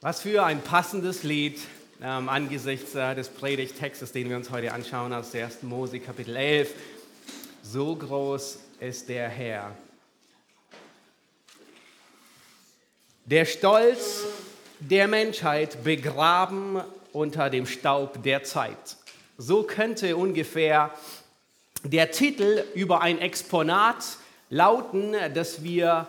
Was 0.00 0.22
für 0.22 0.44
ein 0.44 0.62
passendes 0.62 1.24
Lied 1.24 1.58
ähm, 2.00 2.28
angesichts 2.28 2.94
äh, 2.94 3.16
des 3.16 3.28
Predigtextes, 3.28 4.12
den 4.12 4.30
wir 4.30 4.36
uns 4.36 4.48
heute 4.52 4.72
anschauen 4.72 5.12
aus 5.12 5.34
1. 5.34 5.64
Mose 5.64 5.98
Kapitel 5.98 6.36
11. 6.36 6.72
So 7.64 7.96
groß 7.96 8.60
ist 8.78 9.08
der 9.08 9.28
Herr. 9.28 9.72
Der 13.24 13.44
Stolz 13.44 14.22
der 14.78 15.08
Menschheit 15.08 15.82
begraben 15.82 16.80
unter 17.12 17.50
dem 17.50 17.66
Staub 17.66 18.22
der 18.22 18.44
Zeit. 18.44 18.98
So 19.36 19.64
könnte 19.64 20.16
ungefähr 20.16 20.94
der 21.82 22.12
Titel 22.12 22.62
über 22.76 23.00
ein 23.00 23.18
Exponat 23.18 24.18
lauten, 24.48 25.16
das 25.34 25.64
wir 25.64 26.06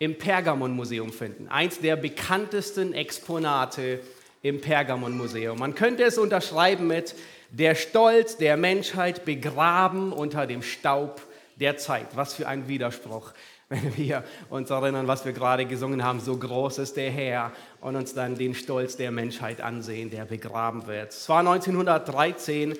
im 0.00 0.16
Pergamon-Museum 0.16 1.12
finden. 1.12 1.46
Eins 1.48 1.78
der 1.78 1.94
bekanntesten 1.94 2.94
Exponate 2.94 4.00
im 4.42 4.60
Pergamon-Museum. 4.60 5.58
Man 5.58 5.74
könnte 5.74 6.04
es 6.04 6.16
unterschreiben 6.16 6.86
mit 6.86 7.14
der 7.50 7.74
Stolz 7.74 8.38
der 8.38 8.56
Menschheit 8.56 9.26
begraben 9.26 10.12
unter 10.12 10.46
dem 10.46 10.62
Staub 10.62 11.20
der 11.56 11.76
Zeit. 11.76 12.16
Was 12.16 12.32
für 12.32 12.48
ein 12.48 12.66
Widerspruch, 12.66 13.32
wenn 13.68 13.94
wir 13.98 14.24
uns 14.48 14.70
erinnern, 14.70 15.06
was 15.06 15.26
wir 15.26 15.34
gerade 15.34 15.66
gesungen 15.66 16.02
haben. 16.02 16.18
So 16.18 16.34
groß 16.34 16.78
ist 16.78 16.96
der 16.96 17.10
Herr 17.10 17.52
und 17.82 17.94
uns 17.94 18.14
dann 18.14 18.36
den 18.36 18.54
Stolz 18.54 18.96
der 18.96 19.10
Menschheit 19.10 19.60
ansehen, 19.60 20.10
der 20.10 20.24
begraben 20.24 20.86
wird. 20.86 21.10
Es 21.10 21.28
war 21.28 21.40
1913, 21.40 22.74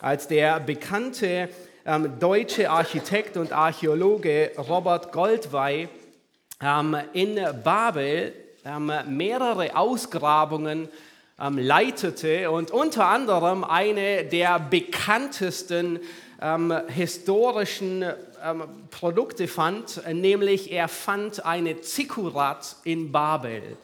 als 0.00 0.26
der 0.26 0.58
bekannte 0.58 1.48
ähm, 1.86 2.18
deutsche 2.18 2.68
Architekt 2.68 3.36
und 3.36 3.52
Archäologe 3.52 4.50
Robert 4.58 5.12
Goldwey 5.12 5.88
in 7.12 7.38
Babel 7.62 8.32
ähm, 8.64 8.90
mehrere 9.08 9.76
Ausgrabungen 9.76 10.88
ähm, 11.38 11.58
leitete 11.58 12.50
und 12.50 12.70
unter 12.70 13.06
anderem 13.06 13.64
eine 13.64 14.24
der 14.24 14.58
bekanntesten 14.58 16.00
ähm, 16.40 16.74
historischen 16.88 18.02
ähm, 18.42 18.62
Produkte 18.90 19.46
fand, 19.46 20.00
nämlich 20.10 20.72
er 20.72 20.88
fand 20.88 21.44
eine 21.44 21.82
Zikurat 21.82 22.76
in 22.84 23.12
Babel. 23.12 23.76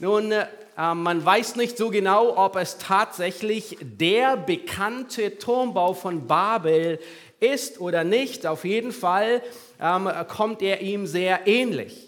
Nun, 0.00 0.34
man 0.76 1.24
weiß 1.24 1.54
nicht 1.54 1.78
so 1.78 1.88
genau, 1.88 2.36
ob 2.36 2.56
es 2.56 2.78
tatsächlich 2.78 3.78
der 3.80 4.36
bekannte 4.36 5.38
Turmbau 5.38 5.94
von 5.94 6.26
Babel 6.26 6.98
ist 7.38 7.80
oder 7.80 8.02
nicht. 8.02 8.44
Auf 8.44 8.64
jeden 8.64 8.90
Fall 8.90 9.40
ähm, 9.80 10.10
kommt 10.26 10.62
er 10.62 10.80
ihm 10.80 11.06
sehr 11.06 11.46
ähnlich. 11.46 12.03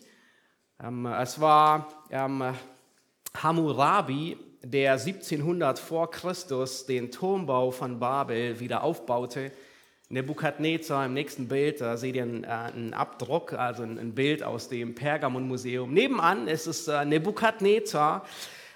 Ähm, 0.82 1.06
es 1.06 1.40
war 1.40 1.88
ähm, 2.10 2.54
Hammurabi, 3.34 4.36
der 4.62 4.92
1700 4.92 5.78
vor 5.78 6.10
Christus 6.10 6.86
den 6.86 7.10
Turmbau 7.10 7.70
von 7.70 7.98
Babel 7.98 8.60
wieder 8.60 8.82
aufbaute. 8.82 9.52
Nebukadnezar 10.08 11.06
im 11.06 11.14
nächsten 11.14 11.48
Bild, 11.48 11.80
da 11.80 11.96
seht 11.96 12.14
ihr 12.14 12.22
einen, 12.22 12.44
äh, 12.44 12.48
einen 12.48 12.94
Abdruck, 12.94 13.54
also 13.54 13.82
ein, 13.82 13.98
ein, 13.98 14.14
Bild 14.14 14.42
aus 14.42 14.68
dem 14.68 14.94
Pergamon-Museum. 14.94 15.92
Nebenan 15.92 16.46
ist 16.46 16.66
es 16.66 16.86
äh, 16.86 17.04
Nebukadnezar, 17.04 18.24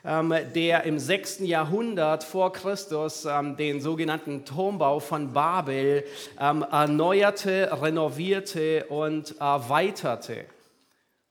ähm, 0.05 0.35
der 0.55 0.85
im 0.85 0.99
6. 0.99 1.41
Jahrhundert 1.41 2.25
vor 2.25 2.53
Christus 2.53 3.27
ähm, 3.27 3.57
den 3.57 3.81
sogenannten 3.81 4.45
Turmbau 4.45 4.99
von 4.99 5.33
Babel 5.33 6.05
ähm, 6.41 6.65
erneuerte, 6.69 7.71
renovierte 7.81 8.87
und 8.87 9.39
erweiterte. 9.39 10.47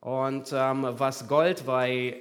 Und 0.02 0.53
ähm, 0.53 0.88
was 0.97 1.28
Goldweih 1.28 2.16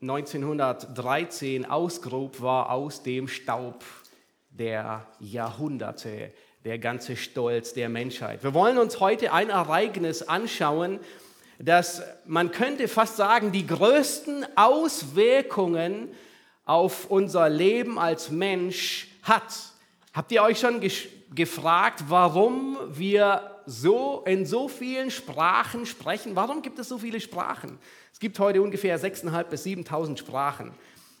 1913 0.00 1.64
ausgrub, 1.64 2.40
war 2.40 2.70
aus 2.70 3.04
dem 3.04 3.28
Staub 3.28 3.84
der 4.50 5.06
Jahrhunderte 5.20 6.32
der 6.64 6.78
ganze 6.78 7.16
Stolz 7.16 7.74
der 7.74 7.88
Menschheit. 7.88 8.42
Wir 8.42 8.54
wollen 8.54 8.76
uns 8.76 8.98
heute 8.98 9.32
ein 9.32 9.50
Ereignis 9.50 10.22
anschauen, 10.22 10.98
das 11.60 12.02
man 12.26 12.50
könnte 12.50 12.88
fast 12.88 13.16
sagen, 13.16 13.52
die 13.52 13.68
größten 13.68 14.44
Auswirkungen 14.56 16.08
auf 16.64 17.08
unser 17.08 17.48
Leben 17.48 18.00
als 18.00 18.30
Mensch 18.30 19.08
hat. 19.22 19.52
Habt 20.12 20.32
ihr 20.32 20.42
euch 20.42 20.58
schon 20.58 20.80
gefragt, 21.34 22.04
warum 22.08 22.78
wir 22.88 23.51
so 23.66 24.22
in 24.26 24.46
so 24.46 24.68
vielen 24.68 25.10
Sprachen 25.10 25.86
sprechen? 25.86 26.36
Warum 26.36 26.62
gibt 26.62 26.78
es 26.78 26.88
so 26.88 26.98
viele 26.98 27.20
Sprachen? 27.20 27.78
Es 28.12 28.20
gibt 28.20 28.38
heute 28.38 28.62
ungefähr 28.62 28.98
6.500 28.98 29.44
bis 29.44 29.64
7.000 29.64 30.18
Sprachen, 30.18 30.72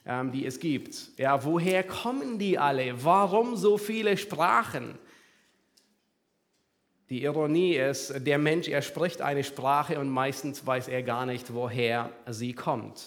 ähm, 0.06 0.32
die 0.32 0.46
es 0.46 0.60
gibt. 0.60 1.18
Ja, 1.18 1.44
woher 1.44 1.82
kommen 1.82 2.38
die 2.38 2.58
alle? 2.58 3.04
Warum 3.04 3.56
so 3.56 3.78
viele 3.78 4.16
Sprachen? 4.16 4.98
Die 7.08 7.24
Ironie 7.24 7.76
ist, 7.76 8.26
der 8.26 8.38
Mensch, 8.38 8.68
er 8.68 8.80
spricht 8.80 9.20
eine 9.20 9.44
Sprache 9.44 9.98
und 9.98 10.08
meistens 10.08 10.66
weiß 10.66 10.88
er 10.88 11.02
gar 11.02 11.26
nicht, 11.26 11.52
woher 11.52 12.10
sie 12.26 12.54
kommt. 12.54 13.02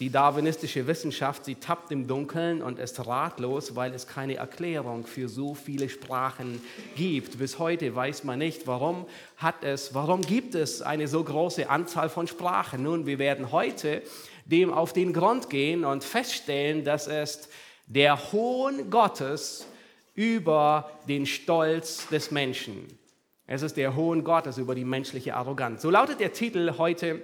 Die 0.00 0.10
darwinistische 0.10 0.86
Wissenschaft, 0.86 1.44
sie 1.44 1.56
tappt 1.56 1.90
im 1.90 2.06
Dunkeln 2.06 2.62
und 2.62 2.78
ist 2.78 3.04
ratlos, 3.04 3.74
weil 3.74 3.92
es 3.92 4.06
keine 4.06 4.36
Erklärung 4.36 5.04
für 5.04 5.28
so 5.28 5.56
viele 5.56 5.88
Sprachen 5.88 6.62
gibt. 6.94 7.36
Bis 7.40 7.58
heute 7.58 7.96
weiß 7.96 8.22
man 8.22 8.38
nicht, 8.38 8.68
warum 8.68 9.06
hat 9.38 9.64
es, 9.64 9.94
warum 9.94 10.20
gibt 10.20 10.54
es 10.54 10.82
eine 10.82 11.08
so 11.08 11.24
große 11.24 11.68
Anzahl 11.68 12.10
von 12.10 12.28
Sprachen. 12.28 12.84
Nun, 12.84 13.06
wir 13.06 13.18
werden 13.18 13.50
heute 13.50 14.02
dem 14.44 14.72
auf 14.72 14.92
den 14.92 15.12
Grund 15.12 15.50
gehen 15.50 15.84
und 15.84 16.04
feststellen, 16.04 16.84
dass 16.84 17.08
es 17.08 17.48
der 17.86 18.32
Hohn 18.32 18.90
Gottes 18.90 19.66
über 20.14 20.92
den 21.08 21.26
Stolz 21.26 22.06
des 22.06 22.30
Menschen. 22.30 22.86
Es 23.48 23.62
ist 23.62 23.76
der 23.76 23.96
Hohn 23.96 24.22
Gottes 24.22 24.58
über 24.58 24.76
die 24.76 24.84
menschliche 24.84 25.34
Arroganz. 25.34 25.82
So 25.82 25.90
lautet 25.90 26.20
der 26.20 26.32
Titel 26.32 26.74
heute 26.78 27.20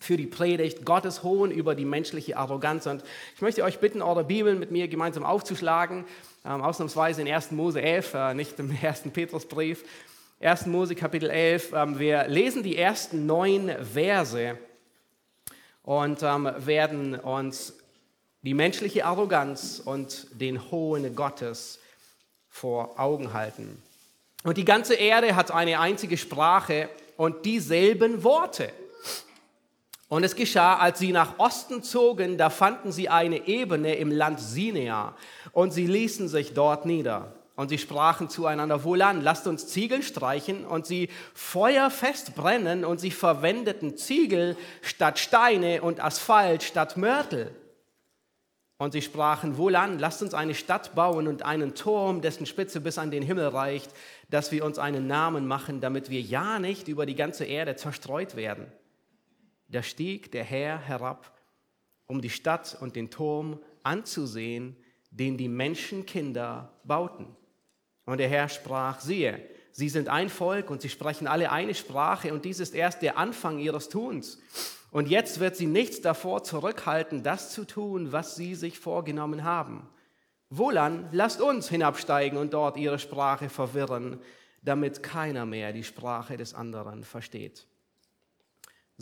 für 0.00 0.16
die 0.16 0.26
Predigt, 0.26 0.84
Gottes 0.84 1.22
Hohn 1.22 1.50
über 1.50 1.74
die 1.74 1.84
menschliche 1.84 2.36
Arroganz. 2.38 2.86
Und 2.86 3.04
ich 3.36 3.42
möchte 3.42 3.62
euch 3.62 3.78
bitten, 3.78 4.02
eure 4.02 4.24
Bibeln 4.24 4.58
mit 4.58 4.70
mir 4.70 4.88
gemeinsam 4.88 5.24
aufzuschlagen, 5.24 6.06
ähm, 6.44 6.62
ausnahmsweise 6.62 7.20
in 7.20 7.28
1. 7.28 7.52
Mose 7.52 7.82
11, 7.82 8.14
äh, 8.14 8.34
nicht 8.34 8.58
im 8.58 8.76
1. 8.82 9.02
Petrusbrief. 9.12 9.84
1. 10.40 10.66
Mose 10.66 10.94
Kapitel 10.94 11.28
11. 11.28 11.72
Ähm, 11.74 11.98
wir 11.98 12.26
lesen 12.28 12.62
die 12.62 12.78
ersten 12.78 13.26
neun 13.26 13.70
Verse 13.84 14.58
und 15.82 16.22
ähm, 16.22 16.50
werden 16.56 17.14
uns 17.14 17.74
die 18.42 18.54
menschliche 18.54 19.04
Arroganz 19.04 19.82
und 19.84 20.28
den 20.32 20.70
Hohn 20.70 21.14
Gottes 21.14 21.78
vor 22.48 22.98
Augen 22.98 23.34
halten. 23.34 23.82
Und 24.44 24.56
die 24.56 24.64
ganze 24.64 24.94
Erde 24.94 25.36
hat 25.36 25.50
eine 25.50 25.78
einzige 25.78 26.16
Sprache 26.16 26.88
und 27.18 27.44
dieselben 27.44 28.24
Worte. 28.24 28.72
Und 30.10 30.24
es 30.24 30.34
geschah, 30.34 30.76
als 30.76 30.98
sie 30.98 31.12
nach 31.12 31.38
Osten 31.38 31.84
zogen, 31.84 32.36
da 32.36 32.50
fanden 32.50 32.90
sie 32.90 33.08
eine 33.08 33.46
Ebene 33.46 33.94
im 33.94 34.10
Land 34.10 34.40
Sinea 34.40 35.14
und 35.52 35.72
sie 35.72 35.86
ließen 35.86 36.26
sich 36.26 36.52
dort 36.52 36.84
nieder. 36.84 37.32
Und 37.54 37.68
sie 37.68 37.78
sprachen 37.78 38.28
zueinander, 38.28 38.82
wohlan, 38.82 39.20
lasst 39.20 39.46
uns 39.46 39.68
Ziegel 39.68 40.02
streichen 40.02 40.66
und 40.66 40.84
sie 40.84 41.10
feuerfest 41.32 42.34
brennen 42.34 42.84
und 42.84 42.98
sie 42.98 43.12
verwendeten 43.12 43.96
Ziegel 43.96 44.56
statt 44.82 45.20
Steine 45.20 45.80
und 45.80 46.02
Asphalt 46.02 46.64
statt 46.64 46.96
Mörtel. 46.96 47.54
Und 48.78 48.90
sie 48.90 49.02
sprachen, 49.02 49.58
wohlan, 49.58 50.00
lasst 50.00 50.22
uns 50.22 50.34
eine 50.34 50.54
Stadt 50.54 50.96
bauen 50.96 51.28
und 51.28 51.44
einen 51.44 51.76
Turm, 51.76 52.20
dessen 52.20 52.46
Spitze 52.46 52.80
bis 52.80 52.98
an 52.98 53.12
den 53.12 53.22
Himmel 53.22 53.46
reicht, 53.46 53.92
dass 54.28 54.50
wir 54.50 54.64
uns 54.64 54.80
einen 54.80 55.06
Namen 55.06 55.46
machen, 55.46 55.80
damit 55.80 56.10
wir 56.10 56.20
ja 56.20 56.58
nicht 56.58 56.88
über 56.88 57.06
die 57.06 57.14
ganze 57.14 57.44
Erde 57.44 57.76
zerstreut 57.76 58.34
werden 58.34 58.72
da 59.70 59.82
stieg 59.82 60.32
der 60.32 60.44
Herr 60.44 60.78
herab, 60.78 61.38
um 62.06 62.20
die 62.20 62.30
Stadt 62.30 62.76
und 62.80 62.96
den 62.96 63.10
Turm 63.10 63.60
anzusehen, 63.82 64.76
den 65.10 65.36
die 65.36 65.48
Menschenkinder 65.48 66.72
bauten. 66.84 67.26
Und 68.04 68.18
der 68.18 68.28
Herr 68.28 68.48
sprach, 68.48 69.00
siehe, 69.00 69.40
sie 69.72 69.88
sind 69.88 70.08
ein 70.08 70.28
Volk 70.28 70.70
und 70.70 70.82
sie 70.82 70.88
sprechen 70.88 71.26
alle 71.26 71.52
eine 71.52 71.74
Sprache 71.74 72.32
und 72.32 72.44
dies 72.44 72.58
ist 72.58 72.74
erst 72.74 73.02
der 73.02 73.16
Anfang 73.16 73.58
ihres 73.58 73.88
Tuns. 73.88 74.40
Und 74.90 75.08
jetzt 75.08 75.38
wird 75.38 75.54
sie 75.54 75.66
nichts 75.66 76.00
davor 76.00 76.42
zurückhalten, 76.42 77.22
das 77.22 77.52
zu 77.52 77.64
tun, 77.64 78.10
was 78.10 78.34
sie 78.34 78.56
sich 78.56 78.78
vorgenommen 78.78 79.44
haben. 79.44 79.88
Wohlan, 80.48 81.08
lasst 81.12 81.40
uns 81.40 81.68
hinabsteigen 81.68 82.36
und 82.36 82.52
dort 82.52 82.76
ihre 82.76 82.98
Sprache 82.98 83.48
verwirren, 83.48 84.20
damit 84.62 85.04
keiner 85.04 85.46
mehr 85.46 85.72
die 85.72 85.84
Sprache 85.84 86.36
des 86.36 86.54
anderen 86.54 87.04
versteht. 87.04 87.68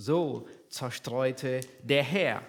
So 0.00 0.46
zerstreute 0.68 1.60
der 1.82 2.04
Herr 2.04 2.42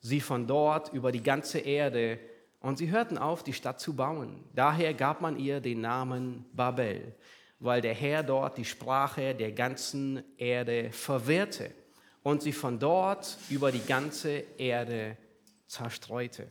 sie 0.00 0.20
von 0.20 0.46
dort 0.46 0.90
über 0.94 1.12
die 1.12 1.22
ganze 1.22 1.58
Erde 1.58 2.18
und 2.60 2.78
sie 2.78 2.90
hörten 2.90 3.18
auf, 3.18 3.42
die 3.42 3.52
Stadt 3.52 3.78
zu 3.78 3.94
bauen. 3.94 4.42
Daher 4.54 4.94
gab 4.94 5.20
man 5.20 5.38
ihr 5.38 5.60
den 5.60 5.82
Namen 5.82 6.46
Babel, 6.54 7.14
weil 7.58 7.82
der 7.82 7.92
Herr 7.92 8.22
dort 8.22 8.56
die 8.56 8.64
Sprache 8.64 9.34
der 9.34 9.52
ganzen 9.52 10.22
Erde 10.38 10.90
verwirrte 10.92 11.72
und 12.22 12.40
sie 12.40 12.52
von 12.52 12.78
dort 12.78 13.36
über 13.50 13.70
die 13.70 13.84
ganze 13.84 14.42
Erde 14.56 15.18
zerstreute. 15.66 16.50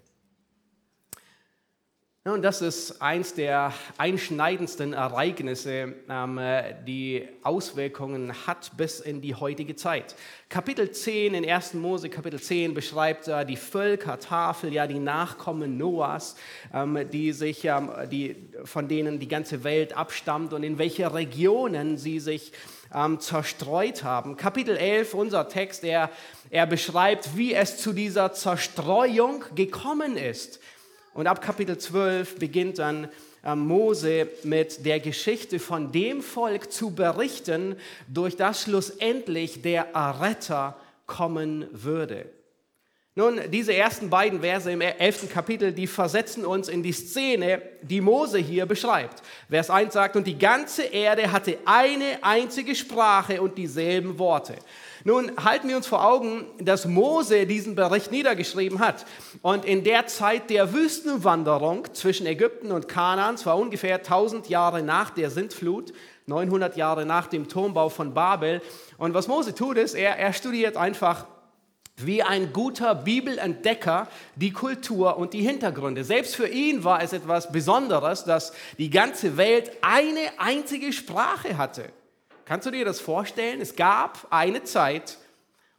Und 2.26 2.42
das 2.42 2.62
ist 2.62 3.02
eins 3.02 3.34
der 3.34 3.74
einschneidendsten 3.98 4.94
Ereignisse, 4.94 5.94
ähm, 6.10 6.40
die 6.88 7.28
Auswirkungen 7.42 8.48
hat 8.48 8.72
bis 8.78 9.02
in 9.02 9.20
die 9.20 9.36
heutige 9.36 9.76
Zeit. 9.76 10.16
Kapitel 10.48 10.90
10 10.90 11.34
in 11.34 11.44
1. 11.50 11.74
Mose, 11.74 12.08
Kapitel 12.08 12.40
10 12.40 12.74
beschreibt 12.74 13.30
die 13.50 13.58
Völkertafel, 13.58 14.72
ja 14.72 14.88
die 14.88 15.00
Nachkommen 15.00 15.78
Noahs, 15.78 16.38
ähm, 16.74 16.98
die 17.12 17.34
sich, 17.34 17.66
ähm, 17.66 17.92
die, 18.10 18.38
von 18.64 18.88
denen 18.88 19.20
die 19.20 19.28
ganze 19.28 19.66
Welt 19.66 19.92
abstammt 19.92 20.54
und 20.54 20.64
in 20.64 20.78
welche 20.78 21.14
Regionen 21.14 21.98
sie 21.98 22.22
sich 22.22 22.54
zerstreut 23.18 24.04
haben. 24.04 24.38
Kapitel 24.38 24.78
11, 24.78 25.16
unser 25.16 25.50
Text, 25.50 25.84
er, 25.84 26.12
er 26.52 26.68
beschreibt, 26.68 27.36
wie 27.36 27.56
es 27.56 27.78
zu 27.78 27.92
dieser 27.92 28.34
Zerstreuung 28.34 29.44
gekommen 29.56 30.16
ist 30.16 30.60
und 31.14 31.28
ab 31.28 31.42
Kapitel 31.42 31.78
12 31.78 32.40
beginnt 32.40 32.80
dann 32.80 33.10
ähm, 33.44 33.60
Mose 33.60 34.30
mit 34.44 34.86
der 34.86 35.00
Geschichte 35.00 35.60
von 35.60 35.92
dem 35.92 36.22
Volk 36.22 36.72
zu 36.72 36.92
berichten, 36.92 37.76
durch 38.08 38.36
das 38.36 38.64
schlussendlich 38.64 39.62
der 39.62 39.94
Erretter 39.94 40.78
kommen 41.06 41.68
würde. 41.72 42.26
Nun, 43.16 43.40
diese 43.52 43.76
ersten 43.76 44.10
beiden 44.10 44.42
Verse 44.42 44.72
im 44.72 44.82
elften 44.82 45.30
Kapitel, 45.30 45.72
die 45.72 45.86
versetzen 45.86 46.48
uns 46.48 46.68
in 46.68 46.82
die 46.82 46.94
Szene, 46.94 47.62
die 47.84 48.02
Mose 48.02 48.40
hier 48.40 48.66
beschreibt. 48.66 49.22
Vers 49.48 49.70
1 49.70 49.94
sagt, 49.94 50.16
und 50.16 50.26
die 50.26 50.40
ganze 50.40 50.82
Erde 50.82 51.32
hatte 51.32 51.60
eine 51.66 52.18
einzige 52.24 52.74
Sprache 52.74 53.40
und 53.40 53.56
dieselben 53.56 54.18
Worte. 54.18 54.56
Nun 55.04 55.32
halten 55.44 55.70
wir 55.70 55.78
uns 55.78 55.86
vor 55.86 56.04
Augen, 56.04 56.46
dass 56.58 56.88
Mose 56.88 57.46
diesen 57.46 57.76
Bericht 57.76 58.12
niedergeschrieben 58.12 58.80
hat. 58.80 59.06
Und 59.44 59.64
in 59.64 59.84
der 59.84 60.08
Zeit 60.08 60.50
der 60.50 60.74
Wüstenwanderung 60.74 61.94
zwischen 61.94 62.26
Ägypten 62.26 62.72
und 62.72 62.88
Kanaan, 62.88 63.38
zwar 63.38 63.60
ungefähr 63.60 63.98
1000 63.98 64.50
Jahre 64.50 64.82
nach 64.82 65.12
der 65.12 65.30
Sintflut, 65.30 65.94
900 66.26 66.78
Jahre 66.78 67.06
nach 67.06 67.28
dem 67.28 67.48
Turmbau 67.48 67.90
von 67.90 68.16
Babel. 68.16 68.64
Und 68.98 69.14
was 69.14 69.28
Mose 69.28 69.54
tut, 69.54 69.78
ist, 69.78 69.94
er, 69.94 70.18
er 70.18 70.34
studiert 70.34 70.78
einfach 70.78 71.28
wie 71.98 72.24
ein 72.24 72.54
guter 72.54 72.96
Bibelentdecker 72.96 74.08
die 74.36 74.52
Kultur 74.52 75.18
und 75.18 75.34
die 75.34 75.42
Hintergründe. 75.42 76.04
Selbst 76.04 76.36
für 76.36 76.48
ihn 76.48 76.84
war 76.84 77.02
es 77.04 77.14
etwas 77.14 77.52
Besonderes, 77.52 78.24
dass 78.24 78.54
die 78.78 78.90
ganze 78.90 79.38
Welt 79.38 79.72
eine 79.82 80.32
einzige 80.38 80.92
Sprache 80.92 81.58
hatte. 81.58 81.92
Kannst 82.46 82.68
du 82.68 82.72
dir 82.72 82.84
das 82.84 83.00
vorstellen? 83.00 83.62
Es 83.62 83.76
gab 83.76 84.28
eine 84.30 84.64
Zeit, 84.64 85.18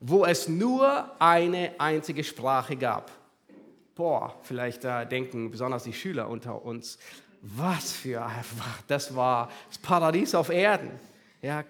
wo 0.01 0.25
es 0.25 0.49
nur 0.49 1.11
eine 1.19 1.73
einzige 1.79 2.25
Sprache 2.25 2.77
gab. 2.77 3.11
Boah, 3.95 4.35
vielleicht 4.43 4.85
äh, 4.85 5.07
denken 5.07 5.51
besonders 5.51 5.85
die 5.85 5.93
Schüler 5.93 6.29
unter 6.29 6.65
uns, 6.65 6.99
was 7.43 7.93
für, 7.93 8.29
das 8.89 9.15
war 9.15 9.51
das 9.69 9.79
Paradies 9.79 10.35
auf 10.35 10.49
Erden. 10.49 10.91
Ja, 11.43 11.65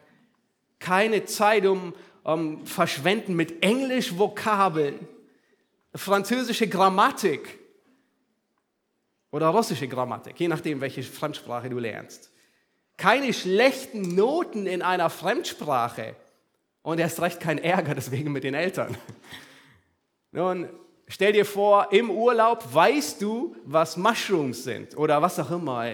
keine 0.78 1.24
Zeit, 1.24 1.66
um, 1.66 1.94
um 2.24 2.66
verschwenden 2.66 3.36
mit 3.36 3.62
Englisch-Vokabeln, 3.62 5.06
französische 5.94 6.66
Grammatik 6.66 7.58
oder 9.30 9.48
russische 9.48 9.86
Grammatik, 9.86 10.40
je 10.40 10.48
nachdem, 10.48 10.80
welche 10.80 11.02
Fremdsprache 11.02 11.68
du 11.68 11.78
lernst. 11.78 12.30
Keine 12.96 13.32
schlechten 13.32 14.14
Noten 14.14 14.66
in 14.66 14.82
einer 14.82 15.10
Fremdsprache 15.10 16.16
und 16.82 16.98
erst 16.98 17.20
recht 17.20 17.40
kein 17.40 17.58
Ärger 17.58 17.94
deswegen 17.94 18.32
mit 18.32 18.44
den 18.44 18.54
Eltern. 18.54 18.96
Nun, 20.32 20.68
stell 21.08 21.32
dir 21.32 21.44
vor, 21.44 21.88
im 21.92 22.10
Urlaub 22.10 22.64
weißt 22.72 23.20
du, 23.20 23.54
was 23.64 23.96
Mushrooms 23.96 24.64
sind 24.64 24.96
oder 24.96 25.20
was 25.20 25.38
auch 25.38 25.50
immer 25.50 25.86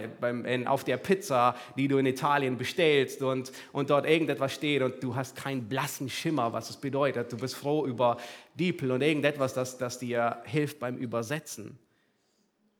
auf 0.67 0.85
der 0.85 0.97
Pizza, 0.97 1.57
die 1.77 1.89
du 1.89 1.99
in 1.99 2.07
Italien 2.07 2.57
bestellst 2.57 3.23
und, 3.23 3.53
und 3.73 3.91
dort 3.91 4.07
irgendetwas 4.07 4.55
steht 4.55 4.83
und 4.83 5.03
du 5.03 5.15
hast 5.15 5.37
keinen 5.37 5.69
blassen 5.69 6.09
Schimmer, 6.09 6.53
was 6.53 6.71
es 6.71 6.77
bedeutet. 6.77 7.33
Du 7.33 7.37
bist 7.37 7.57
froh 7.57 7.87
über 7.87 8.19
Diepel 8.55 8.91
und 8.91 9.03
irgendetwas, 9.03 9.55
das, 9.55 9.79
das 9.79 9.99
dir 9.99 10.43
hilft 10.45 10.79
beim 10.79 10.97
Übersetzen. 10.97 11.79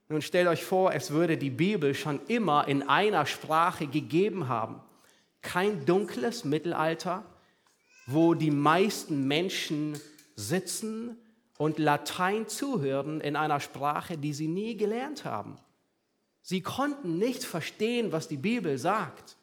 Nun 0.09 0.23
stellt 0.23 0.49
euch 0.49 0.65
vor, 0.65 0.93
es 0.93 1.13
würde 1.13 1.37
die 1.37 1.51
Bibel 1.51 1.95
schon 1.95 2.21
immer 2.27 2.67
in 2.67 2.89
einer 2.89 3.27
Sprache 3.27 3.87
gegeben 3.87 4.49
haben. 4.49 4.81
Kein 5.41 5.87
dunkles 5.87 6.45
Mittelalter, 6.45 7.25
wo 8.07 8.35
die 8.35 8.51
meisten 8.51 9.29
Menschen 9.29 10.01
sitzen 10.35 11.17
und 11.61 11.79
Latein 11.79 12.49
zuhören 12.49 13.21
in 13.21 13.37
einer 13.37 13.61
Sprache, 13.61 14.17
die 14.17 14.33
sie 14.33 14.49
nie 14.49 14.79
gelernt 14.79 15.27
haben. 15.27 15.59
Sie 16.41 16.63
konnten 16.63 17.19
nicht 17.19 17.45
verstehen, 17.45 18.13
was 18.13 18.29
die 18.29 18.39
Bibel 18.39 18.79
sagt. 18.79 19.37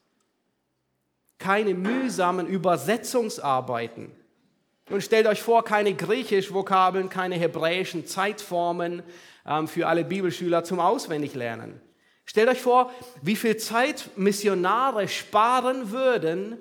Keine 1.37 1.75
mühsamen 1.75 2.47
Übersetzungsarbeiten. 2.47 4.11
Und 4.89 5.03
stellt 5.03 5.27
euch 5.27 5.43
vor, 5.43 5.63
keine 5.63 5.93
griechisch-Vokabeln, 5.93 7.09
keine 7.09 7.35
hebräischen 7.35 8.07
Zeitformen 8.07 9.03
ähm, 9.45 9.67
für 9.67 9.87
alle 9.87 10.03
Bibelschüler 10.03 10.63
zum 10.63 10.79
Auswendiglernen. 10.79 11.79
Stellt 12.25 12.49
euch 12.49 12.61
vor, 12.61 12.91
wie 13.21 13.35
viel 13.35 13.57
Zeit 13.57 14.09
Missionare 14.15 15.07
sparen 15.07 15.91
würden, 15.91 16.57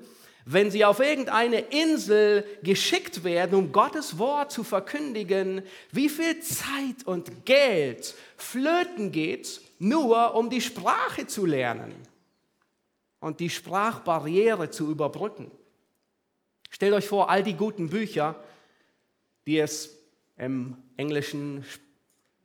wenn 0.48 0.70
sie 0.70 0.84
auf 0.84 1.00
irgendeine 1.00 1.58
Insel 1.58 2.44
geschickt 2.62 3.24
werden, 3.24 3.58
um 3.58 3.72
Gottes 3.72 4.16
Wort 4.16 4.52
zu 4.52 4.62
verkündigen, 4.62 5.62
wie 5.90 6.08
viel 6.08 6.38
Zeit 6.38 7.04
und 7.04 7.44
Geld 7.44 8.14
flöten 8.36 9.10
geht, 9.10 9.60
nur 9.80 10.34
um 10.34 10.48
die 10.48 10.60
Sprache 10.60 11.26
zu 11.26 11.46
lernen 11.46 11.92
und 13.18 13.40
die 13.40 13.50
Sprachbarriere 13.50 14.70
zu 14.70 14.88
überbrücken. 14.88 15.50
Stellt 16.70 16.94
euch 16.94 17.08
vor, 17.08 17.28
all 17.28 17.42
die 17.42 17.54
guten 17.54 17.90
Bücher, 17.90 18.36
die 19.46 19.58
es 19.58 19.98
im 20.38 20.76
englischen 20.96 21.64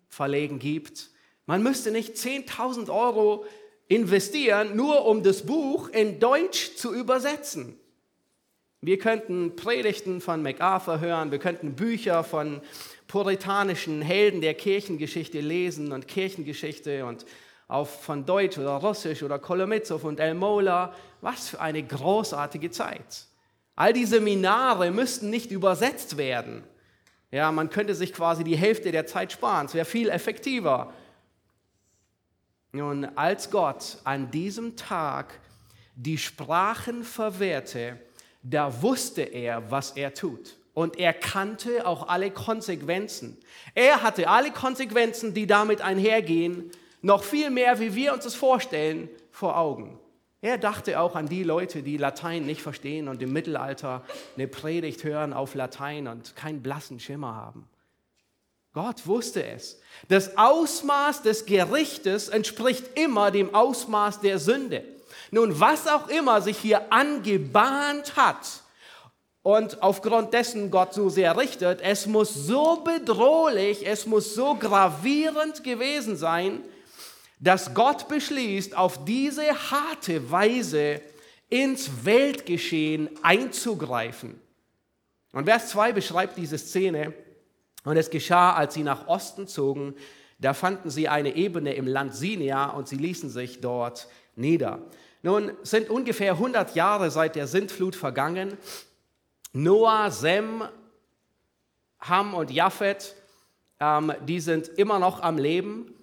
Verlegen 0.10 0.58
gibt, 0.58 1.12
man 1.46 1.62
müsste 1.62 1.92
nicht 1.92 2.16
10.000 2.16 2.90
Euro 2.90 3.46
investieren, 3.88 4.76
nur 4.76 5.06
um 5.06 5.22
das 5.22 5.46
Buch 5.46 5.90
in 5.90 6.20
Deutsch 6.20 6.76
zu 6.78 6.96
übersetzen. 6.96 7.78
Wir 8.84 8.98
könnten 8.98 9.56
Predigten 9.56 10.22
von 10.22 10.42
MacArthur 10.42 11.00
hören, 11.00 11.30
wir 11.30 11.38
könnten 11.38 11.76
Bücher 11.76 12.24
von 12.24 12.62
puritanischen 13.08 14.02
Helden 14.02 14.42
der 14.42 14.56
Kirchengeschichte 14.56 15.40
lesen 15.40 15.92
und 15.92 16.08
Kirchengeschichte 16.08 17.06
und 17.06 17.28
auch 17.68 17.86
von 17.88 18.26
Deutsch 18.26 18.58
oder 18.58 18.72
Russisch 18.72 19.22
oder 19.22 19.38
Kolomitzow 19.38 20.04
und 20.04 20.20
Elmola. 20.20 20.96
Was 21.22 21.50
für 21.50 21.62
eine 21.62 21.84
großartige 21.84 22.72
Zeit. 22.72 23.28
All 23.76 23.94
die 23.94 24.06
Seminare 24.06 24.90
müssten 24.90 25.30
nicht 25.30 25.52
übersetzt 25.52 26.18
werden. 26.18 26.64
Ja, 27.30 27.52
man 27.52 27.70
könnte 27.70 27.94
sich 27.94 28.12
quasi 28.12 28.44
die 28.44 28.58
Hälfte 28.58 28.92
der 28.92 29.06
Zeit 29.06 29.32
sparen. 29.32 29.68
Es 29.68 29.76
wäre 29.76 29.86
viel 29.86 30.10
effektiver. 30.10 30.92
Nun, 32.72 33.06
als 33.16 33.52
Gott 33.52 34.00
an 34.06 34.32
diesem 34.32 34.76
Tag 34.76 35.40
die 35.96 36.18
Sprachen 36.18 37.04
verwehrte, 37.04 38.00
da 38.44 38.82
wusste 38.82 39.22
er, 39.22 39.70
was 39.70 39.92
er 39.92 40.14
tut. 40.14 40.58
Und 40.74 40.98
er 40.98 41.14
kannte 41.14 41.86
auch 41.86 42.08
alle 42.08 42.32
Konsequenzen. 42.32 43.38
Er 43.76 44.04
hatte 44.04 44.30
alle 44.30 44.52
Konsequenzen, 44.52 45.34
die 45.34 45.46
damit 45.46 45.82
einhergehen, 45.82 46.72
noch 47.02 47.24
viel 47.24 47.50
mehr, 47.50 47.80
wie 47.80 47.96
wir 47.96 48.14
uns 48.14 48.24
das 48.24 48.36
vorstellen, 48.36 49.10
vor 49.32 49.58
Augen. 49.58 50.00
Er 50.42 50.58
dachte 50.58 51.00
auch 51.00 51.16
an 51.16 51.28
die 51.28 51.44
Leute, 51.44 51.84
die 51.84 51.98
Latein 51.98 52.46
nicht 52.46 52.62
verstehen 52.62 53.08
und 53.08 53.22
im 53.22 53.32
Mittelalter 53.32 54.04
eine 54.36 54.48
Predigt 54.48 55.04
hören 55.04 55.34
auf 55.34 55.54
Latein 55.54 56.08
und 56.08 56.36
keinen 56.36 56.64
blassen 56.64 57.00
Schimmer 57.00 57.36
haben. 57.36 57.68
Gott 58.74 59.06
wusste 59.06 59.44
es. 59.44 59.80
Das 60.08 60.38
Ausmaß 60.38 61.24
des 61.24 61.46
Gerichtes 61.46 62.30
entspricht 62.30 62.98
immer 62.98 63.30
dem 63.30 63.54
Ausmaß 63.54 64.22
der 64.22 64.40
Sünde. 64.40 64.84
Nun, 65.32 65.60
was 65.60 65.88
auch 65.88 66.10
immer 66.10 66.42
sich 66.42 66.58
hier 66.58 66.92
angebahnt 66.92 68.18
hat 68.18 68.62
und 69.44 69.82
aufgrund 69.82 70.34
dessen 70.34 70.70
Gott 70.70 70.94
so 70.94 71.10
sehr 71.10 71.38
richtet, 71.38 71.80
es 71.82 72.06
muss 72.06 72.34
so 72.34 72.84
bedrohlich, 72.84 73.88
es 73.88 74.06
muss 74.06 74.36
so 74.36 74.56
gravierend 74.56 75.64
gewesen 75.64 76.18
sein, 76.18 76.62
dass 77.40 77.74
Gott 77.74 78.08
beschließt, 78.08 78.78
auf 78.78 79.04
diese 79.06 79.72
harte 79.72 80.30
Weise 80.30 81.02
ins 81.50 82.06
Weltgeschehen 82.06 83.10
einzugreifen. 83.24 84.40
Und 85.32 85.46
Vers 85.46 85.70
2 85.70 85.94
beschreibt 85.94 86.38
diese 86.38 86.58
Szene. 86.58 87.14
Und 87.84 87.98
es 87.98 88.10
geschah, 88.10 88.54
als 88.54 88.76
sie 88.76 88.84
nach 88.84 89.08
Osten 89.08 89.48
zogen, 89.48 89.96
da 90.40 90.54
fanden 90.54 90.90
sie 90.90 91.08
eine 91.08 91.36
Ebene 91.36 91.74
im 91.74 91.88
Land 91.88 92.16
Sinia 92.16 92.70
und 92.70 92.88
sie 92.88 92.98
ließen 92.98 93.30
sich 93.30 93.60
dort 93.60 94.08
nieder. 94.36 94.82
Nun 95.24 95.52
sind 95.64 95.90
ungefähr 95.90 96.34
100 96.34 96.76
Jahre 96.76 97.12
seit 97.12 97.36
der 97.36 97.48
Sintflut 97.48 97.96
vergangen. 97.96 98.58
Noah, 99.54 100.10
Sem, 100.12 100.64
Ham 102.00 102.34
und 102.34 102.52
Japhet 102.52 103.16
ähm, 103.82 104.14
die 104.28 104.40
sind 104.40 104.68
immer 104.70 105.00
noch 105.00 105.22
am 105.22 105.38
Leben. 105.38 105.96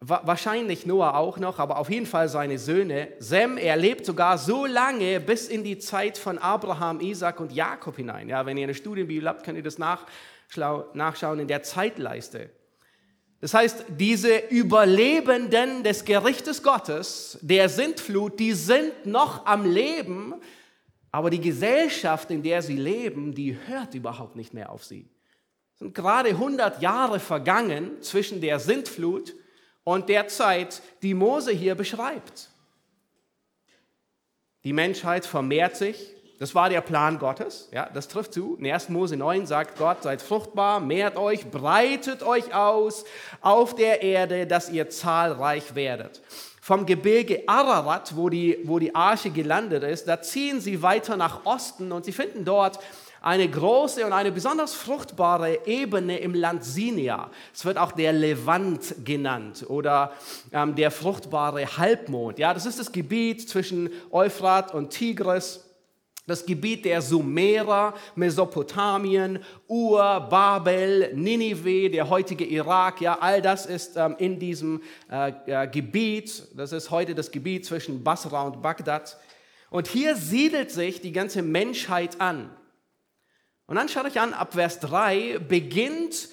Wahrscheinlich 0.00 0.84
Noah 0.84 1.14
auch 1.14 1.38
noch, 1.38 1.60
aber 1.60 1.78
auf 1.78 1.88
jeden 1.88 2.06
Fall 2.06 2.28
seine 2.28 2.58
Söhne. 2.58 3.12
Sem, 3.20 3.56
er 3.56 3.76
lebt 3.76 4.04
sogar 4.04 4.36
so 4.36 4.66
lange 4.66 5.20
bis 5.20 5.46
in 5.46 5.62
die 5.62 5.78
Zeit 5.78 6.18
von 6.18 6.38
Abraham, 6.38 7.00
Isaac 7.00 7.38
und 7.38 7.52
Jakob 7.52 7.94
hinein. 7.96 8.28
Ja, 8.28 8.44
wenn 8.44 8.56
ihr 8.56 8.64
eine 8.64 8.74
Studienbibel 8.74 9.28
habt, 9.28 9.44
könnt 9.44 9.58
ihr 9.58 9.62
das 9.62 9.78
nachschauen 9.78 11.38
in 11.38 11.46
der 11.46 11.62
Zeitleiste. 11.62 12.50
Das 13.42 13.54
heißt, 13.54 13.86
diese 13.88 14.36
Überlebenden 14.36 15.82
des 15.82 16.04
Gerichtes 16.04 16.62
Gottes, 16.62 17.38
der 17.42 17.68
Sintflut, 17.68 18.38
die 18.38 18.52
sind 18.52 19.04
noch 19.04 19.44
am 19.46 19.68
Leben, 19.68 20.34
aber 21.10 21.28
die 21.28 21.40
Gesellschaft, 21.40 22.30
in 22.30 22.44
der 22.44 22.62
sie 22.62 22.76
leben, 22.76 23.34
die 23.34 23.58
hört 23.66 23.96
überhaupt 23.96 24.36
nicht 24.36 24.54
mehr 24.54 24.70
auf 24.70 24.84
sie. 24.84 25.08
Es 25.72 25.80
sind 25.80 25.92
gerade 25.92 26.28
100 26.28 26.80
Jahre 26.80 27.18
vergangen 27.18 28.00
zwischen 28.00 28.40
der 28.40 28.60
Sintflut 28.60 29.34
und 29.82 30.08
der 30.08 30.28
Zeit, 30.28 30.80
die 31.02 31.12
Mose 31.12 31.50
hier 31.50 31.74
beschreibt. 31.74 32.48
Die 34.62 34.72
Menschheit 34.72 35.26
vermehrt 35.26 35.76
sich, 35.76 36.14
das 36.42 36.56
war 36.56 36.68
der 36.68 36.80
Plan 36.80 37.20
Gottes. 37.20 37.68
Ja, 37.70 37.88
das 37.94 38.08
trifft 38.08 38.34
zu. 38.34 38.56
In 38.58 38.68
1. 38.68 38.88
Mose 38.88 39.16
9 39.16 39.46
sagt 39.46 39.78
Gott, 39.78 40.02
seid 40.02 40.20
fruchtbar, 40.20 40.80
mehrt 40.80 41.16
euch, 41.16 41.48
breitet 41.48 42.24
euch 42.24 42.52
aus 42.52 43.04
auf 43.40 43.76
der 43.76 44.02
Erde, 44.02 44.48
dass 44.48 44.68
ihr 44.68 44.90
zahlreich 44.90 45.76
werdet. 45.76 46.20
Vom 46.60 46.84
Gebirge 46.84 47.44
Ararat, 47.46 48.16
wo 48.16 48.28
die, 48.28 48.58
wo 48.64 48.80
die 48.80 48.92
Arche 48.92 49.30
gelandet 49.30 49.84
ist, 49.84 50.08
da 50.08 50.20
ziehen 50.20 50.60
sie 50.60 50.82
weiter 50.82 51.16
nach 51.16 51.46
Osten 51.46 51.92
und 51.92 52.04
sie 52.04 52.12
finden 52.12 52.44
dort 52.44 52.80
eine 53.20 53.48
große 53.48 54.04
und 54.04 54.12
eine 54.12 54.32
besonders 54.32 54.74
fruchtbare 54.74 55.64
Ebene 55.64 56.18
im 56.18 56.34
Land 56.34 56.64
Sinia. 56.64 57.30
Es 57.54 57.64
wird 57.64 57.78
auch 57.78 57.92
der 57.92 58.12
Levant 58.12 58.96
genannt 59.04 59.64
oder 59.68 60.10
ähm, 60.50 60.74
der 60.74 60.90
fruchtbare 60.90 61.76
Halbmond. 61.76 62.40
Ja, 62.40 62.52
das 62.52 62.66
ist 62.66 62.80
das 62.80 62.90
Gebiet 62.90 63.48
zwischen 63.48 63.90
Euphrat 64.10 64.74
und 64.74 64.90
Tigris 64.90 65.60
das 66.32 66.46
Gebiet 66.46 66.84
der 66.86 67.02
Sumerer, 67.02 67.94
Mesopotamien, 68.16 69.38
Ur, 69.68 70.26
Babel, 70.30 71.12
Ninive, 71.14 71.90
der 71.90 72.08
heutige 72.08 72.44
Irak, 72.44 73.02
ja, 73.02 73.18
all 73.20 73.42
das 73.42 73.66
ist 73.66 73.96
ähm, 73.96 74.16
in 74.18 74.38
diesem 74.38 74.82
äh, 75.10 75.32
äh, 75.46 75.68
Gebiet. 75.68 76.44
Das 76.56 76.72
ist 76.72 76.90
heute 76.90 77.14
das 77.14 77.30
Gebiet 77.30 77.66
zwischen 77.66 78.02
Basra 78.02 78.42
und 78.42 78.62
Bagdad. 78.62 79.18
Und 79.68 79.88
hier 79.88 80.16
siedelt 80.16 80.70
sich 80.70 81.02
die 81.02 81.12
ganze 81.12 81.42
Menschheit 81.42 82.20
an. 82.20 82.50
Und 83.66 83.76
dann 83.76 83.88
schaut 83.88 84.06
euch 84.06 84.18
an, 84.18 84.32
ab 84.32 84.54
Vers 84.54 84.80
3 84.80 85.38
beginnt 85.38 86.28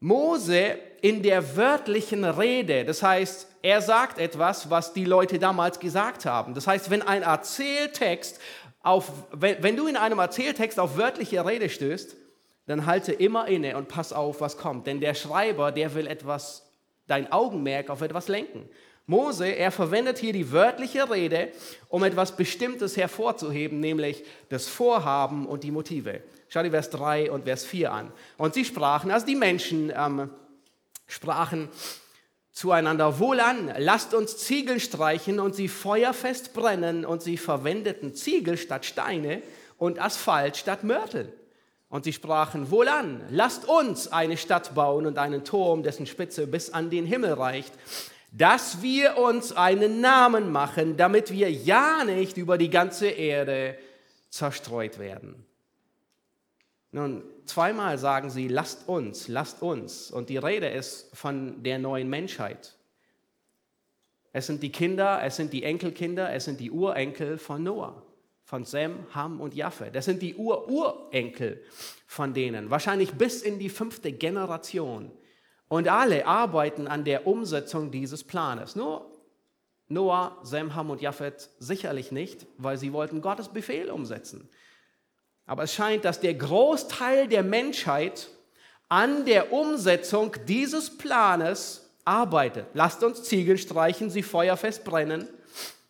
Mose 0.00 0.78
in 1.02 1.22
der 1.22 1.56
wörtlichen 1.56 2.24
Rede. 2.24 2.84
Das 2.84 3.02
heißt, 3.02 3.48
er 3.64 3.80
sagt 3.80 4.18
etwas, 4.18 4.68
was 4.68 4.92
die 4.92 5.06
Leute 5.06 5.38
damals 5.38 5.80
gesagt 5.80 6.26
haben. 6.26 6.52
Das 6.52 6.66
heißt, 6.66 6.90
wenn 6.90 7.00
ein 7.00 7.22
Erzähltext 7.22 8.38
auf, 8.84 9.10
wenn, 9.32 9.76
du 9.76 9.86
in 9.86 9.96
einem 9.96 10.18
Erzähltext 10.18 10.78
auf 10.78 10.96
wörtliche 10.96 11.44
Rede 11.44 11.68
stößt, 11.68 12.16
dann 12.66 12.86
halte 12.86 13.12
immer 13.12 13.48
inne 13.48 13.76
und 13.76 13.88
pass 13.88 14.12
auf, 14.12 14.40
was 14.40 14.58
kommt. 14.58 14.86
Denn 14.86 15.00
der 15.00 15.14
Schreiber, 15.14 15.72
der 15.72 15.94
will 15.94 16.06
etwas, 16.06 16.70
dein 17.06 17.32
Augenmerk 17.32 17.90
auf 17.90 18.02
etwas 18.02 18.28
lenken. 18.28 18.68
Mose, 19.06 19.46
er 19.46 19.70
verwendet 19.70 20.18
hier 20.18 20.32
die 20.32 20.52
wörtliche 20.52 21.10
Rede, 21.10 21.48
um 21.88 22.04
etwas 22.04 22.36
Bestimmtes 22.36 22.96
hervorzuheben, 22.96 23.80
nämlich 23.80 24.24
das 24.48 24.66
Vorhaben 24.66 25.46
und 25.46 25.64
die 25.64 25.70
Motive. 25.70 26.22
Schau 26.48 26.62
dir 26.62 26.70
Vers 26.70 26.90
3 26.90 27.30
und 27.30 27.44
Vers 27.44 27.64
4 27.64 27.92
an. 27.92 28.12
Und 28.38 28.54
sie 28.54 28.64
sprachen, 28.64 29.10
also 29.10 29.26
die 29.26 29.34
Menschen 29.34 29.92
ähm, 29.94 30.30
sprachen, 31.06 31.68
zueinander, 32.54 33.18
wohlan, 33.18 33.74
lasst 33.78 34.14
uns 34.14 34.38
Ziegel 34.38 34.80
streichen 34.80 35.40
und 35.40 35.54
sie 35.54 35.68
feuerfest 35.68 36.54
brennen 36.54 37.04
und 37.04 37.20
sie 37.20 37.36
verwendeten 37.36 38.14
Ziegel 38.14 38.56
statt 38.56 38.86
Steine 38.86 39.42
und 39.76 40.00
Asphalt 40.00 40.56
statt 40.56 40.84
Mörtel. 40.84 41.32
Und 41.88 42.04
sie 42.04 42.12
sprachen, 42.12 42.70
wohlan, 42.70 43.22
lasst 43.28 43.68
uns 43.68 44.08
eine 44.08 44.36
Stadt 44.36 44.74
bauen 44.74 45.06
und 45.06 45.18
einen 45.18 45.44
Turm, 45.44 45.82
dessen 45.82 46.06
Spitze 46.06 46.46
bis 46.46 46.70
an 46.70 46.90
den 46.90 47.06
Himmel 47.06 47.34
reicht, 47.34 47.74
dass 48.32 48.82
wir 48.82 49.18
uns 49.18 49.52
einen 49.52 50.00
Namen 50.00 50.50
machen, 50.50 50.96
damit 50.96 51.30
wir 51.30 51.50
ja 51.50 52.04
nicht 52.04 52.36
über 52.36 52.56
die 52.56 52.70
ganze 52.70 53.08
Erde 53.08 53.76
zerstreut 54.30 54.98
werden. 54.98 55.44
Nun, 56.94 57.24
zweimal 57.44 57.98
sagen 57.98 58.30
sie, 58.30 58.46
lasst 58.46 58.88
uns, 58.88 59.26
lasst 59.26 59.62
uns. 59.62 60.12
Und 60.12 60.28
die 60.28 60.36
Rede 60.36 60.68
ist 60.68 61.10
von 61.12 61.60
der 61.64 61.80
neuen 61.80 62.08
Menschheit. 62.08 62.76
Es 64.32 64.46
sind 64.46 64.62
die 64.62 64.70
Kinder, 64.70 65.20
es 65.24 65.34
sind 65.34 65.52
die 65.52 65.64
Enkelkinder, 65.64 66.32
es 66.32 66.44
sind 66.44 66.60
die 66.60 66.70
Urenkel 66.70 67.36
von 67.36 67.64
Noah, 67.64 68.00
von 68.44 68.64
Sem, 68.64 69.12
Ham 69.12 69.40
und 69.40 69.54
Jaffe. 69.54 69.90
Das 69.92 70.04
sind 70.04 70.22
die 70.22 70.36
Ururenkel 70.36 71.64
von 72.06 72.32
denen, 72.32 72.70
wahrscheinlich 72.70 73.10
bis 73.14 73.42
in 73.42 73.58
die 73.58 73.70
fünfte 73.70 74.12
Generation. 74.12 75.10
Und 75.66 75.88
alle 75.88 76.28
arbeiten 76.28 76.86
an 76.86 77.02
der 77.02 77.26
Umsetzung 77.26 77.90
dieses 77.90 78.22
Planes. 78.22 78.76
Nur 78.76 79.10
Noah, 79.88 80.38
Sem, 80.44 80.76
Ham 80.76 80.90
und 80.90 81.00
Japhet 81.00 81.50
sicherlich 81.58 82.12
nicht, 82.12 82.46
weil 82.56 82.78
sie 82.78 82.92
wollten 82.92 83.20
Gottes 83.20 83.48
Befehl 83.48 83.90
umsetzen. 83.90 84.48
Aber 85.46 85.64
es 85.64 85.74
scheint, 85.74 86.04
dass 86.04 86.20
der 86.20 86.34
Großteil 86.34 87.28
der 87.28 87.42
Menschheit 87.42 88.28
an 88.88 89.24
der 89.24 89.52
Umsetzung 89.52 90.36
dieses 90.46 90.96
Planes 90.96 91.90
arbeitet. 92.04 92.66
Lasst 92.74 93.02
uns 93.02 93.22
Ziegel 93.24 93.58
streichen, 93.58 94.10
sie 94.10 94.22
feuerfest 94.22 94.84
brennen. 94.84 95.28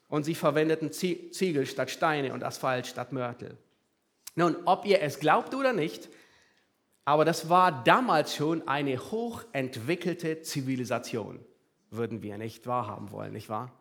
Und 0.09 0.23
sie 0.25 0.35
verwendeten 0.35 0.93
Ziegel 0.93 1.67
statt 1.67 1.91
Steine 1.91 2.35
und 2.35 2.45
Asphalt 2.45 2.87
statt 2.87 3.13
Mörtel. 3.13 3.57
Nun, 4.37 4.57
ob 4.65 4.85
ihr 4.85 5.03
es 5.03 5.19
glaubt 5.19 5.55
oder 5.55 5.73
nicht, 5.73 6.09
aber 7.05 7.25
das 7.25 7.49
war 7.49 7.83
damals 7.85 8.37
schon 8.37 8.67
eine 8.69 8.99
hochentwickelte 8.99 10.43
Zivilisation. 10.43 11.45
Würden 11.91 12.23
wir 12.23 12.39
nicht 12.39 12.67
wahrhaben 12.67 13.11
wollen, 13.11 13.33
nicht 13.33 13.49
wahr? 13.49 13.73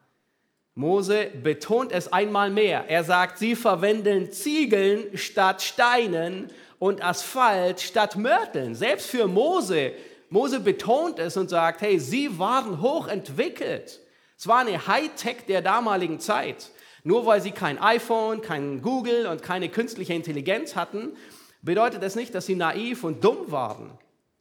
Mose 0.75 1.27
betont 1.43 1.91
es 1.91 2.11
einmal 2.11 2.49
mehr. 2.49 2.85
Er 2.87 3.03
sagt, 3.03 3.37
sie 3.37 3.55
verwenden 3.55 4.31
Ziegeln 4.31 5.15
statt 5.17 5.61
Steinen 5.61 6.49
und 6.79 7.03
Asphalt 7.03 7.79
statt 7.79 8.15
Mörteln. 8.15 8.73
Selbst 8.73 9.07
für 9.09 9.27
Mose. 9.27 9.91
Mose 10.29 10.59
betont 10.59 11.19
es 11.19 11.37
und 11.37 11.49
sagt, 11.49 11.81
hey, 11.81 11.99
sie 11.99 12.39
waren 12.39 12.81
hochentwickelt. 12.81 13.99
Es 14.35 14.47
war 14.47 14.59
eine 14.59 14.87
Hightech 14.87 15.45
der 15.47 15.61
damaligen 15.61 16.19
Zeit. 16.19 16.71
Nur 17.03 17.25
weil 17.27 17.41
sie 17.41 17.51
kein 17.51 17.77
iPhone, 17.77 18.41
kein 18.41 18.81
Google 18.81 19.27
und 19.27 19.43
keine 19.43 19.69
künstliche 19.69 20.13
Intelligenz 20.13 20.75
hatten, 20.75 21.15
bedeutet 21.61 22.01
das 22.01 22.15
nicht, 22.15 22.33
dass 22.33 22.47
sie 22.47 22.55
naiv 22.55 23.03
und 23.03 23.23
dumm 23.23 23.51
waren. 23.51 23.91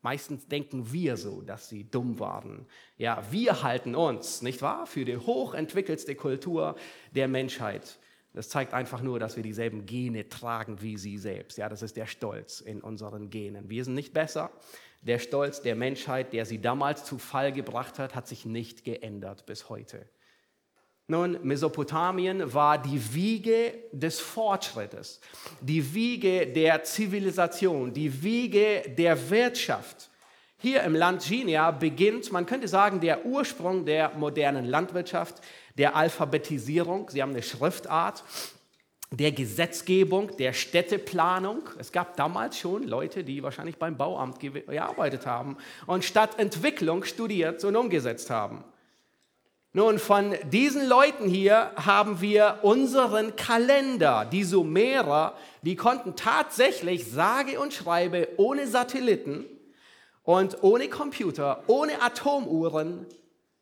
Meistens 0.02 0.48
denken 0.48 0.92
wir 0.92 1.16
so, 1.16 1.42
dass 1.42 1.68
sie 1.68 1.84
dumm 1.84 2.18
waren. 2.18 2.66
Ja, 2.98 3.22
wir 3.30 3.62
halten 3.62 3.94
uns, 3.94 4.42
nicht 4.42 4.60
wahr, 4.60 4.86
für 4.86 5.04
die 5.04 5.16
hochentwickelste 5.16 6.16
Kultur 6.16 6.74
der 7.14 7.28
Menschheit. 7.28 7.98
Das 8.34 8.48
zeigt 8.48 8.74
einfach 8.74 9.00
nur, 9.00 9.20
dass 9.20 9.36
wir 9.36 9.42
dieselben 9.42 9.86
Gene 9.86 10.28
tragen 10.28 10.82
wie 10.82 10.96
sie 10.96 11.18
selbst. 11.18 11.56
Ja, 11.58 11.68
das 11.68 11.82
ist 11.82 11.96
der 11.96 12.06
Stolz 12.06 12.60
in 12.60 12.80
unseren 12.80 13.30
Genen. 13.30 13.70
Wir 13.70 13.84
sind 13.84 13.94
nicht 13.94 14.12
besser. 14.12 14.50
Der 15.02 15.18
Stolz 15.18 15.62
der 15.62 15.76
Menschheit, 15.76 16.32
der 16.32 16.46
sie 16.46 16.60
damals 16.60 17.04
zu 17.04 17.18
Fall 17.18 17.52
gebracht 17.52 17.98
hat, 17.98 18.14
hat 18.14 18.26
sich 18.26 18.46
nicht 18.46 18.84
geändert 18.84 19.46
bis 19.46 19.68
heute. 19.68 20.08
Nun, 21.12 21.36
Mesopotamien 21.42 22.54
war 22.54 22.80
die 22.80 22.98
Wiege 23.12 23.74
des 23.92 24.18
Fortschrittes, 24.18 25.20
die 25.60 25.92
Wiege 25.92 26.46
der 26.46 26.84
Zivilisation, 26.84 27.92
die 27.92 28.22
Wiege 28.22 28.82
der 28.96 29.28
Wirtschaft. 29.28 30.08
Hier 30.56 30.82
im 30.84 30.94
Land 30.94 31.22
Ginia 31.22 31.70
beginnt, 31.70 32.32
man 32.32 32.46
könnte 32.46 32.66
sagen, 32.66 32.98
der 33.00 33.26
Ursprung 33.26 33.84
der 33.84 34.14
modernen 34.16 34.64
Landwirtschaft, 34.64 35.42
der 35.76 35.94
Alphabetisierung. 35.96 37.10
Sie 37.10 37.20
haben 37.20 37.32
eine 37.32 37.42
Schriftart, 37.42 38.24
der 39.10 39.32
Gesetzgebung, 39.32 40.34
der 40.38 40.54
Städteplanung. 40.54 41.68
Es 41.78 41.92
gab 41.92 42.16
damals 42.16 42.56
schon 42.56 42.84
Leute, 42.84 43.22
die 43.22 43.42
wahrscheinlich 43.42 43.76
beim 43.76 43.98
Bauamt 43.98 44.40
gearbeitet 44.40 45.26
haben 45.26 45.58
und 45.86 46.06
Stadtentwicklung 46.06 47.04
studiert 47.04 47.62
und 47.64 47.76
umgesetzt 47.76 48.30
haben. 48.30 48.64
Nun, 49.74 49.98
von 49.98 50.34
diesen 50.50 50.86
Leuten 50.86 51.26
hier 51.26 51.72
haben 51.76 52.20
wir 52.20 52.58
unseren 52.60 53.36
Kalender. 53.36 54.26
Die 54.26 54.44
Sumerer, 54.44 55.34
die 55.62 55.76
konnten 55.76 56.14
tatsächlich 56.14 57.10
sage 57.10 57.58
und 57.58 57.72
schreibe 57.72 58.28
ohne 58.36 58.66
Satelliten 58.66 59.46
und 60.24 60.62
ohne 60.62 60.90
Computer, 60.90 61.64
ohne 61.68 62.02
Atomuhren 62.02 63.06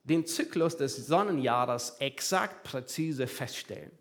den 0.02 0.26
Zyklus 0.26 0.76
des 0.76 0.97
Sonnenjahres 1.07 1.97
exakt 2.00 2.64
präzise 2.64 3.29
feststellen. 3.29 3.93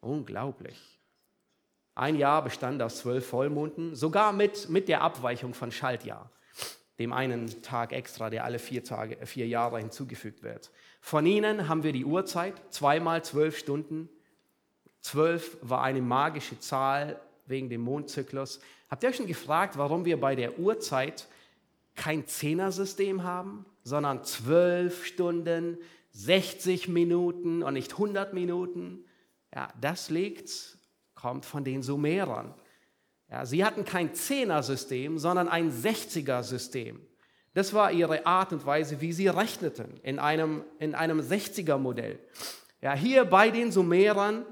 Unglaublich. 0.00 0.98
Ein 1.94 2.16
Jahr 2.16 2.42
bestand 2.42 2.82
aus 2.82 2.98
zwölf 2.98 3.26
Vollmonden, 3.26 3.94
sogar 3.94 4.32
mit, 4.32 4.68
mit 4.68 4.88
der 4.88 5.02
Abweichung 5.02 5.54
von 5.54 5.70
Schaltjahr. 5.70 6.32
dem 6.98 7.12
einen 7.12 7.62
Tag 7.62 7.92
extra, 7.92 8.30
der 8.30 8.44
alle 8.44 8.58
vier, 8.58 8.82
Tage, 8.82 9.24
vier 9.26 9.46
Jahre 9.46 9.78
hinzugefügt 9.78 10.42
wird. 10.42 10.70
Von 11.00 11.26
ihnen 11.26 11.68
haben 11.68 11.82
wir 11.82 11.92
die 11.92 12.04
Uhrzeit, 12.04 12.54
zweimal 12.70 13.24
zwölf 13.24 13.58
Stunden. 13.58 14.08
Zwölf 15.00 15.56
war 15.62 15.82
eine 15.82 16.02
magische 16.02 16.58
Zahl 16.60 17.20
wegen 17.46 17.68
dem 17.68 17.80
Mondzyklus. 17.80 18.60
Habt 18.90 19.02
ihr 19.02 19.08
euch 19.08 19.16
schon 19.16 19.26
gefragt, 19.26 19.78
warum 19.78 20.04
wir 20.04 20.20
bei 20.20 20.36
der 20.36 20.58
Uhrzeit 20.58 21.26
kein 21.96 22.26
Zehnersystem 22.26 23.24
haben, 23.24 23.64
sondern 23.82 24.24
zwölf 24.24 25.04
Stunden, 25.04 25.78
60 26.12 26.88
Minuten 26.88 27.62
und 27.62 27.74
nicht 27.74 27.92
100 27.92 28.34
Minuten? 28.34 29.04
Ja, 29.54 29.72
das 29.80 30.10
liegt, 30.10 30.78
kommt 31.14 31.44
von 31.44 31.64
den 31.64 31.82
Sumerern. 31.82 32.54
Ja, 33.30 33.46
sie 33.46 33.64
hatten 33.64 33.84
kein 33.84 34.14
Zehner-System, 34.14 35.18
sondern 35.18 35.48
ein 35.48 35.70
Sechziger-System. 35.70 37.00
Das 37.54 37.74
war 37.74 37.90
ihre 37.92 38.26
Art 38.26 38.52
und 38.52 38.64
Weise, 38.64 39.00
wie 39.00 39.12
sie 39.12 39.28
rechneten, 39.28 39.98
in 40.02 40.18
einem, 40.18 40.62
in 40.78 40.94
einem 40.94 41.20
60er-Modell. 41.20 42.18
Ja, 42.80 42.94
hier 42.94 43.24
bei 43.24 43.50
den 43.50 43.72
Sumerern 43.72 44.44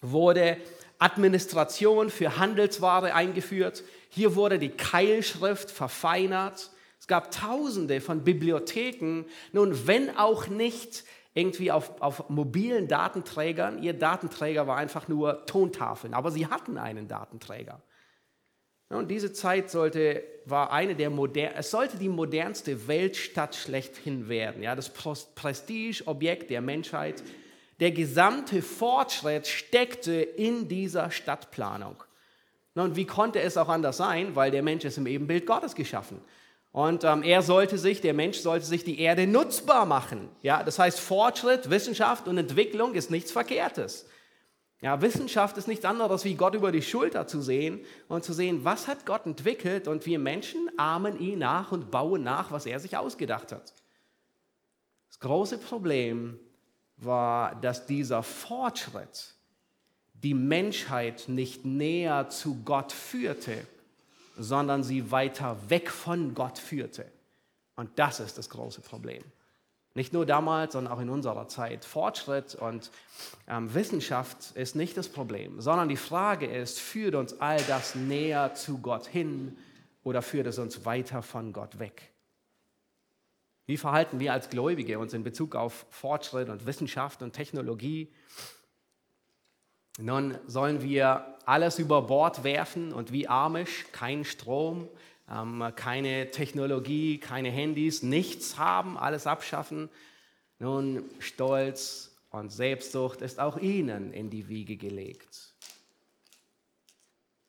wurde 0.00 0.56
Administration 0.98 2.10
für 2.10 2.38
Handelsware 2.38 3.14
eingeführt. 3.14 3.84
Hier 4.08 4.34
wurde 4.34 4.58
die 4.58 4.70
Keilschrift 4.70 5.70
verfeinert. 5.70 6.70
Es 6.98 7.06
gab 7.06 7.30
tausende 7.30 8.00
von 8.00 8.24
Bibliotheken. 8.24 9.24
Nun, 9.52 9.86
wenn 9.86 10.16
auch 10.16 10.48
nicht 10.48 11.04
irgendwie 11.34 11.72
auf, 11.72 12.00
auf 12.00 12.30
mobilen 12.30 12.88
Datenträgern. 12.88 13.82
Ihr 13.82 13.92
Datenträger 13.92 14.66
war 14.66 14.76
einfach 14.76 15.08
nur 15.08 15.44
Tontafeln, 15.46 16.14
aber 16.14 16.30
sie 16.30 16.46
hatten 16.46 16.78
einen 16.78 17.08
Datenträger. 17.08 17.82
Und 18.88 19.10
diese 19.10 19.32
Zeit 19.32 19.70
sollte, 19.70 20.22
war 20.44 20.72
eine 20.72 20.94
der 20.94 21.10
moder 21.10 21.56
es 21.56 21.70
sollte 21.70 21.96
die 21.96 22.08
modernste 22.08 22.86
Weltstadt 22.86 23.54
schlechthin 23.54 24.28
werden. 24.28 24.62
Ja, 24.62 24.76
das 24.76 24.90
Prestigeobjekt 24.90 26.50
der 26.50 26.60
Menschheit. 26.60 27.22
Der 27.80 27.90
gesamte 27.90 28.62
Fortschritt 28.62 29.46
steckte 29.46 30.14
in 30.14 30.68
dieser 30.68 31.10
Stadtplanung. 31.10 32.02
Und 32.74 32.96
wie 32.96 33.06
konnte 33.06 33.40
es 33.40 33.56
auch 33.56 33.68
anders 33.68 33.96
sein? 33.96 34.36
Weil 34.36 34.50
der 34.50 34.62
Mensch 34.62 34.84
ist 34.84 34.98
im 34.98 35.06
Ebenbild 35.06 35.46
Gottes 35.46 35.74
geschaffen. 35.74 36.20
Und 36.72 37.04
ähm, 37.04 37.22
er 37.22 37.42
sollte 37.42 37.78
sich, 37.78 38.00
der 38.00 38.14
Mensch 38.14 38.38
sollte 38.38 38.66
sich 38.66 38.82
die 38.82 38.98
Erde 38.98 39.28
nutzbar 39.28 39.86
machen. 39.86 40.28
Ja, 40.42 40.64
das 40.64 40.80
heißt, 40.80 40.98
Fortschritt, 40.98 41.70
Wissenschaft 41.70 42.26
und 42.26 42.36
Entwicklung 42.36 42.94
ist 42.94 43.12
nichts 43.12 43.30
Verkehrtes. 43.30 44.06
Ja, 44.84 45.00
Wissenschaft 45.00 45.56
ist 45.56 45.66
nichts 45.66 45.86
anderes, 45.86 46.26
wie 46.26 46.34
Gott 46.34 46.54
über 46.54 46.70
die 46.70 46.82
Schulter 46.82 47.26
zu 47.26 47.40
sehen 47.40 47.80
und 48.06 48.22
zu 48.22 48.34
sehen, 48.34 48.66
was 48.66 48.86
hat 48.86 49.06
Gott 49.06 49.24
entwickelt 49.24 49.88
und 49.88 50.04
wir 50.04 50.18
Menschen 50.18 50.68
ahmen 50.78 51.18
ihn 51.18 51.38
nach 51.38 51.72
und 51.72 51.90
bauen 51.90 52.22
nach, 52.22 52.52
was 52.52 52.66
er 52.66 52.78
sich 52.78 52.94
ausgedacht 52.94 53.50
hat. 53.50 53.72
Das 55.08 55.20
große 55.20 55.56
Problem 55.56 56.38
war, 56.98 57.54
dass 57.62 57.86
dieser 57.86 58.22
Fortschritt 58.22 59.32
die 60.22 60.34
Menschheit 60.34 61.28
nicht 61.28 61.64
näher 61.64 62.28
zu 62.28 62.62
Gott 62.62 62.92
führte, 62.92 63.66
sondern 64.36 64.84
sie 64.84 65.10
weiter 65.10 65.56
weg 65.68 65.88
von 65.88 66.34
Gott 66.34 66.58
führte. 66.58 67.10
Und 67.74 67.88
das 67.98 68.20
ist 68.20 68.36
das 68.36 68.50
große 68.50 68.82
Problem. 68.82 69.24
Nicht 69.94 70.12
nur 70.12 70.26
damals, 70.26 70.72
sondern 70.72 70.92
auch 70.92 71.00
in 71.00 71.08
unserer 71.08 71.46
Zeit. 71.46 71.84
Fortschritt 71.84 72.56
und 72.56 72.90
ähm, 73.46 73.72
Wissenschaft 73.74 74.50
ist 74.56 74.74
nicht 74.74 74.96
das 74.96 75.08
Problem, 75.08 75.60
sondern 75.60 75.88
die 75.88 75.96
Frage 75.96 76.46
ist, 76.46 76.80
führt 76.80 77.14
uns 77.14 77.40
all 77.40 77.62
das 77.62 77.94
näher 77.94 78.54
zu 78.54 78.78
Gott 78.78 79.06
hin 79.06 79.56
oder 80.02 80.20
führt 80.20 80.48
es 80.48 80.58
uns 80.58 80.84
weiter 80.84 81.22
von 81.22 81.52
Gott 81.52 81.78
weg? 81.78 82.10
Wie 83.66 83.76
verhalten 83.76 84.18
wir 84.18 84.32
als 84.32 84.50
Gläubige 84.50 84.98
uns 84.98 85.14
in 85.14 85.22
Bezug 85.22 85.54
auf 85.54 85.86
Fortschritt 85.90 86.48
und 86.48 86.66
Wissenschaft 86.66 87.22
und 87.22 87.32
Technologie? 87.32 88.12
Nun 89.98 90.36
sollen 90.48 90.82
wir 90.82 91.38
alles 91.46 91.78
über 91.78 92.02
Bord 92.02 92.42
werfen 92.42 92.92
und 92.92 93.12
wie 93.12 93.28
Amish 93.28 93.86
kein 93.92 94.24
Strom, 94.24 94.88
keine 95.26 96.30
Technologie, 96.30 97.18
keine 97.18 97.50
Handys, 97.50 98.02
nichts 98.02 98.58
haben, 98.58 98.98
alles 98.98 99.26
abschaffen. 99.26 99.88
Nun, 100.58 101.04
Stolz 101.18 102.14
und 102.30 102.50
Selbstsucht 102.50 103.22
ist 103.22 103.40
auch 103.40 103.56
ihnen 103.56 104.12
in 104.12 104.30
die 104.30 104.48
Wiege 104.48 104.76
gelegt. 104.76 105.54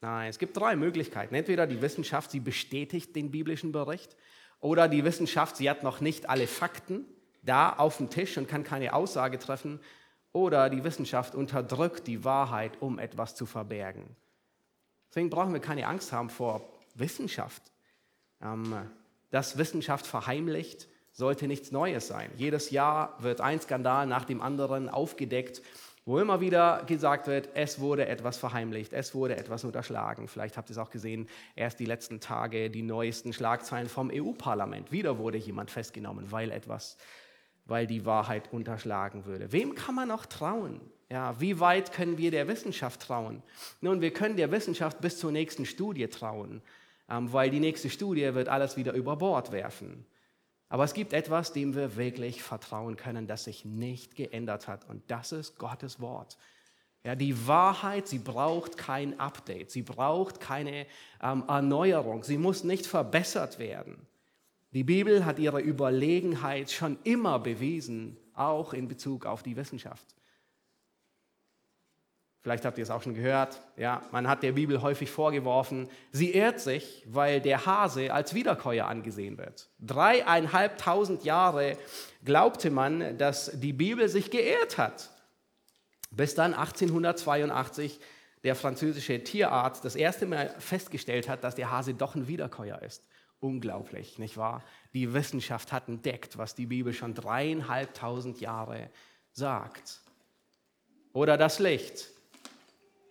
Nein, 0.00 0.30
es 0.30 0.38
gibt 0.38 0.56
drei 0.56 0.76
Möglichkeiten. 0.76 1.34
Entweder 1.34 1.66
die 1.66 1.82
Wissenschaft, 1.82 2.30
sie 2.30 2.40
bestätigt 2.40 3.16
den 3.16 3.30
biblischen 3.30 3.72
Bericht, 3.72 4.16
oder 4.60 4.88
die 4.88 5.04
Wissenschaft, 5.04 5.56
sie 5.56 5.68
hat 5.68 5.82
noch 5.82 6.00
nicht 6.00 6.28
alle 6.28 6.46
Fakten 6.46 7.04
da 7.42 7.70
auf 7.70 7.98
dem 7.98 8.10
Tisch 8.10 8.38
und 8.38 8.48
kann 8.48 8.64
keine 8.64 8.94
Aussage 8.94 9.38
treffen, 9.38 9.80
oder 10.32 10.68
die 10.68 10.84
Wissenschaft 10.84 11.34
unterdrückt 11.34 12.06
die 12.06 12.24
Wahrheit, 12.24 12.80
um 12.80 12.98
etwas 12.98 13.34
zu 13.34 13.46
verbergen. 13.46 14.04
Deswegen 15.08 15.30
brauchen 15.30 15.52
wir 15.52 15.60
keine 15.60 15.86
Angst 15.86 16.12
haben 16.12 16.30
vor 16.30 16.75
Wissenschaft. 16.98 17.62
Ähm, 18.42 18.74
dass 19.30 19.58
Wissenschaft 19.58 20.06
verheimlicht, 20.06 20.88
sollte 21.12 21.46
nichts 21.46 21.72
Neues 21.72 22.06
sein. 22.08 22.30
Jedes 22.36 22.70
Jahr 22.70 23.16
wird 23.22 23.40
ein 23.40 23.60
Skandal 23.60 24.06
nach 24.06 24.24
dem 24.24 24.42
anderen 24.42 24.88
aufgedeckt, 24.88 25.62
wo 26.04 26.20
immer 26.20 26.40
wieder 26.40 26.84
gesagt 26.86 27.26
wird, 27.26 27.48
es 27.54 27.80
wurde 27.80 28.06
etwas 28.06 28.36
verheimlicht, 28.36 28.92
es 28.92 29.14
wurde 29.14 29.36
etwas 29.36 29.64
unterschlagen. 29.64 30.28
Vielleicht 30.28 30.56
habt 30.56 30.70
ihr 30.70 30.72
es 30.72 30.78
auch 30.78 30.90
gesehen, 30.90 31.28
erst 31.56 31.80
die 31.80 31.84
letzten 31.84 32.20
Tage 32.20 32.70
die 32.70 32.82
neuesten 32.82 33.32
Schlagzeilen 33.32 33.88
vom 33.88 34.10
EU-Parlament. 34.12 34.92
Wieder 34.92 35.18
wurde 35.18 35.38
jemand 35.38 35.70
festgenommen, 35.70 36.30
weil 36.30 36.52
etwas, 36.52 36.96
weil 37.64 37.88
die 37.88 38.04
Wahrheit 38.04 38.52
unterschlagen 38.52 39.24
würde. 39.24 39.50
Wem 39.50 39.74
kann 39.74 39.96
man 39.96 40.08
noch 40.08 40.26
trauen? 40.26 40.80
Ja, 41.10 41.40
wie 41.40 41.58
weit 41.58 41.92
können 41.92 42.18
wir 42.18 42.30
der 42.30 42.46
Wissenschaft 42.46 43.00
trauen? 43.00 43.42
Nun, 43.80 44.00
wir 44.00 44.12
können 44.12 44.36
der 44.36 44.52
Wissenschaft 44.52 45.00
bis 45.00 45.18
zur 45.18 45.32
nächsten 45.32 45.66
Studie 45.66 46.06
trauen, 46.06 46.62
weil 47.08 47.50
die 47.50 47.60
nächste 47.60 47.90
Studie 47.90 48.34
wird 48.34 48.48
alles 48.48 48.76
wieder 48.76 48.92
über 48.92 49.16
Bord 49.16 49.52
werfen. 49.52 50.06
Aber 50.68 50.84
es 50.84 50.94
gibt 50.94 51.12
etwas, 51.12 51.52
dem 51.52 51.74
wir 51.74 51.96
wirklich 51.96 52.42
vertrauen 52.42 52.96
können, 52.96 53.26
das 53.26 53.44
sich 53.44 53.64
nicht 53.64 54.16
geändert 54.16 54.66
hat. 54.66 54.88
Und 54.88 55.02
das 55.08 55.32
ist 55.32 55.58
Gottes 55.58 56.00
Wort. 56.00 56.36
Ja, 57.04 57.14
die 57.14 57.46
Wahrheit, 57.46 58.08
sie 58.08 58.18
braucht 58.18 58.76
kein 58.76 59.20
Update, 59.20 59.70
sie 59.70 59.82
braucht 59.82 60.40
keine 60.40 60.86
ähm, 61.22 61.44
Erneuerung, 61.46 62.24
sie 62.24 62.36
muss 62.36 62.64
nicht 62.64 62.84
verbessert 62.84 63.60
werden. 63.60 64.08
Die 64.72 64.82
Bibel 64.82 65.24
hat 65.24 65.38
ihre 65.38 65.60
Überlegenheit 65.60 66.72
schon 66.72 66.98
immer 67.04 67.38
bewiesen, 67.38 68.16
auch 68.34 68.72
in 68.72 68.88
Bezug 68.88 69.24
auf 69.24 69.44
die 69.44 69.54
Wissenschaft. 69.54 70.16
Vielleicht 72.46 72.64
habt 72.64 72.78
ihr 72.78 72.84
es 72.84 72.90
auch 72.90 73.02
schon 73.02 73.14
gehört. 73.14 73.60
Ja, 73.76 74.02
man 74.12 74.28
hat 74.28 74.44
der 74.44 74.52
Bibel 74.52 74.80
häufig 74.80 75.10
vorgeworfen, 75.10 75.88
sie 76.12 76.30
irrt 76.30 76.60
sich, 76.60 77.02
weil 77.08 77.40
der 77.40 77.66
Hase 77.66 78.14
als 78.14 78.34
Wiederkäuer 78.34 78.86
angesehen 78.86 79.36
wird. 79.36 79.68
Dreieinhalbtausend 79.80 81.24
Jahre 81.24 81.76
glaubte 82.24 82.70
man, 82.70 83.18
dass 83.18 83.50
die 83.52 83.72
Bibel 83.72 84.08
sich 84.08 84.30
geirrt 84.30 84.78
hat. 84.78 85.10
Bis 86.12 86.36
dann 86.36 86.54
1882 86.54 87.98
der 88.44 88.54
französische 88.54 89.24
Tierarzt 89.24 89.84
das 89.84 89.96
erste 89.96 90.26
Mal 90.26 90.54
festgestellt 90.60 91.28
hat, 91.28 91.42
dass 91.42 91.56
der 91.56 91.72
Hase 91.72 91.94
doch 91.94 92.14
ein 92.14 92.28
Wiederkäuer 92.28 92.80
ist. 92.80 93.02
Unglaublich, 93.40 94.20
nicht 94.20 94.36
wahr? 94.36 94.62
Die 94.94 95.12
Wissenschaft 95.12 95.72
hat 95.72 95.88
entdeckt, 95.88 96.38
was 96.38 96.54
die 96.54 96.66
Bibel 96.66 96.92
schon 96.92 97.12
dreieinhalbtausend 97.12 98.40
Jahre 98.40 98.88
sagt. 99.32 100.00
Oder 101.12 101.36
das 101.36 101.58
Licht. 101.58 102.14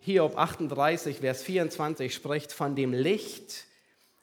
Hiob 0.06 0.38
38, 0.38 1.18
Vers 1.18 1.42
24 1.42 2.14
spricht 2.14 2.52
von 2.52 2.76
dem 2.76 2.92
Licht, 2.92 3.64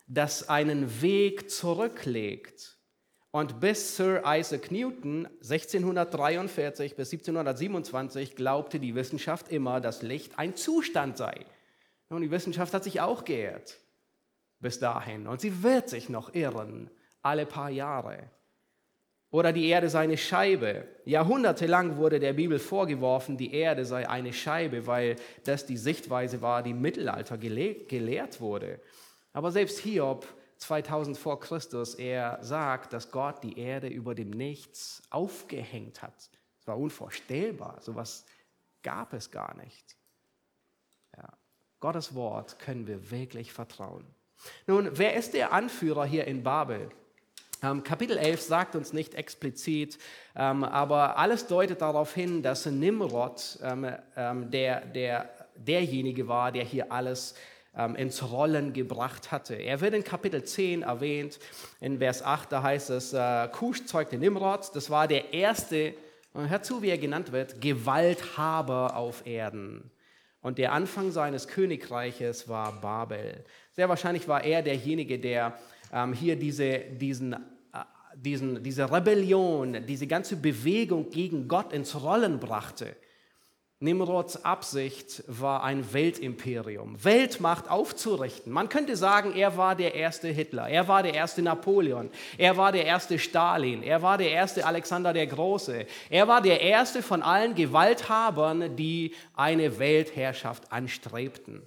das 0.07 0.47
einen 0.47 1.01
Weg 1.01 1.51
zurücklegt. 1.51 2.77
Und 3.31 3.59
bis 3.59 3.97
Sir 3.97 4.23
Isaac 4.25 4.71
Newton 4.71 5.25
1643 5.41 6.95
bis 6.95 7.11
1727 7.11 8.37
glaubte 8.37 8.79
die 8.79 8.95
Wissenschaft 8.95 9.49
immer, 9.49 9.81
dass 9.81 10.03
Licht 10.03 10.39
ein 10.39 10.55
Zustand 10.55 11.17
sei. 11.17 11.45
Und 12.07 12.21
die 12.21 12.31
Wissenschaft 12.31 12.73
hat 12.73 12.85
sich 12.85 13.01
auch 13.01 13.25
geehrt 13.25 13.77
bis 14.61 14.79
dahin. 14.79 15.27
Und 15.27 15.41
sie 15.41 15.63
wird 15.63 15.89
sich 15.89 16.07
noch 16.07 16.33
irren, 16.33 16.89
alle 17.21 17.45
paar 17.45 17.69
Jahre. 17.69 18.29
Oder 19.33 19.51
die 19.51 19.67
Erde 19.67 19.89
sei 19.89 20.01
eine 20.01 20.15
Scheibe. 20.15 20.87
Jahrhundertelang 21.05 21.97
wurde 21.97 22.19
der 22.19 22.33
Bibel 22.33 22.59
vorgeworfen, 22.59 23.35
die 23.35 23.51
Erde 23.51 23.83
sei 23.83 24.07
eine 24.07 24.31
Scheibe, 24.31 24.85
weil 24.85 25.15
das 25.43 25.65
die 25.65 25.75
Sichtweise 25.75 26.43
war, 26.43 26.61
die 26.61 26.69
im 26.69 26.81
Mittelalter 26.81 27.39
gelehrt 27.39 28.41
wurde. 28.41 28.79
Aber 29.33 29.51
selbst 29.51 29.79
Hiob 29.79 30.27
2000 30.59 31.17
vor 31.17 31.39
Christus, 31.39 31.95
er 31.95 32.37
sagt, 32.43 32.93
dass 32.93 33.09
Gott 33.09 33.43
die 33.43 33.57
Erde 33.57 33.87
über 33.87 34.13
dem 34.13 34.29
Nichts 34.29 35.01
aufgehängt 35.09 36.03
hat. 36.03 36.29
Das 36.59 36.67
war 36.67 36.77
unvorstellbar. 36.77 37.79
So 37.81 37.93
etwas 37.93 38.25
gab 38.83 39.13
es 39.13 39.31
gar 39.31 39.57
nicht. 39.57 39.97
Ja. 41.17 41.27
Gottes 41.79 42.13
Wort 42.13 42.59
können 42.59 42.85
wir 42.85 43.09
wirklich 43.09 43.51
vertrauen. 43.51 44.05
Nun, 44.67 44.91
wer 44.93 45.15
ist 45.15 45.33
der 45.33 45.53
Anführer 45.53 46.05
hier 46.05 46.27
in 46.27 46.43
Babel? 46.43 46.91
Ähm, 47.63 47.81
Kapitel 47.81 48.17
11 48.17 48.41
sagt 48.41 48.75
uns 48.75 48.91
nicht 48.91 49.15
explizit, 49.15 49.97
ähm, 50.35 50.65
aber 50.65 51.17
alles 51.17 51.47
deutet 51.47 51.81
darauf 51.81 52.13
hin, 52.13 52.43
dass 52.43 52.65
Nimrod 52.65 53.57
ähm, 53.63 54.51
der, 54.51 54.81
der, 54.81 55.29
derjenige 55.55 56.27
war, 56.27 56.51
der 56.51 56.65
hier 56.65 56.91
alles 56.91 57.35
ins 57.97 58.31
Rollen 58.31 58.71
gebracht 58.71 59.31
hatte. 59.31 59.55
Er 59.55 59.81
wird 59.81 59.95
in 59.95 60.03
Kapitel 60.03 60.43
10 60.43 60.83
erwähnt, 60.83 61.39
in 61.81 61.97
Vers 61.97 62.21
8, 62.21 62.51
da 62.51 62.61
heißt 62.61 62.91
es, 62.91 63.13
äh, 63.13 63.47
Kusch 63.47 63.85
zeugte 63.85 64.15
Nimrod, 64.19 64.69
das 64.75 64.91
war 64.91 65.07
der 65.07 65.33
erste, 65.33 65.95
und 66.33 66.51
hört 66.51 66.65
zu, 66.65 66.83
wie 66.83 66.89
er 66.89 66.99
genannt 66.99 67.31
wird, 67.31 67.61
Gewalthaber 67.61 68.95
auf 68.95 69.25
Erden. 69.25 69.89
Und 70.43 70.59
der 70.59 70.71
Anfang 70.71 71.09
seines 71.09 71.47
Königreiches 71.47 72.47
war 72.47 72.79
Babel. 72.79 73.43
Sehr 73.71 73.89
wahrscheinlich 73.89 74.27
war 74.27 74.43
er 74.43 74.61
derjenige, 74.61 75.17
der 75.17 75.57
hier 76.13 76.35
diese, 76.35 76.77
diesen, 76.77 77.33
äh, 77.33 77.37
diesen, 78.23 78.63
diese 78.63 78.91
Rebellion, 78.91 79.85
diese 79.85 80.07
ganze 80.07 80.37
Bewegung 80.37 81.09
gegen 81.09 81.47
Gott 81.47 81.73
ins 81.73 82.01
Rollen 82.01 82.39
brachte. 82.39 82.95
Nimrods 83.83 84.45
Absicht 84.45 85.25
war 85.27 85.61
ein 85.63 85.91
Weltimperium, 85.91 87.03
Weltmacht 87.03 87.69
aufzurichten. 87.69 88.53
Man 88.53 88.69
könnte 88.69 88.95
sagen, 88.95 89.33
er 89.35 89.57
war 89.57 89.75
der 89.75 89.93
erste 89.93 90.29
Hitler, 90.29 90.69
er 90.69 90.87
war 90.87 91.03
der 91.03 91.13
erste 91.13 91.41
Napoleon, 91.41 92.09
er 92.37 92.55
war 92.55 92.71
der 92.71 92.85
erste 92.85 93.19
Stalin, 93.19 93.83
er 93.83 94.01
war 94.01 94.17
der 94.17 94.31
erste 94.31 94.65
Alexander 94.65 95.11
der 95.11 95.27
Große, 95.27 95.85
er 96.09 96.27
war 96.29 96.41
der 96.41 96.61
erste 96.61 97.03
von 97.03 97.21
allen 97.21 97.55
Gewalthabern, 97.55 98.77
die 98.77 99.13
eine 99.35 99.77
Weltherrschaft 99.79 100.71
anstrebten. 100.71 101.61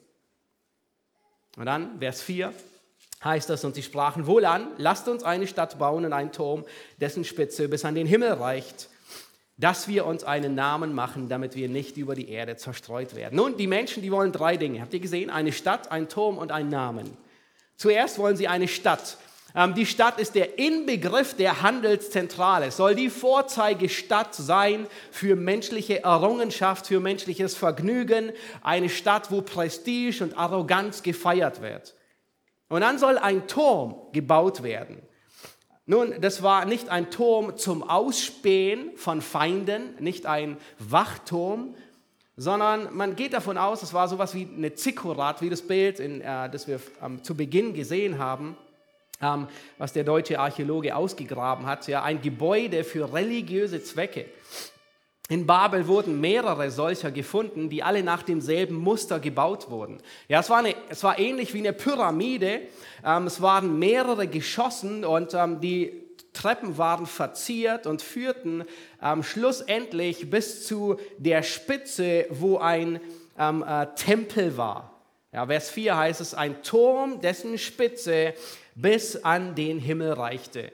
Und 1.59 1.67
dann, 1.67 1.99
Vers 1.99 2.23
4 2.23 2.55
heißt 3.27 3.51
das, 3.51 3.65
und 3.65 3.75
sie 3.75 3.83
sprachen 3.83 4.27
wohl 4.27 4.45
an, 4.45 4.69
lasst 4.79 5.09
uns 5.09 5.23
eine 5.25 5.47
Stadt 5.47 5.79
bauen 5.79 6.05
und 6.05 6.13
einen 6.13 6.33
Turm, 6.33 6.65
dessen 7.01 7.25
Spitze 7.25 7.69
bis 7.69 7.85
an 7.85 7.95
den 7.95 8.07
Himmel 8.07 8.33
reicht 8.33 8.89
dass 9.59 9.89
wir 9.89 10.05
uns 10.05 10.23
einen 10.23 10.55
Namen 10.55 10.95
machen, 10.95 11.29
damit 11.29 11.57
wir 11.57 11.69
nicht 11.69 11.97
über 11.97 12.15
die 12.15 12.29
Erde 12.29 12.57
zerstreut 12.57 13.15
werden. 13.17 13.37
Nun, 13.37 13.57
die 13.57 13.67
Menschen, 13.67 14.03
die 14.03 14.13
wollen 14.13 14.33
drei 14.33 14.57
Dinge. 14.57 14.81
Habt 14.83 14.93
ihr 14.93 15.01
gesehen? 15.01 15.31
Eine 15.31 15.53
Stadt, 15.53 15.91
ein 15.91 16.09
Turm 16.09 16.37
und 16.37 16.53
einen 16.53 16.69
Namen. 16.69 17.17
Zuerst 17.77 18.19
wollen 18.19 18.37
sie 18.37 18.49
eine 18.49 18.69
Stadt. 18.69 19.17
Ähm, 19.55 19.75
die 19.75 19.87
Stadt 19.87 20.21
ist 20.21 20.35
der 20.35 20.59
Inbegriff 20.59 21.35
der 21.35 21.63
Handelszentrale. 21.63 22.67
Es 22.67 22.77
soll 22.77 22.95
die 22.95 23.09
Vorzeigestadt 23.09 24.35
sein 24.35 24.87
für 25.11 25.37
menschliche 25.37 26.05
Errungenschaft, 26.05 26.87
für 26.87 27.01
menschliches 27.01 27.55
Vergnügen. 27.55 28.33
Eine 28.63 28.91
Stadt, 28.91 29.31
wo 29.31 29.41
Prestige 29.41 30.23
und 30.23 30.37
Arroganz 30.37 31.03
gefeiert 31.03 31.63
wird. 31.63 31.95
Und 32.69 32.81
dann 32.81 32.99
soll 32.99 33.19
ein 33.19 33.47
Turm 33.47 33.95
gebaut 34.13 34.63
werden. 34.63 35.03
Nun, 35.87 36.21
das 36.21 36.43
war 36.43 36.65
nicht 36.65 36.89
ein 36.89 37.11
Turm 37.11 37.57
zum 37.57 37.89
Ausspähen 37.89 38.97
von 38.97 39.21
Feinden, 39.21 39.95
nicht 40.01 40.27
ein 40.27 40.57
Wachturm, 40.81 41.77
sondern 42.37 42.95
man 42.95 43.15
geht 43.15 43.33
davon 43.33 43.57
aus, 43.57 43.83
es 43.83 43.95
war 43.95 44.09
sowas 44.09 44.35
wie 44.35 44.49
eine 44.53 44.75
Zikkurat, 44.75 45.41
wie 45.43 45.49
das 45.49 45.63
Bild, 45.63 46.01
in, 46.01 46.21
äh, 46.21 46.51
das 46.51 46.67
wir 46.67 46.81
ähm, 47.03 47.23
zu 47.23 47.37
Beginn 47.37 47.73
gesehen 47.73 48.19
haben, 48.19 48.57
ähm, 49.23 49.47
was 49.79 49.93
der 49.93 50.05
deutsche 50.05 50.39
Archäologe 50.39 50.95
ausgegraben 50.95 51.67
hat, 51.67 51.87
ja, 51.87 52.03
ein 52.03 52.21
Gebäude 52.21 52.85
für 52.85 53.13
religiöse 53.13 53.83
Zwecke. 53.83 54.27
In 55.29 55.45
Babel 55.45 55.89
wurden 55.89 56.21
mehrere 56.21 56.71
solcher 56.71 57.11
gefunden, 57.11 57.69
die 57.69 57.83
alle 57.83 58.05
nach 58.05 58.23
demselben 58.23 58.77
Muster 58.77 59.19
gebaut 59.19 59.71
wurden. 59.71 59.99
Ja, 60.29 60.39
es 60.39 60.51
war, 60.51 60.59
eine, 60.59 60.75
es 60.89 61.03
war 61.03 61.19
ähnlich 61.19 61.53
wie 61.53 61.59
eine 61.59 61.73
Pyramide. 61.73 62.61
Ähm, 63.05 63.27
es 63.27 63.43
waren 63.43 63.79
mehrere 63.79 64.29
Geschossen 64.29 65.05
und 65.05 65.35
ähm, 65.35 65.61
die 65.61 66.05
Treppen 66.33 66.79
waren 66.79 67.07
verziert 67.07 67.87
und 67.87 68.03
führten 68.03 68.65
ähm, 69.03 69.25
schlussendlich 69.25 70.31
bis 70.31 70.65
zu 70.65 70.97
der 71.19 71.43
Spitze, 71.43 72.27
wo 72.31 72.59
ein 72.59 73.01
ähm, 73.37 73.65
äh, 73.67 73.87
Tempel 73.97 74.57
war. 74.57 74.93
Ja, 75.33 75.47
Vers 75.47 75.71
4 75.71 75.97
heißt 75.97 76.21
es, 76.21 76.35
ein 76.35 76.63
Turm, 76.63 77.21
dessen 77.21 77.59
Spitze 77.59 78.35
bis 78.77 79.17
an 79.17 79.55
den 79.57 79.79
Himmel 79.81 80.13
reichte. 80.13 80.73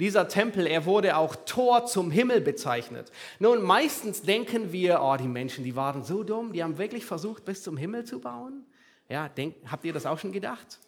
Dieser 0.00 0.26
Tempel, 0.26 0.66
er 0.66 0.86
wurde 0.86 1.16
auch 1.16 1.36
Tor 1.46 1.86
zum 1.86 2.10
Himmel 2.10 2.40
bezeichnet. 2.40 3.12
Nun, 3.38 3.62
meistens 3.62 4.22
denken 4.22 4.72
wir, 4.72 5.00
oh, 5.02 5.16
die 5.16 5.28
Menschen, 5.28 5.62
die 5.62 5.76
waren 5.76 6.02
so 6.02 6.24
dumm, 6.24 6.52
die 6.52 6.64
haben 6.64 6.78
wirklich 6.78 7.04
versucht, 7.04 7.44
bis 7.44 7.62
zum 7.62 7.76
Himmel 7.76 8.04
zu 8.04 8.20
bauen. 8.20 8.66
Ja, 9.08 9.28
denk, 9.28 9.54
habt 9.70 9.84
ihr 9.84 9.92
das 9.92 10.06
auch 10.06 10.18
schon 10.18 10.32
gedacht? 10.32 10.80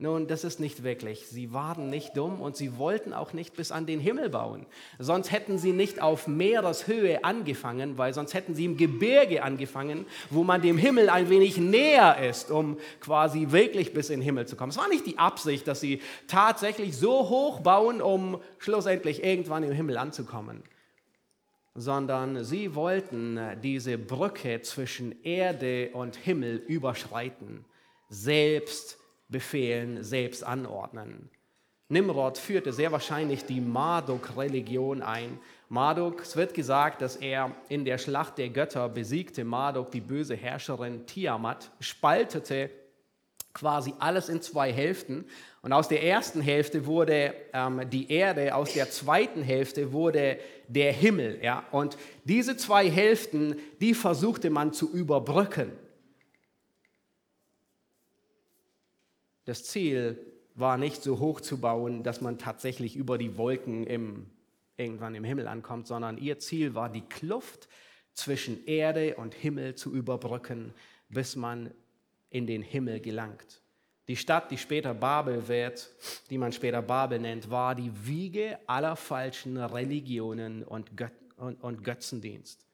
Nun, 0.00 0.28
das 0.28 0.44
ist 0.44 0.60
nicht 0.60 0.84
wirklich. 0.84 1.26
Sie 1.26 1.52
waren 1.52 1.90
nicht 1.90 2.16
dumm 2.16 2.40
und 2.40 2.56
sie 2.56 2.78
wollten 2.78 3.12
auch 3.12 3.32
nicht 3.32 3.56
bis 3.56 3.72
an 3.72 3.84
den 3.84 3.98
Himmel 3.98 4.30
bauen. 4.30 4.64
Sonst 5.00 5.32
hätten 5.32 5.58
sie 5.58 5.72
nicht 5.72 6.00
auf 6.00 6.28
Meereshöhe 6.28 7.24
angefangen, 7.24 7.98
weil 7.98 8.14
sonst 8.14 8.32
hätten 8.32 8.54
sie 8.54 8.64
im 8.64 8.76
Gebirge 8.76 9.42
angefangen, 9.42 10.06
wo 10.30 10.44
man 10.44 10.62
dem 10.62 10.78
Himmel 10.78 11.10
ein 11.10 11.28
wenig 11.30 11.56
näher 11.56 12.16
ist, 12.28 12.52
um 12.52 12.78
quasi 13.00 13.48
wirklich 13.50 13.92
bis 13.92 14.08
in 14.10 14.20
den 14.20 14.24
Himmel 14.24 14.46
zu 14.46 14.54
kommen. 14.54 14.70
Es 14.70 14.76
war 14.78 14.88
nicht 14.88 15.04
die 15.04 15.18
Absicht, 15.18 15.66
dass 15.66 15.80
sie 15.80 16.00
tatsächlich 16.28 16.96
so 16.96 17.28
hoch 17.28 17.58
bauen, 17.58 18.00
um 18.00 18.40
schlussendlich 18.58 19.24
irgendwann 19.24 19.64
im 19.64 19.72
Himmel 19.72 19.98
anzukommen, 19.98 20.62
sondern 21.74 22.44
sie 22.44 22.76
wollten 22.76 23.40
diese 23.64 23.98
Brücke 23.98 24.62
zwischen 24.62 25.24
Erde 25.24 25.90
und 25.92 26.14
Himmel 26.14 26.58
überschreiten, 26.68 27.64
selbst 28.08 28.97
befehlen, 29.28 30.02
selbst 30.02 30.44
anordnen. 30.44 31.30
Nimrod 31.90 32.36
führte 32.36 32.72
sehr 32.72 32.92
wahrscheinlich 32.92 33.46
die 33.46 33.62
Marduk-Religion 33.62 35.00
ein. 35.00 35.38
Marduk, 35.70 36.20
es 36.20 36.36
wird 36.36 36.52
gesagt, 36.52 37.00
dass 37.00 37.16
er 37.16 37.52
in 37.68 37.86
der 37.86 37.96
Schlacht 37.96 38.36
der 38.36 38.50
Götter 38.50 38.88
besiegte 38.90 39.44
Marduk, 39.44 39.90
die 39.90 40.02
böse 40.02 40.34
Herrscherin 40.34 41.06
Tiamat, 41.06 41.70
spaltete 41.80 42.70
quasi 43.54 43.94
alles 43.98 44.28
in 44.28 44.42
zwei 44.42 44.70
Hälften. 44.72 45.24
Und 45.62 45.72
aus 45.72 45.88
der 45.88 46.04
ersten 46.04 46.42
Hälfte 46.42 46.86
wurde 46.86 47.34
ähm, 47.52 47.88
die 47.90 48.10
Erde, 48.12 48.54
aus 48.54 48.74
der 48.74 48.90
zweiten 48.90 49.42
Hälfte 49.42 49.92
wurde 49.92 50.38
der 50.68 50.92
Himmel. 50.92 51.40
Ja? 51.42 51.64
Und 51.72 51.96
diese 52.24 52.56
zwei 52.56 52.90
Hälften, 52.90 53.56
die 53.80 53.94
versuchte 53.94 54.50
man 54.50 54.72
zu 54.72 54.92
überbrücken. 54.92 55.72
Das 59.48 59.64
Ziel 59.64 60.18
war 60.56 60.76
nicht 60.76 61.02
so 61.02 61.20
hoch 61.20 61.40
zu 61.40 61.58
bauen, 61.58 62.02
dass 62.02 62.20
man 62.20 62.36
tatsächlich 62.36 62.96
über 62.96 63.16
die 63.16 63.38
Wolken 63.38 63.86
im, 63.86 64.26
irgendwann 64.76 65.14
im 65.14 65.24
Himmel 65.24 65.48
ankommt, 65.48 65.86
sondern 65.86 66.18
ihr 66.18 66.38
Ziel 66.38 66.74
war, 66.74 66.90
die 66.90 67.00
Kluft 67.00 67.66
zwischen 68.12 68.66
Erde 68.66 69.14
und 69.16 69.32
Himmel 69.32 69.74
zu 69.74 69.94
überbrücken, 69.94 70.74
bis 71.08 71.34
man 71.34 71.70
in 72.28 72.46
den 72.46 72.60
Himmel 72.60 73.00
gelangt. 73.00 73.62
Die 74.06 74.16
Stadt, 74.16 74.50
die 74.50 74.58
später 74.58 74.92
Babel 74.92 75.48
wird, 75.48 75.94
die 76.28 76.36
man 76.36 76.52
später 76.52 76.82
Babel 76.82 77.18
nennt, 77.18 77.48
war 77.48 77.74
die 77.74 77.90
Wiege 78.06 78.58
aller 78.66 78.96
falschen 78.96 79.56
Religionen 79.56 80.62
und, 80.62 80.94
Göt 80.94 81.12
und, 81.38 81.64
und 81.64 81.82
Götzendienst. 81.84 82.67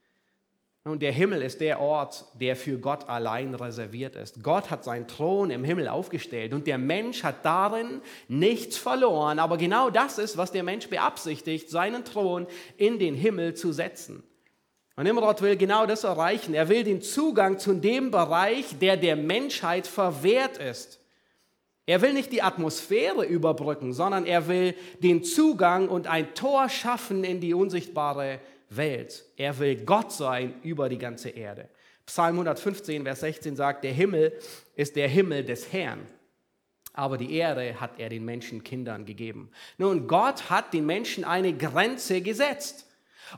Und 0.86 1.00
der 1.00 1.12
Himmel 1.12 1.40
ist 1.40 1.62
der 1.62 1.80
Ort, 1.80 2.26
der 2.34 2.56
für 2.56 2.78
Gott 2.78 3.08
allein 3.08 3.54
reserviert 3.54 4.16
ist. 4.16 4.42
Gott 4.42 4.70
hat 4.70 4.84
seinen 4.84 5.08
Thron 5.08 5.48
im 5.48 5.64
Himmel 5.64 5.88
aufgestellt 5.88 6.52
und 6.52 6.66
der 6.66 6.76
Mensch 6.76 7.22
hat 7.22 7.42
darin 7.42 8.02
nichts 8.28 8.76
verloren. 8.76 9.38
Aber 9.38 9.56
genau 9.56 9.88
das 9.88 10.18
ist, 10.18 10.36
was 10.36 10.52
der 10.52 10.62
Mensch 10.62 10.88
beabsichtigt, 10.88 11.70
seinen 11.70 12.04
Thron 12.04 12.46
in 12.76 12.98
den 12.98 13.14
Himmel 13.14 13.54
zu 13.54 13.72
setzen. 13.72 14.22
Und 14.94 15.04
Nimrod 15.04 15.40
will 15.40 15.56
genau 15.56 15.86
das 15.86 16.04
erreichen. 16.04 16.52
Er 16.52 16.68
will 16.68 16.84
den 16.84 17.00
Zugang 17.00 17.58
zu 17.58 17.72
dem 17.72 18.10
Bereich, 18.10 18.78
der 18.78 18.98
der 18.98 19.16
Menschheit 19.16 19.86
verwehrt 19.86 20.58
ist. 20.58 21.00
Er 21.86 22.02
will 22.02 22.12
nicht 22.12 22.30
die 22.30 22.42
Atmosphäre 22.42 23.24
überbrücken, 23.24 23.94
sondern 23.94 24.26
er 24.26 24.48
will 24.48 24.74
den 25.02 25.24
Zugang 25.24 25.88
und 25.88 26.06
ein 26.08 26.34
Tor 26.34 26.68
schaffen 26.68 27.24
in 27.24 27.40
die 27.40 27.54
unsichtbare 27.54 28.32
Welt 28.32 28.40
Welt. 28.70 29.24
Er 29.36 29.58
will 29.58 29.84
Gott 29.84 30.12
sein 30.12 30.60
über 30.62 30.88
die 30.88 30.98
ganze 30.98 31.30
Erde. 31.30 31.68
Psalm 32.06 32.34
115, 32.34 33.02
Vers 33.04 33.20
16 33.20 33.56
sagt, 33.56 33.84
der 33.84 33.92
Himmel 33.92 34.32
ist 34.74 34.96
der 34.96 35.08
Himmel 35.08 35.44
des 35.44 35.72
Herrn, 35.72 36.06
aber 36.92 37.16
die 37.16 37.34
Erde 37.34 37.80
hat 37.80 37.98
er 37.98 38.08
den 38.08 38.24
Menschenkindern 38.24 39.04
gegeben. 39.04 39.50
Nun, 39.78 40.06
Gott 40.06 40.50
hat 40.50 40.74
den 40.74 40.86
Menschen 40.86 41.24
eine 41.24 41.56
Grenze 41.56 42.20
gesetzt. 42.20 42.86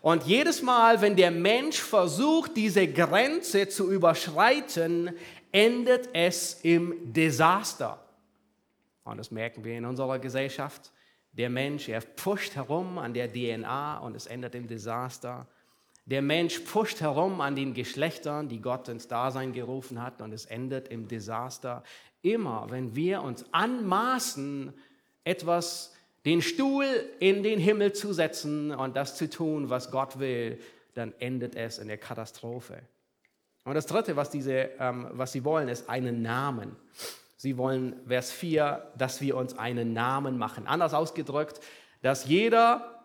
Und 0.01 0.25
jedes 0.25 0.63
Mal, 0.63 1.01
wenn 1.01 1.17
der 1.17 1.31
Mensch 1.31 1.79
versucht, 1.79 2.57
diese 2.57 2.89
Grenze 2.89 3.69
zu 3.69 3.91
überschreiten, 3.91 5.13
endet 5.53 6.11
es 6.13 6.61
im 6.63 7.13
Desaster. 7.13 8.05
Und 9.05 9.19
das 9.19 9.31
merken 9.31 9.65
wir 9.65 9.79
in 9.79 9.85
unserer 9.85 10.19
Gesellschaft. 10.19 10.91
Der 11.37 11.51
Mensch, 11.51 11.89
er 11.89 12.01
pusht 12.01 12.55
herum 12.55 12.99
an 12.99 13.13
der 13.13 13.31
DNA 13.31 13.99
und 13.99 14.17
es 14.17 14.27
endet 14.27 14.55
im 14.55 14.69
Desaster. 14.69 15.47
Der 16.07 16.23
Mensch 16.23 16.61
pusht 16.61 17.01
herum 17.01 17.41
an 17.41 17.57
den 17.57 17.75
Geschlechtern, 17.75 18.49
die 18.49 18.61
Gott 18.61 18.89
ins 18.89 19.09
Dasein 19.09 19.53
gerufen 19.53 20.01
hat 20.01 20.23
und 20.23 20.33
es 20.33 20.47
endet 20.47 20.89
im 20.89 21.09
Desaster. 21.09 21.83
Immer, 22.23 22.67
wenn 22.71 22.97
wir 22.97 23.23
uns 23.23 23.45
anmaßen, 23.53 24.73
etwas 25.25 25.95
den 26.25 26.43
Stuhl 26.43 26.87
in 27.19 27.43
den 27.43 27.59
Himmel 27.59 27.93
zu 27.93 28.13
setzen 28.13 28.73
und 28.73 28.97
das 28.97 29.17
zu 29.17 29.29
tun, 29.29 29.69
was 29.69 29.91
Gott 29.91 30.19
will, 30.19 30.59
dann 30.95 31.13
endet 31.19 31.55
es 31.55 31.79
in 31.79 31.89
der 31.89 31.99
Katastrophe. 31.99 32.81
Und 33.65 33.75
das 33.75 33.87
Dritte, 33.87 34.17
was, 34.17 34.31
diese, 34.31 34.71
ähm, 34.79 35.09
was 35.11 35.33
sie 35.33 35.45
wollen, 35.45 35.69
ist 35.69 35.89
einen 35.91 36.23
Namen. 36.23 36.77
Sie 37.37 37.59
wollen, 37.59 37.97
Vers 38.07 38.33
4, 38.33 38.93
dass 38.97 39.21
wir 39.21 39.37
uns 39.37 39.57
einen 39.59 39.93
Namen 39.93 40.39
machen. 40.39 40.67
Anders 40.67 40.95
ausgedrückt, 40.95 41.61
dass 42.03 42.27
jeder 42.27 43.05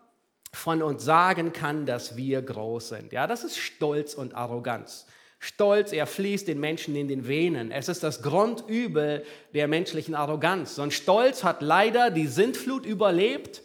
von 0.53 0.81
uns 0.81 1.03
sagen 1.03 1.53
kann, 1.53 1.85
dass 1.85 2.15
wir 2.17 2.41
groß 2.41 2.89
sind. 2.89 3.13
Ja, 3.13 3.27
das 3.27 3.43
ist 3.43 3.57
Stolz 3.57 4.13
und 4.13 4.35
Arroganz. 4.35 5.05
Stolz, 5.39 5.91
er 5.91 6.05
fließt 6.05 6.47
den 6.47 6.59
Menschen 6.59 6.95
in 6.95 7.07
den 7.07 7.27
Venen. 7.27 7.71
Es 7.71 7.89
ist 7.89 8.03
das 8.03 8.21
Grundübel 8.21 9.25
der 9.53 9.67
menschlichen 9.67 10.13
Arroganz. 10.13 10.77
Und 10.77 10.93
Stolz 10.93 11.43
hat 11.43 11.61
leider 11.61 12.11
die 12.11 12.27
Sintflut 12.27 12.85
überlebt. 12.85 13.63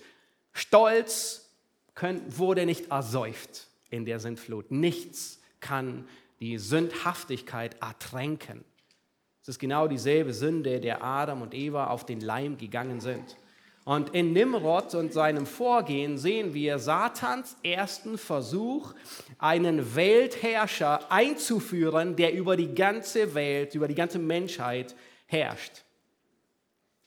Stolz 0.53 1.51
wurde 2.29 2.65
nicht 2.65 2.91
ersäuft 2.91 3.69
in 3.91 4.05
der 4.05 4.21
Sintflut. 4.21 4.71
Nichts 4.71 5.41
kann 5.61 6.09
die 6.41 6.59
Sündhaftigkeit 6.59 7.77
ertränken. 7.83 8.65
Es 9.47 9.51
ist 9.51 9.59
genau 9.61 9.87
dieselbe 9.87 10.35
Sünde, 10.35 10.81
der 10.81 11.05
Adam 11.05 11.41
und 11.41 11.55
Eva 11.55 11.87
auf 11.87 12.05
den 12.05 12.19
Leim 12.19 12.59
gegangen 12.59 13.01
sind. 13.01 13.37
Und 13.85 14.13
in 14.13 14.33
Nimrod 14.33 14.93
und 14.97 15.13
seinem 15.13 15.47
Vorgehen 15.47 16.19
sehen 16.19 16.53
wir 16.53 16.81
Satans 16.81 17.57
ersten 17.63 18.19
Versuch, 18.19 18.93
einen 19.39 19.95
Weltherrscher 19.95 21.13
einzuführen, 21.13 22.17
der 22.17 22.35
über 22.35 22.57
die 22.57 22.75
ganze 22.75 23.37
Welt, 23.37 23.77
über 23.77 23.87
die 23.87 23.95
ganze 23.95 24.19
Menschheit 24.19 24.97
herrscht. 25.27 25.85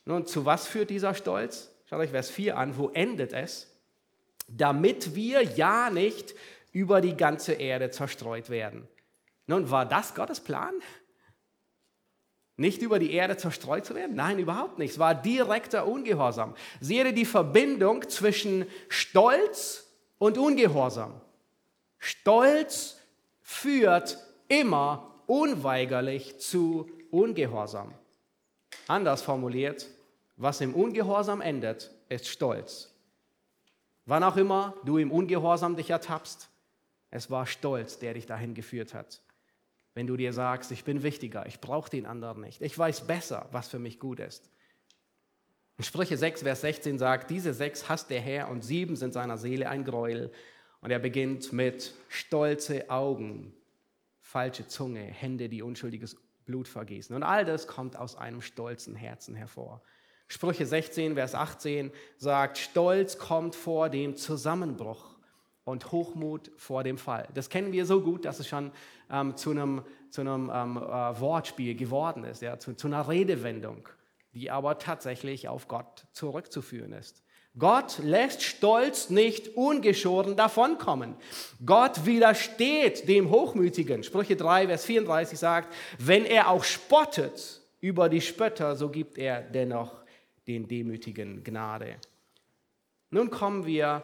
Nun, 0.06 0.26
zu 0.26 0.46
was 0.46 0.66
führt 0.66 0.92
dieser 0.92 1.16
Stolz? 1.16 1.70
Schaut 1.90 2.00
euch 2.00 2.12
Vers 2.12 2.30
4 2.30 2.58
an, 2.58 2.78
wo 2.78 2.88
endet 2.88 3.34
es? 3.34 3.68
Damit 4.48 5.14
wir 5.14 5.42
ja 5.42 5.90
nicht 5.90 6.34
über 6.72 7.02
die 7.02 7.18
ganze 7.18 7.52
Erde 7.52 7.92
zerstreut 7.92 8.50
werden. 8.50 8.88
Nun, 9.46 9.70
war 9.72 9.86
das 9.86 10.16
Gottes 10.16 10.40
Plan? 10.40 10.76
Nicht 12.60 12.82
über 12.82 13.00
die 13.00 13.14
Erde 13.14 13.38
zerstreut 13.38 13.86
zu 13.86 13.96
werden? 13.96 14.18
Nein, 14.18 14.38
überhaupt 14.38 14.80
nicht. 14.80 14.92
Es 14.92 15.00
war 15.00 15.16
direkter 15.16 15.88
Ungehorsam. 15.88 16.56
Sehe 16.82 17.14
die 17.14 17.24
Verbindung 17.24 18.10
zwischen 18.10 18.66
Stolz 18.90 19.88
und 20.18 20.38
Ungehorsam. 20.38 21.22
Stolz 22.00 22.98
führt 23.42 24.18
immer 24.50 25.10
unweigerlich 25.26 26.38
zu 26.40 26.92
Ungehorsam. 27.12 27.94
Anders 28.88 29.22
formuliert, 29.22 29.88
was 30.36 30.60
im 30.60 30.76
Ungehorsam 30.76 31.40
endet, 31.40 31.92
ist 32.10 32.28
Stolz. 32.28 32.94
Wann 34.06 34.24
auch 34.24 34.36
immer 34.36 34.76
du 34.84 34.98
im 34.98 35.12
Ungehorsam 35.12 35.78
dich 35.78 35.92
ertappst, 35.92 36.50
es 37.10 37.32
war 37.32 37.46
Stolz, 37.46 38.00
der 38.00 38.16
dich 38.16 38.26
dahin 38.26 38.54
geführt 38.54 38.94
hat. 38.94 39.22
Wenn 39.94 40.08
du 40.08 40.18
dir 40.18 40.34
sagst, 40.34 40.72
ich 40.72 40.84
bin 40.84 41.04
wichtiger, 41.04 41.46
ich 41.46 41.60
brauche 41.60 41.90
den 41.90 42.06
anderen 42.06 42.42
nicht, 42.42 42.62
ich 42.62 42.78
weiß 42.78 43.08
besser, 43.08 43.48
was 43.52 43.70
für 43.70 43.80
mich 43.80 44.00
gut 44.00 44.20
ist. 44.20 44.50
In 45.78 45.86
Sprüche 45.86 46.18
6, 46.18 46.44
Vers 46.44 46.62
16 46.62 46.98
sagt, 46.98 47.30
diese 47.32 47.54
sechs 47.54 47.88
hasst 47.88 48.10
der 48.10 48.20
Herr 48.20 48.50
und 48.50 48.64
sieben 48.64 48.98
sind 48.98 49.14
seiner 49.14 49.38
Seele 49.38 49.70
ein 49.70 49.86
Gräuel. 49.86 50.30
Und 50.82 50.92
er 50.92 51.00
beginnt 51.00 51.54
mit 51.54 51.94
stolze 52.10 52.90
Augen, 52.90 53.54
falsche 54.20 54.68
Zunge, 54.68 55.02
Hände, 55.02 55.48
die 55.48 55.62
unschuldiges 55.62 56.18
Blut 56.46 56.68
vergießen. 56.68 57.16
Und 57.16 57.24
all 57.24 57.46
das 57.46 57.66
kommt 57.68 57.96
aus 57.96 58.18
einem 58.18 58.42
stolzen 58.42 58.96
Herzen 58.96 59.36
hervor. 59.36 59.82
Sprüche 60.28 60.66
16, 60.66 61.16
Vers 61.16 61.34
18 61.34 61.92
sagt, 62.18 62.58
Stolz 62.58 63.18
kommt 63.18 63.56
vor 63.56 63.90
dem 63.90 64.16
Zusammenbruch 64.16 65.16
und 65.70 65.92
Hochmut 65.92 66.52
vor 66.58 66.84
dem 66.84 66.98
Fall. 66.98 67.28
Das 67.34 67.50
kennen 67.50 67.72
wir 67.72 67.86
so 67.86 68.02
gut, 68.02 68.26
dass 68.26 68.40
es 68.40 68.48
schon 68.48 68.72
ähm, 69.12 69.36
zu 69.38 69.52
einem, 69.52 69.84
zu 70.10 70.22
einem 70.22 70.52
ähm, 70.54 70.78
äh, 70.78 71.20
Wortspiel 71.20 71.76
geworden 71.76 72.24
ist, 72.24 72.42
ja, 72.42 72.60
zu, 72.60 72.74
zu 72.74 72.88
einer 72.88 73.08
Redewendung, 73.08 73.88
die 74.34 74.52
aber 74.52 74.78
tatsächlich 74.78 75.48
auf 75.48 75.68
Gott 75.68 76.06
zurückzuführen 76.12 76.94
ist. 76.94 77.24
Gott 77.58 78.00
lässt 78.04 78.44
Stolz 78.44 79.10
nicht 79.10 79.56
ungeschoren 79.58 80.36
davonkommen. 80.36 81.16
Gott 81.66 82.06
widersteht 82.06 83.08
dem 83.08 83.32
Hochmütigen. 83.32 84.04
Sprüche 84.04 84.36
3, 84.36 84.68
Vers 84.68 84.86
34 84.86 85.38
sagt, 85.38 85.74
wenn 85.98 86.26
er 86.26 86.50
auch 86.50 86.64
spottet 86.64 87.62
über 87.82 88.08
die 88.08 88.22
Spötter, 88.22 88.76
so 88.76 88.90
gibt 88.90 89.18
er 89.18 89.42
dennoch 89.42 90.04
den 90.48 90.68
Demütigen 90.68 91.44
Gnade. 91.44 91.96
Nun 93.10 93.32
kommen 93.32 93.66
wir 93.66 94.04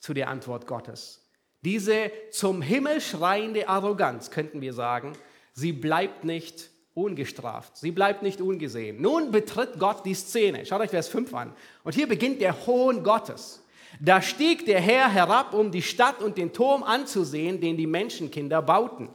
zu 0.00 0.14
der 0.14 0.28
Antwort 0.28 0.66
Gottes. 0.66 1.28
Diese 1.62 2.10
zum 2.30 2.62
Himmel 2.62 3.00
schreiende 3.00 3.68
Arroganz, 3.68 4.30
könnten 4.30 4.60
wir 4.60 4.72
sagen, 4.72 5.12
sie 5.52 5.72
bleibt 5.72 6.24
nicht 6.24 6.70
ungestraft, 6.94 7.76
sie 7.76 7.90
bleibt 7.90 8.22
nicht 8.22 8.40
ungesehen. 8.40 9.00
Nun 9.00 9.30
betritt 9.30 9.78
Gott 9.78 10.04
die 10.04 10.14
Szene. 10.14 10.64
Schaut 10.66 10.80
euch 10.80 10.90
Vers 10.90 11.08
5 11.08 11.32
an. 11.34 11.52
Und 11.84 11.94
hier 11.94 12.08
beginnt 12.08 12.40
der 12.40 12.66
Hohn 12.66 13.02
Gottes. 13.02 13.62
Da 14.00 14.22
stieg 14.22 14.64
der 14.66 14.80
Herr 14.80 15.10
herab, 15.10 15.52
um 15.52 15.70
die 15.70 15.82
Stadt 15.82 16.22
und 16.22 16.38
den 16.38 16.52
Turm 16.52 16.82
anzusehen, 16.82 17.60
den 17.60 17.76
die 17.76 17.86
Menschenkinder 17.86 18.62
bauten. 18.62 19.10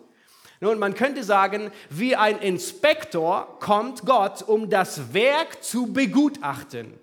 Nun, 0.61 0.79
man 0.79 0.93
könnte 0.93 1.23
sagen, 1.23 1.71
wie 1.89 2.15
ein 2.15 2.39
Inspektor 2.39 3.57
kommt 3.59 4.05
Gott, 4.05 4.43
um 4.43 4.69
das 4.69 5.13
Werk 5.13 5.63
zu 5.63 5.91
begutachten. 5.91 6.99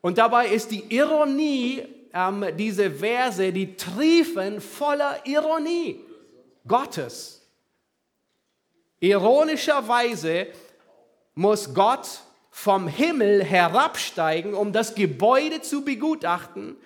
Und 0.00 0.18
dabei 0.18 0.46
ist 0.48 0.70
die 0.70 0.84
Ironie 0.94 1.82
ähm, 2.16 2.56
diese 2.56 2.90
Verse, 2.90 3.52
die 3.52 3.76
triefen 3.76 4.60
voller 4.60 5.20
Ironie 5.26 6.00
Gottes. 6.66 7.42
Ironischerweise 9.00 10.46
muss 11.34 11.74
Gott 11.74 12.20
vom 12.50 12.88
Himmel 12.88 13.44
herabsteigen, 13.44 14.54
um 14.54 14.72
das 14.72 14.94
Gebäude 14.94 15.60
zu 15.60 15.84
begutachten, 15.84 16.76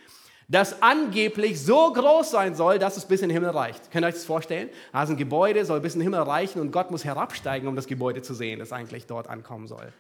das 0.49 0.83
angeblich 0.83 1.62
so 1.62 1.93
groß 1.93 2.33
sein 2.33 2.57
soll, 2.57 2.81
dass 2.81 2.97
es 2.97 3.05
bis 3.07 3.23
in 3.23 3.29
den 3.29 3.35
Himmel 3.35 3.51
reicht. 3.51 3.93
Könnt 3.93 4.05
ihr 4.05 4.09
euch 4.09 4.14
das 4.14 4.25
vorstellen? 4.25 4.69
Also 4.90 5.12
ein 5.12 5.16
Gebäude 5.16 5.64
soll 5.64 5.81
bis 5.81 5.95
in 5.95 6.01
den 6.01 6.07
Himmel 6.07 6.23
reichen 6.23 6.61
und 6.61 6.73
Gott 6.73 6.90
muss 6.90 7.05
herabsteigen, 7.05 7.69
um 7.69 7.77
das 7.77 7.87
Gebäude 7.87 8.21
zu 8.23 8.35
sehen, 8.35 8.59
das 8.59 8.73
eigentlich 8.73 9.07
dort 9.07 9.29
ankommen 9.29 9.69
soll. 9.69 9.93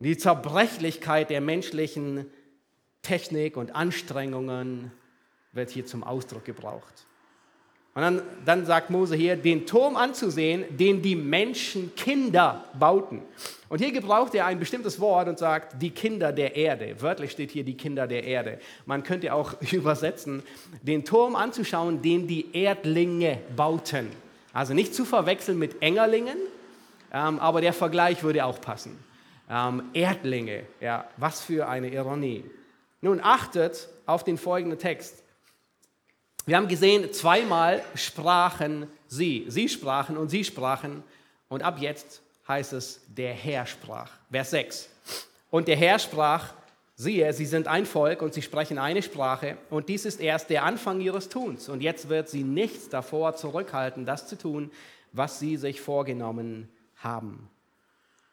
Die 0.00 0.16
Zerbrechlichkeit 0.16 1.30
der 1.30 1.40
menschlichen 1.40 2.26
Technik 3.02 3.56
und 3.56 3.74
Anstrengungen 3.74 4.92
wird 5.52 5.70
hier 5.70 5.86
zum 5.86 6.04
Ausdruck 6.04 6.44
gebraucht. 6.44 7.06
Und 7.92 8.02
dann, 8.02 8.22
dann 8.44 8.66
sagt 8.66 8.90
Mose 8.90 9.16
hier, 9.16 9.34
den 9.34 9.66
Turm 9.66 9.96
anzusehen, 9.96 10.64
den 10.76 11.02
die 11.02 11.16
Menschenkinder 11.16 12.64
bauten. 12.78 13.22
Und 13.68 13.80
hier 13.80 13.90
gebraucht 13.90 14.34
er 14.36 14.46
ein 14.46 14.60
bestimmtes 14.60 15.00
Wort 15.00 15.28
und 15.28 15.40
sagt, 15.40 15.82
die 15.82 15.90
Kinder 15.90 16.32
der 16.32 16.54
Erde. 16.54 16.94
Wörtlich 17.00 17.32
steht 17.32 17.50
hier 17.50 17.64
die 17.64 17.76
Kinder 17.76 18.06
der 18.06 18.22
Erde. 18.22 18.60
Man 18.86 19.02
könnte 19.02 19.34
auch 19.34 19.60
übersetzen, 19.72 20.44
den 20.82 21.04
Turm 21.04 21.34
anzuschauen, 21.34 22.00
den 22.00 22.28
die 22.28 22.54
Erdlinge 22.56 23.38
bauten. 23.56 24.08
Also 24.52 24.72
nicht 24.72 24.94
zu 24.94 25.04
verwechseln 25.04 25.58
mit 25.58 25.82
Engerlingen, 25.82 26.38
ähm, 27.12 27.40
aber 27.40 27.60
der 27.60 27.72
Vergleich 27.72 28.22
würde 28.22 28.44
auch 28.44 28.60
passen. 28.60 28.98
Ähm, 29.50 29.82
Erdlinge, 29.94 30.62
ja, 30.80 31.08
was 31.16 31.40
für 31.40 31.68
eine 31.68 31.88
Ironie. 31.88 32.44
Nun 33.00 33.20
achtet 33.20 33.88
auf 34.06 34.24
den 34.24 34.38
folgenden 34.38 34.78
Text. 34.78 35.22
Wir 36.46 36.56
haben 36.56 36.68
gesehen, 36.68 37.12
zweimal 37.12 37.82
sprachen 37.94 38.86
sie. 39.06 39.44
Sie 39.48 39.68
sprachen 39.68 40.16
und 40.16 40.28
sie 40.28 40.44
sprachen. 40.44 41.02
Und 41.48 41.62
ab 41.62 41.78
jetzt 41.78 42.22
heißt 42.48 42.72
es, 42.72 43.00
der 43.08 43.32
Herr 43.32 43.66
sprach. 43.66 44.10
Vers 44.30 44.50
6. 44.50 44.88
Und 45.50 45.68
der 45.68 45.76
Herr 45.76 45.98
sprach, 45.98 46.52
siehe, 46.96 47.32
sie 47.32 47.46
sind 47.46 47.66
ein 47.66 47.86
Volk 47.86 48.22
und 48.22 48.34
sie 48.34 48.42
sprechen 48.42 48.78
eine 48.78 49.02
Sprache. 49.02 49.56
Und 49.70 49.88
dies 49.88 50.04
ist 50.04 50.20
erst 50.20 50.50
der 50.50 50.64
Anfang 50.64 51.00
ihres 51.00 51.28
Tuns. 51.28 51.68
Und 51.68 51.82
jetzt 51.82 52.08
wird 52.08 52.28
sie 52.28 52.44
nichts 52.44 52.88
davor 52.88 53.36
zurückhalten, 53.36 54.04
das 54.04 54.28
zu 54.28 54.36
tun, 54.36 54.70
was 55.12 55.38
sie 55.38 55.56
sich 55.56 55.80
vorgenommen 55.80 56.68
haben. 56.96 57.48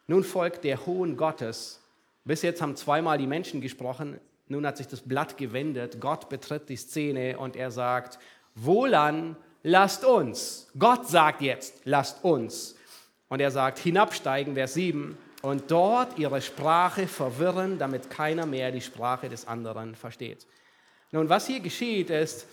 Nun 0.07 0.23
folgt 0.23 0.63
der 0.63 0.85
Hohn 0.85 1.17
Gottes. 1.17 1.81
Bis 2.23 2.41
jetzt 2.41 2.61
haben 2.61 2.75
zweimal 2.75 3.17
die 3.17 3.27
Menschen 3.27 3.61
gesprochen. 3.61 4.19
Nun 4.49 4.65
hat 4.65 4.77
sich 4.77 4.87
das 4.87 5.01
Blatt 5.01 5.37
gewendet. 5.37 5.99
Gott 5.99 6.29
betritt 6.29 6.69
die 6.69 6.77
Szene 6.77 7.37
und 7.37 7.55
er 7.55 7.71
sagt, 7.71 8.19
wohlan, 8.55 9.35
lasst 9.63 10.05
uns. 10.05 10.67
Gott 10.77 11.07
sagt 11.07 11.41
jetzt, 11.41 11.81
lasst 11.83 12.23
uns. 12.23 12.75
Und 13.29 13.41
er 13.41 13.51
sagt, 13.51 13.79
hinabsteigen, 13.79 14.53
Vers 14.53 14.73
7, 14.75 15.17
und 15.41 15.69
dort 15.69 16.17
ihre 16.17 16.41
Sprache 16.41 17.07
verwirren, 17.07 17.77
damit 17.77 18.09
keiner 18.09 18.45
mehr 18.45 18.71
die 18.71 18.81
Sprache 18.81 19.29
des 19.29 19.47
anderen 19.47 19.95
versteht. 19.95 20.47
Nun, 21.11 21.29
was 21.29 21.47
hier 21.47 21.59
geschieht, 21.59 22.09
ist, 22.09 22.47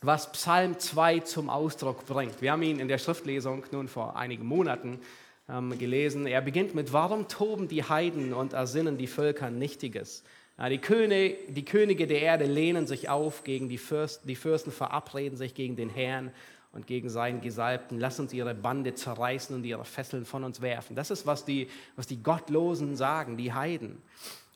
was 0.00 0.30
Psalm 0.32 0.78
2 0.78 1.20
zum 1.20 1.50
Ausdruck 1.50 2.06
bringt. 2.06 2.40
Wir 2.40 2.52
haben 2.52 2.62
ihn 2.62 2.78
in 2.78 2.88
der 2.88 2.98
Schriftlesung 2.98 3.64
nun 3.72 3.88
vor 3.88 4.16
einigen 4.16 4.46
Monaten 4.46 5.00
ähm, 5.48 5.76
gelesen. 5.78 6.26
Er 6.26 6.40
beginnt 6.40 6.74
mit, 6.74 6.92
warum 6.92 7.28
toben 7.28 7.68
die 7.68 7.84
Heiden 7.84 8.32
und 8.32 8.52
ersinnen 8.52 8.96
die 8.96 9.06
Völker 9.06 9.50
Nichtiges? 9.50 10.22
Die, 10.58 10.78
Könige, 10.78 11.36
die 11.48 11.64
Könige 11.64 12.06
der 12.06 12.22
Erde 12.22 12.44
lehnen 12.44 12.86
sich 12.86 13.08
auf 13.08 13.42
gegen 13.42 13.68
die 13.68 13.78
Fürsten, 13.78 14.28
die 14.28 14.36
Fürsten 14.36 14.70
verabreden 14.70 15.36
sich 15.36 15.54
gegen 15.54 15.74
den 15.74 15.90
Herrn 15.90 16.30
und 16.72 16.86
gegen 16.86 17.08
seinen 17.08 17.40
Gesalbten. 17.40 17.98
Lass 17.98 18.20
uns 18.20 18.32
ihre 18.32 18.54
Bande 18.54 18.94
zerreißen 18.94 19.54
und 19.54 19.64
ihre 19.64 19.84
Fesseln 19.84 20.24
von 20.24 20.44
uns 20.44 20.60
werfen. 20.60 20.94
Das 20.94 21.10
ist, 21.10 21.26
was 21.26 21.44
die, 21.44 21.68
was 21.96 22.06
die 22.06 22.22
Gottlosen 22.22 22.96
sagen, 22.96 23.36
die 23.36 23.52
Heiden. 23.52 24.00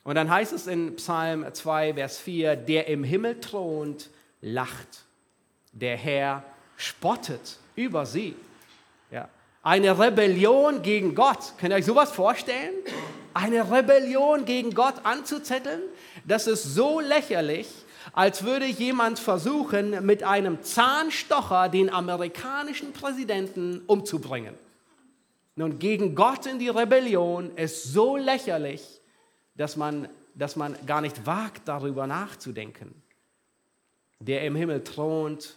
Und 0.05 0.15
dann 0.15 0.31
heißt 0.31 0.53
es 0.53 0.67
in 0.67 0.97
Psalm 0.97 1.45
2, 1.53 1.95
Vers 1.95 2.19
4, 2.19 2.57
der 2.57 2.87
im 2.89 3.05
Himmel 3.05 3.41
thront, 3.41 4.09
lacht. 4.41 5.05
Der 5.73 5.97
Herr 5.97 6.45
spottet 6.77 7.59
über 7.75 8.07
sie. 8.07 8.35
Ja. 9.11 9.29
Eine 9.63 9.99
Rebellion 9.99 10.83
gegen 10.83 11.15
Gott. 11.15 11.55
Könnt 11.59 11.73
ihr 11.73 11.77
euch 11.77 11.85
sowas 11.85 12.13
vorstellen? 12.13 12.75
Eine 13.35 13.71
Rebellion 13.71 14.45
gegen 14.45 14.75
Gott 14.75 14.95
anzuzetteln? 15.05 15.83
Das 16.27 16.47
ist 16.47 16.62
so 16.62 17.01
lächerlich, 17.01 17.69
als 18.12 18.45
würde 18.45 18.67
jemand 18.67 19.19
versuchen, 19.19 20.05
mit 20.05 20.23
einem 20.23 20.62
Zahnstocher 20.62 21.69
den 21.69 21.91
amerikanischen 21.91 22.93
Präsidenten 22.93 23.83
umzubringen. 23.87 24.55
Nun, 25.57 25.79
gegen 25.79 26.14
Gott 26.14 26.47
in 26.47 26.59
die 26.59 26.69
Rebellion 26.69 27.57
ist 27.57 27.85
so 27.93 28.17
lächerlich, 28.17 29.01
dass 29.57 29.77
man, 29.77 30.09
dass 30.35 30.57
man 30.57 30.77
gar 30.87 31.01
nicht 31.01 31.27
wagt, 31.27 31.67
darüber 31.67 32.07
nachzudenken. 32.07 33.03
Der 34.21 34.45
im 34.45 34.55
Himmel 34.55 34.85
thront, 34.85 35.57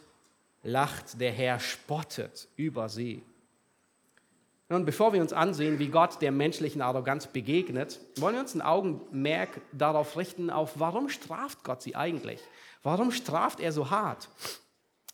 lacht, 0.64 1.20
der 1.20 1.32
Herr 1.32 1.60
spottet 1.60 2.48
über 2.56 2.90
sie. 2.90 3.24
Nun, 4.72 4.86
bevor 4.86 5.12
wir 5.12 5.20
uns 5.20 5.34
ansehen, 5.34 5.80
wie 5.80 5.90
Gott 5.90 6.22
der 6.22 6.32
menschlichen 6.32 6.82
Arroganz 6.82 7.28
begegnet, 7.28 8.00
wollen 8.16 8.36
wir 8.36 8.40
uns 8.40 8.56
ein 8.56 8.62
Augenmerk 8.62 9.50
darauf 9.74 10.16
richten, 10.16 10.50
auf 10.50 10.80
warum 10.80 11.10
straft 11.10 11.66
Gott 11.66 11.82
sie 11.82 11.98
eigentlich? 11.98 12.40
Warum 12.82 13.12
straft 13.12 13.60
er 13.60 13.74
so 13.74 13.90
hart? 13.90 14.30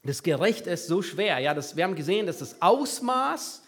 Das 0.04 0.22
Gericht 0.22 0.68
ist 0.68 0.86
so 0.86 1.02
schwer. 1.02 1.40
Ja, 1.40 1.56
das, 1.56 1.76
wir 1.76 1.86
haben 1.86 1.96
gesehen, 1.96 2.28
dass 2.28 2.38
das 2.38 2.62
Ausmaß 2.62 3.64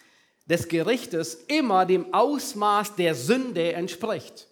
des 0.46 0.68
Gerichtes 0.68 1.34
immer 1.48 1.84
dem 1.86 2.14
Ausmaß 2.14 2.94
der 2.94 3.16
Sünde 3.16 3.72
entspricht. 3.72 4.46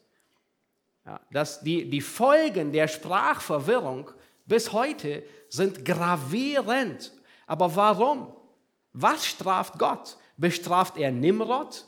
Ja, 1.06 1.20
dass 1.30 1.60
die, 1.60 1.88
die 1.88 2.00
Folgen 2.00 2.72
der 2.72 2.88
Sprachverwirrung 2.88 4.10
bis 4.46 4.72
heute 4.72 5.22
sind 5.48 5.84
gravierend. 5.84 7.12
Aber 7.46 7.76
warum? 7.76 8.34
Was 8.92 9.24
straft 9.24 9.78
Gott? 9.78 10.16
Bestraft 10.38 10.96
er 10.96 11.10
Nimrod? 11.10 11.84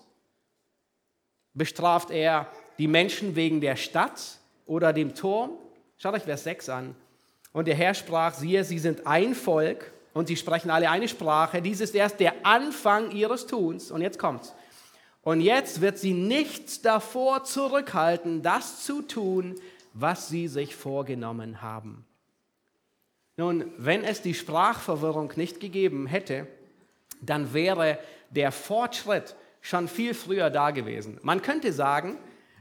Bestraft 1.55 2.11
er 2.11 2.51
die 2.79 2.89
Menschen 2.89 3.37
wegen 3.37 3.61
der 3.61 3.77
Stadt 3.77 4.39
oder 4.67 4.93
dem 4.93 5.15
Turm? 5.15 5.53
Schaut 5.97 6.15
euch 6.15 6.25
Vers 6.25 6.45
6 6.45 6.69
an. 6.69 6.97
Und 7.53 7.69
der 7.69 7.75
Herr 7.75 7.95
sprach, 7.95 8.35
siehe, 8.35 8.65
sie 8.65 8.79
sind 8.79 9.07
ein 9.07 9.35
Volk 9.35 9.93
und 10.13 10.27
sie 10.27 10.37
sprechen 10.37 10.71
alle 10.71 10.91
eine 10.91 11.09
Sprache. 11.09 11.63
Dies 11.63 11.81
ist 11.81 11.95
erst 11.95 12.21
der 12.21 12.45
Anfang 12.45 13.13
ihres 13.13 13.47
Tuns. 13.47 13.91
Und 13.91 14.03
jetzt 14.03 14.19
kommt's. 14.19 14.53
Und 15.23 15.41
jetzt 15.41 15.81
wird 15.81 15.99
sie 15.99 16.15
nichts 16.15 16.83
davor 16.83 17.45
zurückhalten, 17.45 18.43
das 18.43 18.85
zu 18.85 19.03
tun, 19.03 19.57
was 19.93 20.29
sie 20.29 20.49
sich 20.49 20.75
vorgenommen 20.75 21.63
haben. 21.63 22.05
Nun, 23.37 23.73
wenn 23.77 24.03
es 24.03 24.23
die 24.23 24.35
Sprachverwirrung 24.35 25.33
nicht 25.37 25.61
gegeben 25.61 26.07
hätte, 26.07 26.47
dann 27.21 27.53
wäre 27.53 27.99
der 28.31 28.53
Fortschritt 28.53 29.37
schon 29.61 29.89
viel 29.89 30.15
früher 30.15 30.51
da 30.51 30.71
gewesen. 30.71 31.19
Man 31.23 31.43
könnte 31.43 31.73
sagen, 31.73 32.19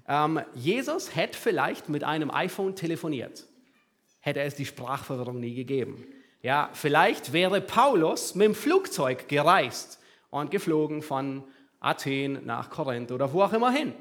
ähm, 0.08 0.42
Jesus 0.54 1.16
hätte 1.16 1.38
vielleicht 1.38 1.90
mit 1.90 2.04
einem 2.04 2.32
iPhone 2.32 2.76
telefoniert, 2.76 3.46
hätte 4.20 4.42
es 4.42 4.56
die 4.56 4.66
Sprachverwirrung 4.66 5.40
nie 5.40 5.54
gegeben. 5.54 6.06
Ja, 6.42 6.70
vielleicht 6.74 7.34
wäre 7.34 7.62
Paulus 7.62 8.36
mit 8.36 8.46
dem 8.46 8.56
Flugzeug 8.56 9.28
gereist 9.28 10.00
und 10.30 10.52
geflogen 10.52 11.02
von 11.02 11.44
Athen 11.80 12.46
nach 12.46 12.70
Korinth 12.70 13.12
oder 13.12 13.34
wo 13.34 13.44
auch 13.44 13.54
immer 13.54 13.72
hin. 13.72 13.94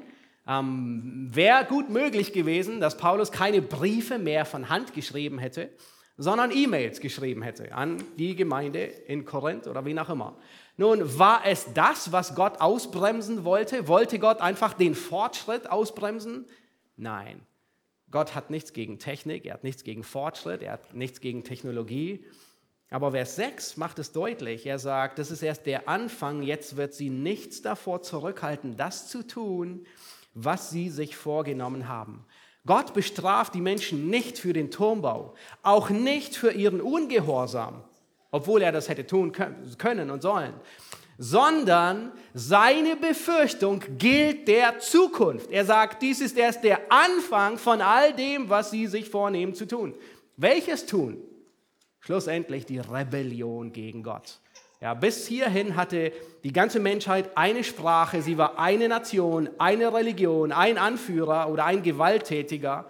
Ähm, 0.47 1.29
Wäre 1.31 1.65
gut 1.65 1.89
möglich 1.89 2.33
gewesen, 2.33 2.79
dass 2.79 2.97
Paulus 2.97 3.31
keine 3.31 3.61
Briefe 3.61 4.17
mehr 4.17 4.45
von 4.45 4.69
Hand 4.69 4.93
geschrieben 4.93 5.37
hätte, 5.37 5.69
sondern 6.17 6.51
E-Mails 6.51 7.01
geschrieben 7.01 7.43
hätte 7.43 7.73
an 7.73 8.03
die 8.17 8.35
Gemeinde 8.35 8.79
in 8.79 9.25
Korinth 9.25 9.67
oder 9.67 9.85
wie 9.85 9.97
auch 9.99 10.09
immer. 10.09 10.37
Nun, 10.79 11.19
war 11.19 11.45
es 11.45 11.67
das, 11.73 12.13
was 12.13 12.35
Gott 12.35 12.61
ausbremsen 12.61 13.43
wollte? 13.43 13.89
Wollte 13.89 14.17
Gott 14.17 14.39
einfach 14.39 14.71
den 14.73 14.95
Fortschritt 14.95 15.69
ausbremsen? 15.69 16.45
Nein. 16.95 17.41
Gott 18.11 18.33
hat 18.33 18.49
nichts 18.49 18.71
gegen 18.71 18.97
Technik, 18.97 19.45
er 19.45 19.55
hat 19.55 19.65
nichts 19.65 19.83
gegen 19.83 20.05
Fortschritt, 20.05 20.63
er 20.63 20.71
hat 20.71 20.93
nichts 20.93 21.19
gegen 21.19 21.43
Technologie. 21.43 22.23
Aber 22.89 23.11
Vers 23.11 23.35
6 23.35 23.75
macht 23.75 23.99
es 23.99 24.13
deutlich. 24.13 24.65
Er 24.65 24.79
sagt, 24.79 25.19
das 25.19 25.31
ist 25.31 25.41
erst 25.41 25.65
der 25.65 25.89
Anfang, 25.89 26.43
jetzt 26.43 26.77
wird 26.77 26.93
sie 26.93 27.09
nichts 27.09 27.61
davor 27.61 28.01
zurückhalten, 28.01 28.77
das 28.77 29.09
zu 29.09 29.27
tun, 29.27 29.85
was 30.33 30.69
sie 30.69 30.89
sich 30.89 31.17
vorgenommen 31.17 31.89
haben. 31.89 32.25
Gott 32.65 32.93
bestraft 32.93 33.53
die 33.53 33.59
Menschen 33.59 34.09
nicht 34.09 34.39
für 34.39 34.53
den 34.53 34.71
Turmbau, 34.71 35.33
auch 35.61 35.89
nicht 35.89 36.37
für 36.37 36.53
ihren 36.53 36.79
Ungehorsam, 36.79 37.83
obwohl 38.31 38.61
er 38.61 38.71
das 38.71 38.89
hätte 38.89 39.05
tun 39.05 39.31
können 39.31 40.09
und 40.11 40.21
sollen, 40.21 40.53
sondern 41.17 42.13
seine 42.33 42.95
Befürchtung 42.95 43.83
gilt 43.97 44.47
der 44.47 44.79
Zukunft. 44.79 45.51
Er 45.51 45.65
sagt, 45.65 46.01
dies 46.01 46.21
ist 46.21 46.37
erst 46.37 46.63
der 46.63 46.79
Anfang 46.89 47.57
von 47.57 47.81
all 47.81 48.13
dem, 48.13 48.49
was 48.49 48.71
sie 48.71 48.87
sich 48.87 49.09
vornehmen 49.09 49.53
zu 49.53 49.67
tun. 49.67 49.95
Welches 50.37 50.85
tun? 50.85 51.21
Schlussendlich 51.99 52.65
die 52.65 52.79
Rebellion 52.79 53.73
gegen 53.73 54.01
Gott. 54.01 54.39
Ja, 54.81 54.93
bis 54.93 55.27
hierhin 55.27 55.75
hatte 55.75 56.13
die 56.45 56.53
ganze 56.53 56.79
Menschheit 56.79 57.31
eine 57.35 57.65
Sprache, 57.65 58.21
sie 58.21 58.37
war 58.37 58.57
eine 58.57 58.87
Nation, 58.87 59.49
eine 59.57 59.93
Religion, 59.93 60.53
ein 60.53 60.77
Anführer 60.77 61.49
oder 61.49 61.65
ein 61.65 61.83
Gewalttätiger. 61.83 62.89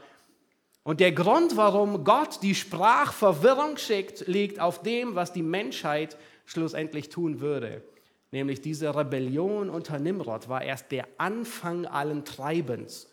Und 0.89 1.02
der 1.02 1.12
Grund, 1.12 1.56
warum 1.56 2.04
Gott 2.04 2.41
die 2.41 2.56
Sprachverwirrung 2.56 3.78
schickt, 3.78 4.25
liegt 4.25 4.60
auf 4.60 4.82
dem, 4.82 5.13
was 5.13 5.32
die 5.32 5.43
Menschheit 5.43 6.17
schlussendlich 6.45 7.10
tun 7.10 7.41
würde. 7.41 7.84
Nämlich 8.32 8.60
diese 8.60 8.95
Rebellion 8.95 9.69
unter 9.69 9.99
Nimrod 9.99 10.49
war 10.49 10.63
erst 10.63 10.91
der 10.91 11.08
Anfang 11.19 11.86
allen 11.86 12.25
Treibens. 12.25 13.08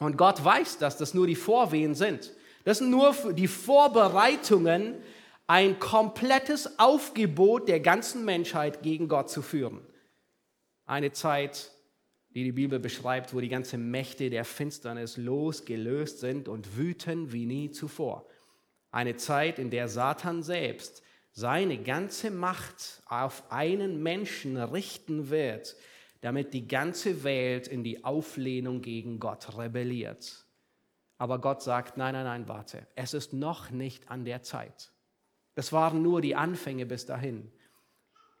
Und 0.00 0.18
Gott 0.18 0.44
weiß, 0.44 0.78
dass 0.78 0.96
das 0.96 1.14
nur 1.14 1.28
die 1.28 1.36
Vorwehen 1.36 1.94
sind. 1.94 2.32
Das 2.64 2.78
sind 2.78 2.90
nur 2.90 3.14
die 3.34 3.46
Vorbereitungen, 3.46 4.96
ein 5.46 5.78
komplettes 5.78 6.80
Aufgebot 6.80 7.68
der 7.68 7.78
ganzen 7.78 8.24
Menschheit 8.24 8.82
gegen 8.82 9.06
Gott 9.06 9.30
zu 9.30 9.42
führen. 9.42 9.80
Eine 10.86 11.12
Zeit, 11.12 11.70
die 12.34 12.42
die 12.42 12.52
Bibel 12.52 12.80
beschreibt, 12.80 13.32
wo 13.32 13.40
die 13.40 13.48
ganzen 13.48 13.90
Mächte 13.90 14.28
der 14.28 14.44
Finsternis 14.44 15.16
losgelöst 15.16 16.18
sind 16.18 16.48
und 16.48 16.76
wüten 16.76 17.32
wie 17.32 17.46
nie 17.46 17.70
zuvor. 17.70 18.26
Eine 18.90 19.16
Zeit, 19.16 19.58
in 19.58 19.70
der 19.70 19.88
Satan 19.88 20.42
selbst 20.42 21.02
seine 21.30 21.78
ganze 21.82 22.30
Macht 22.30 23.02
auf 23.06 23.50
einen 23.50 24.02
Menschen 24.02 24.56
richten 24.56 25.30
wird, 25.30 25.76
damit 26.20 26.54
die 26.54 26.66
ganze 26.66 27.22
Welt 27.22 27.68
in 27.68 27.84
die 27.84 28.04
Auflehnung 28.04 28.82
gegen 28.82 29.20
Gott 29.20 29.56
rebelliert. 29.56 30.46
Aber 31.18 31.40
Gott 31.40 31.62
sagt, 31.62 31.96
nein, 31.96 32.14
nein, 32.14 32.24
nein, 32.24 32.48
warte, 32.48 32.86
es 32.96 33.14
ist 33.14 33.32
noch 33.32 33.70
nicht 33.70 34.10
an 34.10 34.24
der 34.24 34.42
Zeit. 34.42 34.92
Das 35.54 35.72
waren 35.72 36.02
nur 36.02 36.20
die 36.20 36.34
Anfänge 36.34 36.86
bis 36.86 37.06
dahin. 37.06 37.52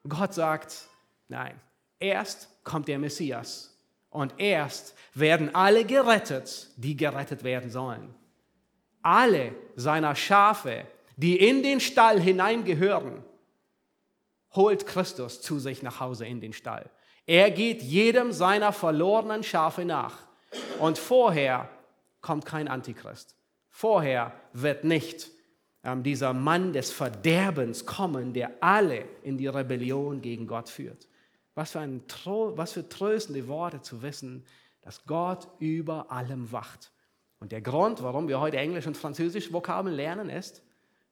Gott 0.08 0.34
sagt, 0.34 0.88
nein, 1.28 1.60
erst 2.00 2.48
kommt 2.64 2.88
der 2.88 2.98
Messias 2.98 3.73
und 4.14 4.34
erst 4.38 4.94
werden 5.12 5.56
alle 5.56 5.84
gerettet, 5.84 6.70
die 6.76 6.96
gerettet 6.96 7.42
werden 7.42 7.68
sollen. 7.68 8.14
Alle 9.02 9.52
seiner 9.74 10.14
Schafe, 10.14 10.86
die 11.16 11.36
in 11.36 11.64
den 11.64 11.80
Stall 11.80 12.20
hineingehören, 12.20 13.24
holt 14.52 14.86
Christus 14.86 15.42
zu 15.42 15.58
sich 15.58 15.82
nach 15.82 15.98
Hause 15.98 16.26
in 16.26 16.40
den 16.40 16.52
Stall. 16.52 16.88
Er 17.26 17.50
geht 17.50 17.82
jedem 17.82 18.30
seiner 18.30 18.72
verlorenen 18.72 19.42
Schafe 19.42 19.84
nach. 19.84 20.28
Und 20.78 20.96
vorher 20.96 21.68
kommt 22.20 22.46
kein 22.46 22.68
Antichrist. 22.68 23.34
Vorher 23.68 24.32
wird 24.52 24.84
nicht 24.84 25.28
ähm, 25.82 26.04
dieser 26.04 26.32
Mann 26.32 26.72
des 26.72 26.92
Verderbens 26.92 27.84
kommen, 27.84 28.32
der 28.32 28.52
alle 28.60 29.06
in 29.24 29.38
die 29.38 29.48
Rebellion 29.48 30.22
gegen 30.22 30.46
Gott 30.46 30.68
führt. 30.68 31.08
Was 31.54 31.72
für, 31.72 31.80
ein, 31.80 32.02
was 32.24 32.72
für 32.72 32.88
tröstende 32.88 33.46
Worte 33.48 33.80
zu 33.80 34.02
wissen, 34.02 34.44
dass 34.82 35.04
Gott 35.06 35.48
über 35.60 36.10
allem 36.10 36.50
wacht. 36.52 36.92
Und 37.40 37.52
der 37.52 37.62
Grund, 37.62 38.02
warum 38.02 38.28
wir 38.28 38.40
heute 38.40 38.56
Englisch 38.56 38.86
und 38.86 38.96
Französisch 38.96 39.52
Vokabeln 39.52 39.94
lernen, 39.94 40.30
ist, 40.30 40.62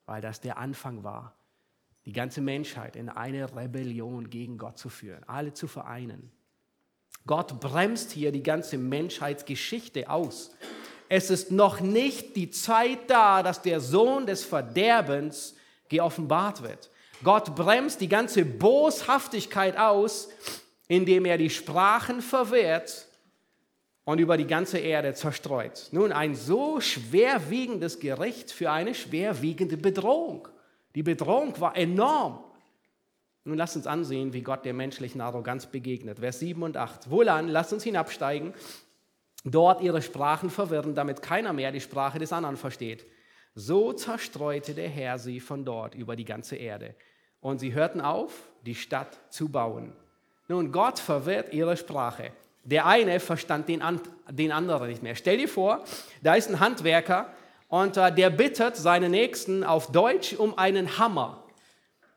weil 0.07 0.21
das 0.21 0.41
der 0.41 0.59
Anfang 0.59 1.05
war, 1.05 1.35
die 2.05 2.13
ganze 2.13 2.41
Menschheit 2.41 2.97
in 2.97 3.09
eine 3.09 3.55
Rebellion 3.55 4.31
gegen 4.31 4.59
Gott 4.59 4.79
zu 4.79 4.89
führen, 4.89 5.23
alle 5.27 5.55
zu 5.55 5.69
vereinen. 5.69 6.33
Gott 7.27 7.61
bremst 7.61 8.11
hier 8.11 8.33
die 8.33 8.43
ganze 8.43 8.79
Menschheitsgeschichte 8.79 10.11
aus. 10.11 10.51
Es 11.09 11.31
ist 11.31 11.53
noch 11.53 11.81
nicht 11.81 12.37
die 12.37 12.51
Zeit 12.51 13.09
da, 13.09 13.43
dass 13.43 13.63
der 13.63 13.81
Sohn 13.81 14.27
des 14.27 14.45
Verderbens 14.45 15.55
geoffenbart 15.89 16.63
wird. 16.63 16.91
Gott 17.25 17.55
bremst 17.55 18.01
die 18.01 18.09
ganze 18.09 18.45
Boshaftigkeit 18.45 19.77
aus, 19.77 20.29
indem 20.89 21.25
er 21.25 21.39
die 21.39 21.51
Sprachen 21.51 22.21
verwehrt 22.21 23.07
und 24.05 24.19
über 24.19 24.37
die 24.37 24.47
ganze 24.47 24.79
Erde 24.79 25.15
zerstreut. 25.15 25.89
Nun, 25.93 26.13
ein 26.13 26.35
so 26.35 26.81
schwerwiegendes 26.81 28.01
Gericht 28.01 28.51
für 28.51 28.71
eine 28.71 28.95
schwerwiegende 28.95 29.77
Bedrohung. 29.77 30.49
Die 30.95 31.03
Bedrohung 31.03 31.59
war 31.61 31.77
enorm. 31.77 32.43
Nun 33.45 33.57
lasst 33.57 33.77
uns 33.77 33.87
ansehen, 33.87 34.33
wie 34.33 34.43
Gott 34.43 34.65
der 34.65 34.75
menschlichen 34.75 35.21
Arroganz 35.21 35.67
begegnet. 35.67 36.21
Vers 36.21 36.41
7 36.41 36.63
und 36.63 36.77
8. 36.77 37.11
Wohlan, 37.11 37.49
lasst 37.49 37.73
uns 37.73 37.83
hinabsteigen, 37.83 38.55
dort 39.45 39.81
ihre 39.81 40.03
Sprachen 40.03 40.51
verwirren, 40.51 40.95
damit 40.95 41.23
keiner 41.23 41.53
mehr 41.53 41.73
die 41.73 41.81
Sprache 41.81 42.19
des 42.19 42.33
anderen 42.33 42.57
versteht. 42.57 43.05
So 43.55 43.93
zerstreute 43.93 44.75
der 44.75 44.89
Herr 44.89 45.19
sie 45.19 45.41
von 45.41 45.65
dort 45.65 45.95
über 45.95 46.17
die 46.17 46.25
ganze 46.25 46.57
Erde. 46.57 46.95
Und 47.43 47.59
sie 47.59 47.75
hörten 47.75 48.01
auf, 48.01 48.33
die 48.65 48.75
Stadt 48.75 49.19
zu 49.29 49.51
bauen. 49.51 49.93
Nun, 50.49 50.73
Gott 50.73 50.99
verwirrt 50.99 51.53
ihre 51.53 51.77
Sprache. 51.77 52.33
Der 52.65 52.87
eine 52.87 53.21
verstand 53.21 53.69
den, 53.69 53.83
den 54.31 54.53
anderen 54.53 54.89
nicht 54.89 55.03
mehr. 55.03 55.17
Stell 55.17 55.37
dir 55.37 55.49
vor, 55.49 55.85
da 56.23 56.35
ist 56.35 56.49
ein 56.49 56.61
Handwerker 56.61 57.31
und 57.69 57.97
äh, 57.97 58.15
der 58.15 58.31
bittet 58.31 58.77
seinen 58.77 59.11
Nächsten 59.11 59.65
auf 59.65 59.91
Deutsch 59.91 60.35
um 60.35 60.57
einen 60.57 60.99
Hammer. 60.99 61.43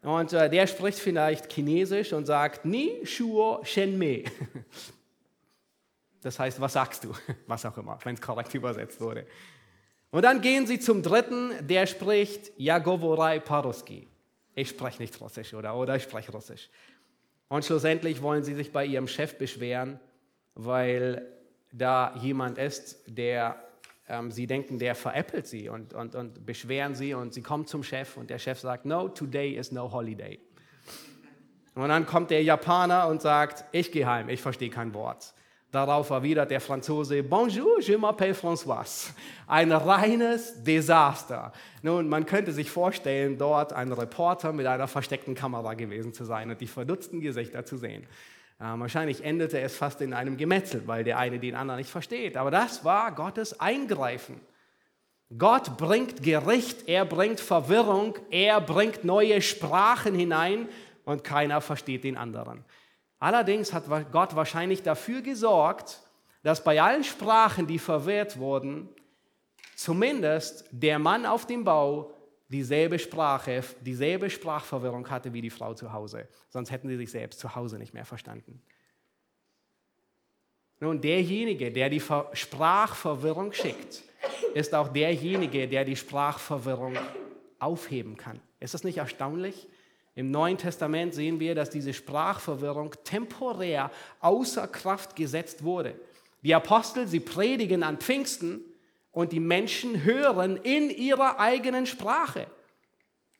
Und 0.03 0.33
äh, 0.33 0.49
der 0.49 0.67
spricht 0.67 0.99
vielleicht 0.99 1.51
Chinesisch 1.51 2.13
und 2.13 2.25
sagt, 2.25 2.63
Ni 2.65 3.05
Shuo 3.05 3.61
Shen 3.63 3.97
Me. 3.97 4.23
Das 6.21 6.39
heißt, 6.39 6.59
was 6.59 6.73
sagst 6.73 7.03
du? 7.03 7.13
Was 7.45 7.63
auch 7.67 7.77
immer, 7.77 7.99
wenn 8.03 8.15
es 8.15 8.21
korrekt 8.21 8.51
übersetzt 8.55 8.99
wurde. 8.99 9.27
Und 10.09 10.23
dann 10.23 10.41
gehen 10.41 10.65
sie 10.65 10.79
zum 10.79 11.03
dritten, 11.03 11.51
der 11.61 11.85
spricht 11.85 12.51
Jagovorai 12.57 13.39
Paruski. 13.39 14.07
Ich 14.55 14.69
spreche 14.69 15.01
nicht 15.01 15.19
Russisch 15.21 15.53
oder, 15.53 15.75
oder 15.75 15.97
ich 15.97 16.03
spreche 16.03 16.31
Russisch. 16.31 16.69
Und 17.47 17.63
schlussendlich 17.65 18.21
wollen 18.21 18.43
sie 18.43 18.55
sich 18.55 18.71
bei 18.71 18.85
ihrem 18.85 19.07
Chef 19.07 19.37
beschweren, 19.37 19.99
weil 20.55 21.27
da 21.71 22.15
jemand 22.21 22.57
ist, 22.57 23.03
der 23.05 23.61
ähm, 24.07 24.31
sie 24.31 24.47
denken, 24.47 24.79
der 24.79 24.95
veräppelt 24.95 25.45
sie 25.47 25.69
und, 25.69 25.93
und, 25.93 26.15
und 26.15 26.45
beschweren 26.45 26.95
sie 26.95 27.13
und 27.13 27.33
sie 27.33 27.41
kommen 27.41 27.67
zum 27.67 27.83
Chef 27.83 28.17
und 28.17 28.29
der 28.29 28.39
Chef 28.39 28.59
sagt, 28.59 28.85
no, 28.85 29.09
today 29.09 29.55
is 29.55 29.71
no 29.71 29.91
holiday. 29.91 30.39
Und 31.75 31.89
dann 31.89 32.05
kommt 32.05 32.31
der 32.31 32.41
Japaner 32.41 33.07
und 33.09 33.21
sagt, 33.21 33.65
ich 33.73 33.91
gehe 33.91 34.07
heim, 34.07 34.29
ich 34.29 34.41
verstehe 34.41 34.69
kein 34.69 34.93
Wort. 34.93 35.33
Darauf 35.71 36.09
erwidert 36.09 36.51
der 36.51 36.61
Franzose, 36.61 37.21
Bonjour, 37.21 37.81
je 37.81 37.97
m'appelle 37.97 38.33
François. 38.33 39.11
Ein 39.47 39.71
reines 39.71 40.63
Desaster. 40.63 41.51
Nun, 41.81 42.07
man 42.07 42.25
könnte 42.25 42.53
sich 42.53 42.71
vorstellen, 42.71 43.37
dort 43.37 43.73
ein 43.73 43.91
Reporter 43.91 44.53
mit 44.53 44.67
einer 44.67 44.87
versteckten 44.87 45.35
Kamera 45.35 45.73
gewesen 45.73 46.13
zu 46.13 46.23
sein 46.23 46.49
und 46.49 46.61
die 46.61 46.67
verdutzten 46.67 47.19
Gesichter 47.19 47.65
zu 47.65 47.77
sehen. 47.77 48.03
Äh, 48.59 48.63
wahrscheinlich 48.63 49.23
endete 49.23 49.59
es 49.59 49.75
fast 49.75 50.01
in 50.01 50.13
einem 50.13 50.37
Gemetzel, 50.37 50.83
weil 50.85 51.03
der 51.03 51.17
eine 51.17 51.39
den 51.39 51.55
anderen 51.55 51.79
nicht 51.79 51.89
versteht. 51.89 52.37
Aber 52.37 52.51
das 52.51 52.85
war 52.85 53.11
Gottes 53.13 53.59
Eingreifen. 53.59 54.39
Gott 55.37 55.77
bringt 55.77 56.23
Gericht, 56.23 56.87
er 56.87 57.03
bringt 57.03 57.39
Verwirrung, 57.39 58.15
er 58.29 58.61
bringt 58.61 59.03
neue 59.03 59.41
Sprachen 59.41 60.15
hinein 60.15 60.69
und 61.03 61.23
keiner 61.23 61.61
versteht 61.61 62.03
den 62.03 62.15
anderen. 62.15 62.63
Allerdings 63.19 63.73
hat 63.73 63.85
Gott 64.11 64.35
wahrscheinlich 64.35 64.83
dafür 64.83 65.21
gesorgt, 65.21 66.01
dass 66.43 66.63
bei 66.63 66.81
allen 66.81 67.03
Sprachen, 67.03 67.65
die 67.65 67.79
verwirrt 67.79 68.37
wurden, 68.37 68.89
zumindest 69.75 70.65
der 70.71 70.99
Mann 70.99 71.25
auf 71.25 71.47
dem 71.47 71.63
Bau 71.63 72.13
dieselbe 72.49 72.99
Sprache, 72.99 73.63
dieselbe 73.81 74.29
Sprachverwirrung 74.29 75.09
hatte 75.09 75.33
wie 75.33 75.41
die 75.41 75.49
Frau 75.49 75.73
zu 75.73 75.91
Hause. 75.91 76.27
Sonst 76.49 76.71
hätten 76.71 76.87
sie 76.87 76.97
sich 76.97 77.11
selbst 77.11 77.39
zu 77.39 77.55
Hause 77.55 77.77
nicht 77.77 77.93
mehr 77.93 78.05
verstanden. 78.05 78.61
Nun, 80.79 81.01
derjenige, 81.01 81.71
der 81.71 81.89
die 81.89 82.01
Sprachverwirrung 82.01 83.53
schickt, 83.53 84.03
ist 84.53 84.75
auch 84.75 84.89
derjenige, 84.89 85.67
der 85.67 85.85
die 85.85 85.95
Sprachverwirrung 85.95 86.97
aufheben 87.59 88.17
kann. 88.17 88.39
Ist 88.59 88.73
das 88.73 88.83
nicht 88.83 88.97
erstaunlich? 88.97 89.67
Im 90.15 90.31
Neuen 90.31 90.57
Testament 90.57 91.13
sehen 91.13 91.41
wir, 91.41 91.55
dass 91.55 91.69
diese 91.69 91.93
Sprachverwirrung 91.93 92.95
temporär 93.03 93.91
außer 94.21 94.67
Kraft 94.67 95.15
gesetzt 95.17 95.63
wurde. 95.63 95.95
Die 96.41 96.55
Apostel, 96.55 97.05
sie 97.07 97.19
predigen 97.19 97.83
an 97.83 97.97
Pfingsten 97.97 98.61
und 99.11 99.33
die 99.33 99.41
Menschen 99.41 100.03
hören 100.03 100.57
in 100.57 100.89
ihrer 100.89 101.39
eigenen 101.39 101.85
Sprache. 101.85 102.47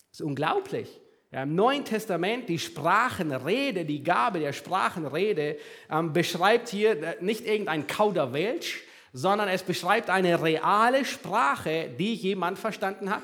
Das 0.10 0.20
ist 0.20 0.22
unglaublich. 0.22 1.02
Ja, 1.32 1.44
Im 1.44 1.56
Neuen 1.56 1.86
Testament 1.86 2.50
die 2.50 2.60
Sprachenrede, 2.60 3.86
die 3.86 4.04
Gabe 4.04 4.40
der 4.40 4.54
Sprachenrede 4.54 5.58
ähm, 5.90 6.14
beschreibt 6.14 6.70
hier 6.70 7.02
äh, 7.02 7.16
nicht 7.22 7.46
irgendein 7.46 7.88
Kauderwelsch, 7.88 8.84
sondern 9.12 9.48
es 9.48 9.64
beschreibt 9.64 10.10
eine 10.10 10.42
reale 10.42 11.06
Sprache, 11.06 11.90
die 11.98 12.14
jemand 12.16 12.60
verstanden 12.60 13.10
hat. 13.10 13.24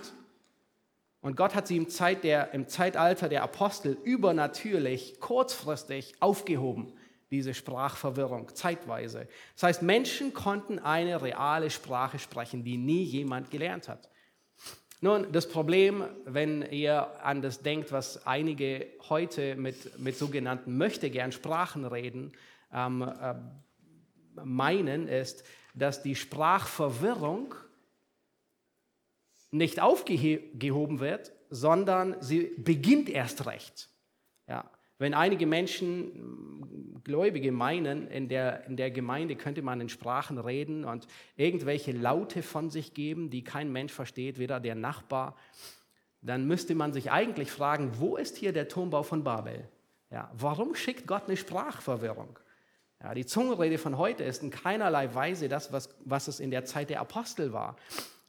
Und 1.22 1.38
Gott 1.38 1.54
hat 1.54 1.68
sie 1.68 1.78
im, 1.78 1.88
Zeit 1.88 2.24
der, 2.24 2.54
im 2.54 2.68
Zeitalter 2.68 3.30
der 3.30 3.44
Apostel 3.44 3.98
übernatürlich, 4.04 5.20
kurzfristig 5.20 6.16
aufgehoben 6.20 6.94
diese 7.32 7.54
Sprachverwirrung 7.54 8.54
zeitweise. 8.54 9.28
Das 9.56 9.64
heißt, 9.64 9.82
Menschen 9.84 10.34
konnten 10.34 10.80
eine 10.80 11.22
reale 11.22 11.70
Sprache 11.70 12.20
sprechen, 12.20 12.64
die 12.64 12.78
nie 12.78 13.04
jemand 13.04 13.50
gelernt 13.50 13.88
hat. 13.88 14.10
Nun, 15.00 15.32
das 15.32 15.50
Problem, 15.50 16.04
wenn 16.26 16.62
ihr 16.62 17.08
an 17.26 17.42
das 17.42 17.62
denkt, 17.62 17.92
was 17.92 18.28
einige 18.28 18.86
heute 19.10 19.56
mit, 19.56 19.98
mit 19.98 20.18
sogenannten 20.18 20.78
möchtegern 20.78 21.32
Sprachen 21.32 21.86
reden, 21.86 22.34
ähm, 22.72 23.02
äh, 23.02 23.34
meinen, 24.44 25.08
ist, 25.08 25.44
dass 25.74 26.04
die 26.04 26.16
Sprachverwirrung 26.16 27.56
nicht 29.52 29.82
aufgehoben 29.82 31.00
wird, 31.00 31.34
sondern 31.50 32.16
sie 32.22 32.52
beginnt 32.58 33.10
erst 33.10 33.46
recht. 33.46 33.90
Ja. 34.48 34.70
Wenn 34.98 35.14
einige 35.14 35.46
Menschen, 35.46 37.02
Gläubige 37.04 37.52
meinen, 37.52 38.08
in 38.08 38.30
der, 38.30 38.66
in 38.68 38.78
der 38.78 38.92
Gemeinde 38.92 39.36
könnte 39.36 39.62
man 39.62 39.82
in 39.82 39.90
Sprachen 39.90 40.38
reden 40.38 40.86
und 40.86 41.08
irgendwelche 41.36 41.92
Laute 41.92 42.44
von 42.44 42.70
sich 42.70 42.94
geben, 42.94 43.30
die 43.30 43.44
kein 43.44 43.72
Mensch 43.72 43.92
versteht, 43.92 44.38
weder 44.38 44.60
der 44.60 44.76
Nachbar, 44.76 45.36
dann 46.22 46.46
müsste 46.46 46.76
man 46.76 46.94
sich 46.94 47.12
eigentlich 47.12 47.52
fragen, 47.52 47.94
wo 47.98 48.16
ist 48.16 48.38
hier 48.38 48.54
der 48.54 48.68
Turmbau 48.68 49.02
von 49.02 49.24
Babel? 49.24 49.68
Ja, 50.12 50.30
warum 50.36 50.76
schickt 50.76 51.08
Gott 51.08 51.24
eine 51.26 51.36
Sprachverwirrung? 51.36 52.38
Ja, 53.02 53.16
die 53.16 53.26
Zungenrede 53.26 53.80
von 53.80 53.98
heute 53.98 54.24
ist 54.24 54.44
in 54.44 54.52
keinerlei 54.52 55.14
Weise 55.16 55.50
das, 55.50 55.74
was, 55.74 55.90
was 56.06 56.28
es 56.28 56.40
in 56.40 56.52
der 56.52 56.66
Zeit 56.66 56.92
der 56.92 57.02
Apostel 57.02 57.52
war 57.52 57.76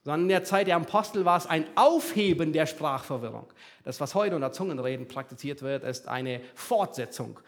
sondern 0.03 0.21
in 0.23 0.29
der 0.29 0.43
Zeit 0.43 0.67
der 0.67 0.75
Apostel 0.75 1.25
war 1.25 1.37
es 1.37 1.47
ein 1.47 1.65
Aufheben 1.75 2.53
der 2.53 2.65
Sprachverwirrung. 2.65 3.51
Das, 3.83 3.99
was 4.01 4.15
heute 4.15 4.35
unter 4.35 4.51
Zungenreden 4.51 5.07
praktiziert 5.07 5.61
wird, 5.61 5.83
ist 5.83 6.07
eine 6.07 6.41
Fortsetzung 6.55 7.39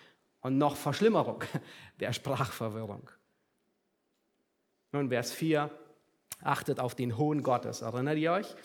und 0.42 0.58
noch 0.58 0.76
Verschlimmerung 0.76 1.44
der 2.00 2.14
Sprachverwirrung. 2.14 3.10
Nun, 4.94 5.10
Vers 5.10 5.34
4, 5.34 5.70
achtet 6.42 6.80
auf 6.80 6.96
den 6.96 7.18
Hohn 7.18 7.44
Gottes. 7.44 7.82
Erinnert 7.82 8.18
ihr 8.18 8.32
euch? 8.32 8.56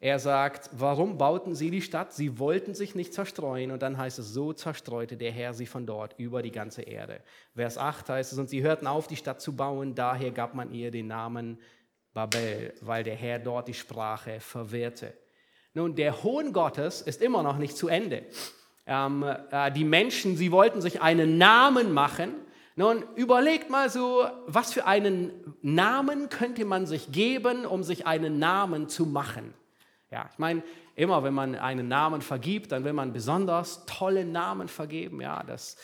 Er 0.00 0.18
sagt, 0.18 0.68
warum 0.72 1.16
bauten 1.16 1.54
sie 1.54 1.70
die 1.70 1.80
Stadt? 1.80 2.12
Sie 2.12 2.40
wollten 2.40 2.74
sich 2.74 2.96
nicht 2.96 3.14
zerstreuen. 3.14 3.70
Und 3.70 3.82
dann 3.82 3.98
heißt 3.98 4.18
es, 4.18 4.30
so 4.30 4.52
zerstreute 4.52 5.16
der 5.16 5.30
Herr 5.30 5.54
sie 5.54 5.66
von 5.66 5.86
dort 5.86 6.18
über 6.18 6.42
die 6.42 6.50
ganze 6.50 6.82
Erde. 6.82 7.20
Vers 7.54 7.78
8 7.78 8.08
heißt 8.08 8.32
es, 8.32 8.38
und 8.40 8.48
sie 8.50 8.64
hörten 8.64 8.88
auf, 8.88 9.06
die 9.06 9.14
Stadt 9.14 9.40
zu 9.40 9.54
bauen. 9.54 9.94
Daher 9.94 10.32
gab 10.32 10.54
man 10.54 10.74
ihr 10.74 10.90
den 10.90 11.06
Namen 11.06 11.60
Babel, 12.14 12.74
weil 12.80 13.04
der 13.04 13.14
Herr 13.14 13.38
dort 13.38 13.68
die 13.68 13.74
Sprache 13.74 14.40
verwirrte. 14.40 15.14
Nun, 15.74 15.94
der 15.94 16.22
Hohn 16.22 16.52
Gottes 16.52 17.00
ist 17.00 17.22
immer 17.22 17.42
noch 17.42 17.56
nicht 17.56 17.76
zu 17.76 17.88
Ende. 17.88 18.24
Ähm, 18.86 19.24
äh, 19.50 19.72
die 19.72 19.84
Menschen, 19.84 20.36
sie 20.36 20.52
wollten 20.52 20.80
sich 20.80 21.00
einen 21.00 21.38
Namen 21.38 21.92
machen. 21.92 22.34
Nun, 22.76 23.04
überlegt 23.16 23.70
mal 23.70 23.88
so, 23.88 24.26
was 24.46 24.72
für 24.72 24.86
einen 24.86 25.30
Namen 25.62 26.28
könnte 26.28 26.64
man 26.64 26.86
sich 26.86 27.12
geben, 27.12 27.64
um 27.64 27.82
sich 27.82 28.06
einen 28.06 28.38
Namen 28.38 28.88
zu 28.88 29.06
machen? 29.06 29.54
Ja, 30.10 30.28
ich 30.30 30.38
meine, 30.38 30.62
immer 30.94 31.22
wenn 31.22 31.32
man 31.32 31.54
einen 31.54 31.88
Namen 31.88 32.20
vergibt, 32.20 32.72
dann 32.72 32.84
will 32.84 32.92
man 32.92 33.12
besonders 33.12 33.86
tolle 33.86 34.26
Namen 34.26 34.68
vergeben. 34.68 35.20
Ja, 35.20 35.42
das 35.42 35.76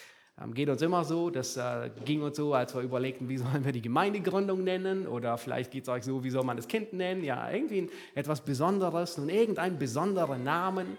geht 0.54 0.68
uns 0.68 0.82
immer 0.82 1.04
so, 1.04 1.30
das 1.30 1.56
äh, 1.56 1.90
ging 2.04 2.22
uns 2.22 2.36
so, 2.36 2.54
als 2.54 2.74
wir 2.74 2.82
überlegten, 2.82 3.28
wie 3.28 3.38
sollen 3.38 3.64
wir 3.64 3.72
die 3.72 3.82
Gemeindegründung 3.82 4.62
nennen 4.62 5.06
oder 5.06 5.36
vielleicht 5.36 5.70
geht 5.72 5.82
es 5.82 5.88
euch 5.88 6.04
so, 6.04 6.22
wie 6.22 6.30
soll 6.30 6.44
man 6.44 6.56
das 6.56 6.68
Kind 6.68 6.92
nennen? 6.92 7.24
Ja, 7.24 7.50
irgendwie 7.50 7.90
etwas 8.14 8.44
Besonderes 8.44 9.18
und 9.18 9.28
irgendeinen 9.28 9.78
besonderen 9.78 10.44
Namen 10.44 10.96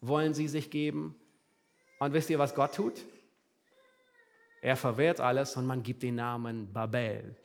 wollen 0.00 0.32
sie 0.32 0.48
sich 0.48 0.70
geben. 0.70 1.14
Und 1.98 2.14
wisst 2.14 2.30
ihr, 2.30 2.38
was 2.38 2.54
Gott 2.54 2.74
tut? 2.74 3.04
Er 4.62 4.76
verwirrt 4.76 5.20
alles 5.20 5.56
und 5.56 5.66
man 5.66 5.82
gibt 5.82 6.02
den 6.02 6.14
Namen 6.14 6.72
Babel. 6.72 7.36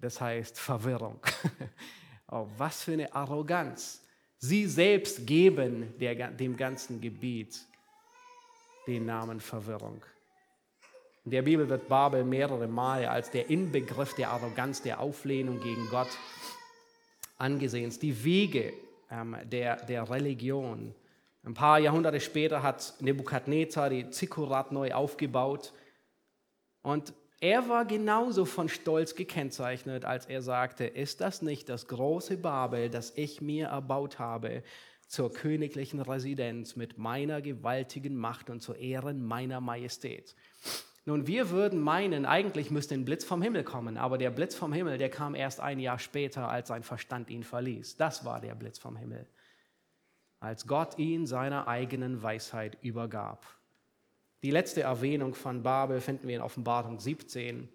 Das 0.00 0.20
heißt 0.20 0.58
Verwirrung. 0.58 1.18
oh, 2.30 2.46
was 2.56 2.84
für 2.84 2.92
eine 2.92 3.12
Arroganz. 3.12 4.04
Sie 4.38 4.66
selbst 4.66 5.26
geben 5.26 5.94
der, 5.98 6.30
dem 6.30 6.56
ganzen 6.56 7.00
Gebiet 7.00 7.60
den 8.86 9.06
Namen 9.06 9.40
Verwirrung. 9.40 10.04
In 11.24 11.30
der 11.30 11.42
Bibel 11.42 11.68
wird 11.70 11.88
Babel 11.88 12.22
mehrere 12.22 12.68
Male 12.68 13.10
als 13.10 13.30
der 13.30 13.48
Inbegriff 13.48 14.14
der 14.14 14.30
Arroganz, 14.30 14.82
der 14.82 15.00
Auflehnung 15.00 15.58
gegen 15.60 15.88
Gott 15.88 16.10
angesehen. 17.38 17.90
Die 18.02 18.24
Wege 18.24 18.74
ähm, 19.10 19.34
der, 19.44 19.76
der 19.86 20.10
Religion. 20.10 20.94
Ein 21.42 21.54
paar 21.54 21.78
Jahrhunderte 21.78 22.20
später 22.20 22.62
hat 22.62 22.94
Nebukadnezar 23.00 23.88
die 23.88 24.10
Zikkurat 24.10 24.70
neu 24.70 24.92
aufgebaut 24.92 25.72
und 26.82 27.14
er 27.40 27.68
war 27.68 27.84
genauso 27.84 28.44
von 28.44 28.68
Stolz 28.68 29.14
gekennzeichnet, 29.14 30.04
als 30.04 30.26
er 30.26 30.40
sagte, 30.40 30.84
ist 30.84 31.20
das 31.20 31.42
nicht 31.42 31.68
das 31.68 31.88
große 31.88 32.38
Babel, 32.38 32.88
das 32.88 33.12
ich 33.16 33.40
mir 33.40 33.66
erbaut 33.68 34.18
habe, 34.18 34.62
zur 35.06 35.32
königlichen 35.32 36.00
Residenz 36.00 36.76
mit 36.76 36.96
meiner 36.96 37.42
gewaltigen 37.42 38.16
Macht 38.16 38.48
und 38.48 38.60
zu 38.60 38.72
Ehren 38.72 39.22
meiner 39.22 39.60
Majestät? 39.60 40.34
Nun, 41.06 41.26
wir 41.26 41.50
würden 41.50 41.80
meinen, 41.80 42.24
eigentlich 42.24 42.70
müsste 42.70 42.94
ein 42.94 43.04
Blitz 43.04 43.24
vom 43.24 43.42
Himmel 43.42 43.62
kommen, 43.62 43.98
aber 43.98 44.16
der 44.16 44.30
Blitz 44.30 44.54
vom 44.54 44.72
Himmel, 44.72 44.96
der 44.96 45.10
kam 45.10 45.34
erst 45.34 45.60
ein 45.60 45.78
Jahr 45.78 45.98
später, 45.98 46.48
als 46.48 46.68
sein 46.68 46.82
Verstand 46.82 47.28
ihn 47.28 47.42
verließ. 47.42 47.96
Das 47.96 48.24
war 48.24 48.40
der 48.40 48.54
Blitz 48.54 48.78
vom 48.78 48.96
Himmel, 48.96 49.26
als 50.40 50.66
Gott 50.66 50.98
ihn 50.98 51.26
seiner 51.26 51.68
eigenen 51.68 52.22
Weisheit 52.22 52.78
übergab. 52.80 53.46
Die 54.42 54.50
letzte 54.50 54.82
Erwähnung 54.82 55.34
von 55.34 55.62
Babel 55.62 56.00
finden 56.00 56.26
wir 56.26 56.36
in 56.36 56.42
Offenbarung 56.42 57.00
17. 57.00 57.68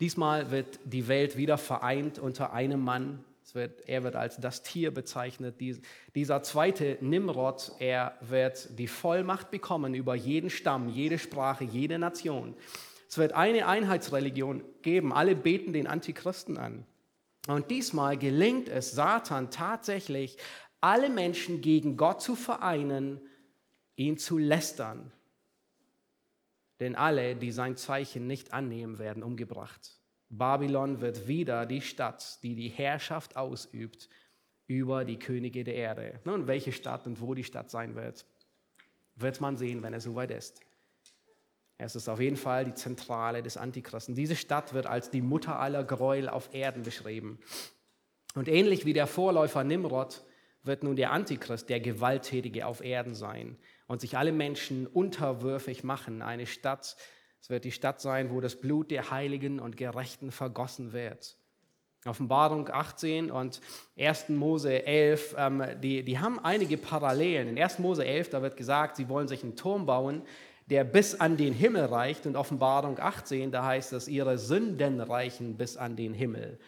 Diesmal 0.00 0.50
wird 0.50 0.80
die 0.84 1.08
Welt 1.08 1.36
wieder 1.36 1.58
vereint 1.58 2.18
unter 2.18 2.52
einem 2.52 2.80
Mann. 2.80 3.24
Wird, 3.54 3.88
er 3.88 4.02
wird 4.02 4.16
als 4.16 4.38
das 4.38 4.62
Tier 4.62 4.92
bezeichnet. 4.92 5.60
Die, 5.60 5.80
dieser 6.14 6.42
zweite 6.42 6.98
Nimrod, 7.00 7.72
er 7.78 8.16
wird 8.20 8.78
die 8.78 8.88
Vollmacht 8.88 9.50
bekommen 9.50 9.94
über 9.94 10.14
jeden 10.14 10.50
Stamm, 10.50 10.88
jede 10.88 11.18
Sprache, 11.18 11.64
jede 11.64 11.98
Nation. 11.98 12.54
Es 13.08 13.18
wird 13.18 13.32
eine 13.32 13.66
Einheitsreligion 13.66 14.64
geben. 14.82 15.12
Alle 15.12 15.36
beten 15.36 15.72
den 15.72 15.86
Antichristen 15.86 16.58
an. 16.58 16.84
Und 17.46 17.70
diesmal 17.70 18.18
gelingt 18.18 18.68
es 18.68 18.92
Satan 18.92 19.50
tatsächlich, 19.50 20.36
alle 20.80 21.08
Menschen 21.08 21.60
gegen 21.60 21.96
Gott 21.96 22.20
zu 22.20 22.34
vereinen, 22.34 23.20
ihn 23.96 24.18
zu 24.18 24.38
lästern, 24.38 25.12
denn 26.80 26.94
alle, 26.94 27.36
die 27.36 27.52
sein 27.52 27.76
Zeichen 27.76 28.26
nicht 28.26 28.52
annehmen, 28.52 28.98
werden 28.98 29.22
umgebracht. 29.22 29.95
Babylon 30.28 31.00
wird 31.00 31.28
wieder 31.28 31.66
die 31.66 31.80
Stadt, 31.80 32.42
die 32.42 32.54
die 32.54 32.68
Herrschaft 32.68 33.36
ausübt 33.36 34.08
über 34.66 35.04
die 35.04 35.18
Könige 35.18 35.62
der 35.64 35.74
Erde. 35.74 36.20
Nun, 36.24 36.46
welche 36.46 36.72
Stadt 36.72 37.06
und 37.06 37.20
wo 37.20 37.34
die 37.34 37.44
Stadt 37.44 37.70
sein 37.70 37.94
wird, 37.94 38.26
wird 39.14 39.40
man 39.40 39.56
sehen, 39.56 39.82
wenn 39.82 39.94
es 39.94 40.04
soweit 40.04 40.30
ist. 40.30 40.60
Es 41.78 41.94
ist 41.94 42.08
auf 42.08 42.20
jeden 42.20 42.36
Fall 42.36 42.64
die 42.64 42.74
Zentrale 42.74 43.42
des 43.42 43.56
Antichristen. 43.56 44.14
Diese 44.14 44.36
Stadt 44.36 44.72
wird 44.72 44.86
als 44.86 45.10
die 45.10 45.20
Mutter 45.20 45.58
aller 45.58 45.84
Gräuel 45.84 46.28
auf 46.28 46.54
Erden 46.54 46.82
beschrieben. 46.82 47.38
Und 48.34 48.48
ähnlich 48.48 48.86
wie 48.86 48.92
der 48.92 49.06
Vorläufer 49.06 49.62
Nimrod 49.62 50.24
wird 50.62 50.82
nun 50.82 50.96
der 50.96 51.12
Antichrist 51.12 51.68
der 51.68 51.80
Gewalttätige 51.80 52.66
auf 52.66 52.82
Erden 52.82 53.14
sein 53.14 53.56
und 53.86 54.00
sich 54.00 54.16
alle 54.16 54.32
Menschen 54.32 54.86
unterwürfig 54.86 55.84
machen. 55.84 56.22
Eine 56.22 56.46
Stadt, 56.46 56.96
es 57.46 57.50
wird 57.50 57.64
die 57.64 57.70
Stadt 57.70 58.00
sein, 58.00 58.32
wo 58.32 58.40
das 58.40 58.56
Blut 58.56 58.90
der 58.90 59.12
Heiligen 59.12 59.60
und 59.60 59.76
Gerechten 59.76 60.32
vergossen 60.32 60.92
wird. 60.92 61.36
Offenbarung 62.04 62.68
18 62.68 63.30
und 63.30 63.60
1. 63.96 64.30
Mose 64.30 64.84
11, 64.84 65.36
ähm, 65.38 65.64
die, 65.80 66.02
die 66.02 66.18
haben 66.18 66.40
einige 66.40 66.76
Parallelen. 66.76 67.46
In 67.46 67.56
1. 67.56 67.78
Mose 67.78 68.04
11, 68.04 68.30
da 68.30 68.42
wird 68.42 68.56
gesagt, 68.56 68.96
sie 68.96 69.08
wollen 69.08 69.28
sich 69.28 69.44
einen 69.44 69.54
Turm 69.54 69.86
bauen, 69.86 70.22
der 70.70 70.82
bis 70.82 71.20
an 71.20 71.36
den 71.36 71.52
Himmel 71.52 71.84
reicht. 71.84 72.26
Und 72.26 72.34
Offenbarung 72.34 72.98
18, 72.98 73.52
da 73.52 73.64
heißt 73.64 73.92
es, 73.92 74.08
ihre 74.08 74.38
Sünden 74.38 75.00
reichen 75.00 75.56
bis 75.56 75.76
an 75.76 75.94
den 75.94 76.14
Himmel. 76.14 76.58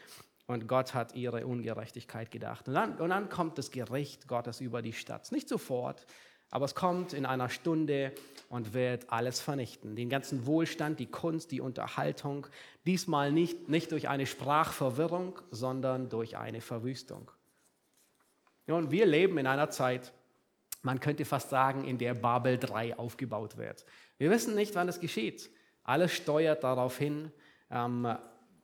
Und 0.47 0.69
Gott 0.69 0.95
hat 0.95 1.13
ihre 1.17 1.45
Ungerechtigkeit 1.45 2.31
gedacht. 2.31 2.69
Und 2.69 2.75
dann, 2.75 2.99
und 2.99 3.11
dann 3.11 3.29
kommt 3.29 3.59
das 3.59 3.73
Gericht 3.73 4.29
Gottes 4.29 4.61
über 4.61 4.81
die 4.81 4.93
Stadt. 4.93 5.33
Nicht 5.33 5.49
sofort, 5.49 6.07
aber 6.51 6.65
es 6.65 6.75
kommt 6.75 7.13
in 7.13 7.27
einer 7.27 7.49
Stunde 7.51 8.13
und 8.49 8.73
wird 8.73 9.13
alles 9.13 9.41
vernichten. 9.41 9.97
Den 9.97 10.09
ganzen 10.09 10.47
Wohlstand, 10.47 10.99
die 10.99 11.07
Kunst, 11.07 11.51
die 11.51 11.61
Unterhaltung. 11.61 12.47
Diesmal 12.87 13.33
nicht, 13.33 13.69
nicht 13.69 13.93
durch 13.93 14.09
eine 14.09 14.27
Sprachverwirrung, 14.27 15.39
sondern 15.51 16.09
durch 16.09 16.37
eine 16.39 16.61
Verwüstung. 16.61 17.31
Und 18.67 18.91
wir 18.91 19.07
leben 19.07 19.39
in 19.39 19.47
einer 19.47 19.71
Zeit, 19.71 20.13
man 20.83 21.01
könnte 21.01 21.25
fast 21.25 21.51
sagen, 21.51 21.85
in 21.85 21.99
der 21.99 22.15
Babel 22.15 22.59
3 22.59 22.99
aufgebaut 22.99 23.57
wird. 23.57 23.85
Wir 24.17 24.31
wissen 24.31 24.55
nicht, 24.55 24.75
wann 24.75 24.89
es 24.89 25.01
geschieht. 25.01 25.51
Alles 25.83 26.13
steuert 26.13 26.65
darauf 26.65 26.99
hin, 26.99 27.33
ähm, 27.71 28.17